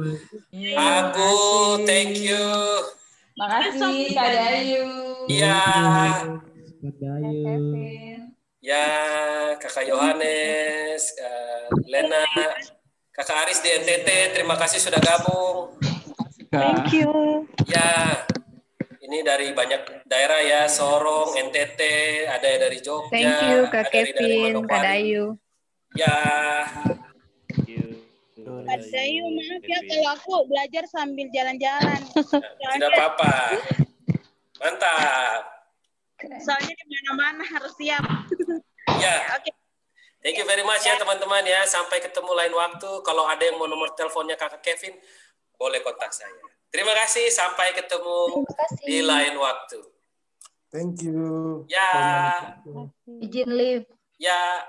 Aku, 0.74 1.32
thank 1.86 2.18
you. 2.18 2.42
Makasih 3.38 4.10
Kak 4.18 4.30
Dayu. 4.34 4.90
Ya, 5.30 5.62
ya 8.58 8.86
Kakak 9.62 9.86
Yohanes, 9.86 11.04
uh, 11.22 11.70
Lena, 11.86 12.26
Kakak 13.14 13.46
Aris 13.46 13.62
di 13.62 13.70
NTT, 13.70 14.34
terima 14.34 14.58
kasih 14.58 14.82
sudah 14.82 14.98
gabung. 14.98 15.78
Thank 16.50 16.90
you. 16.90 17.46
Ya, 17.70 18.26
ini 19.06 19.22
dari 19.22 19.54
banyak 19.54 20.06
daerah 20.10 20.42
ya, 20.42 20.62
Sorong, 20.66 21.38
NTT, 21.38 21.82
ada 22.26 22.46
yang 22.46 22.62
dari 22.66 22.80
Jogja, 22.82 23.14
Thank 23.14 23.42
you 23.54 23.60
Kak 23.70 23.86
ada 23.86 23.90
dari, 23.94 24.12
dari 24.12 24.38
Kevin, 24.42 24.56
Kak. 24.66 24.82
Dayu. 24.82 25.26
Ya, 25.96 26.18
Kak 28.66 28.82
Dayu, 28.90 29.24
maaf 29.30 29.64
ya 29.64 29.80
kalau 29.86 30.10
aku 30.18 30.34
belajar 30.50 30.84
sambil 30.90 31.30
jalan-jalan. 31.30 32.02
tidak 32.74 32.90
apa-apa. 32.98 33.34
Mantap. 34.58 35.42
Soalnya 36.42 36.74
di 36.74 36.86
mana-mana 36.90 37.44
harus 37.46 37.74
siap. 37.78 38.02
Ya. 38.98 39.38
Thank 40.26 40.42
you 40.42 40.48
very 40.50 40.66
much 40.66 40.82
ya 40.82 40.98
teman-teman 40.98 41.46
ya. 41.46 41.62
Sampai 41.70 42.02
ketemu 42.02 42.34
lain 42.34 42.54
waktu. 42.58 42.90
Kalau 43.06 43.30
ada 43.30 43.44
yang 43.46 43.62
mau 43.62 43.70
nomor 43.70 43.94
teleponnya 43.94 44.34
Kakak 44.34 44.66
Kevin, 44.66 44.98
boleh 45.62 45.86
kontak 45.86 46.10
saya. 46.10 46.55
Terima 46.76 46.92
kasih. 46.92 47.32
Sampai 47.32 47.72
ketemu 47.72 48.44
di 48.84 49.00
lain 49.00 49.40
waktu. 49.40 49.80
Thank 50.68 51.08
you. 51.08 51.64
Ya. 51.72 52.52
Izin 53.08 53.48
live. 53.56 53.88
Ya. 54.20 54.60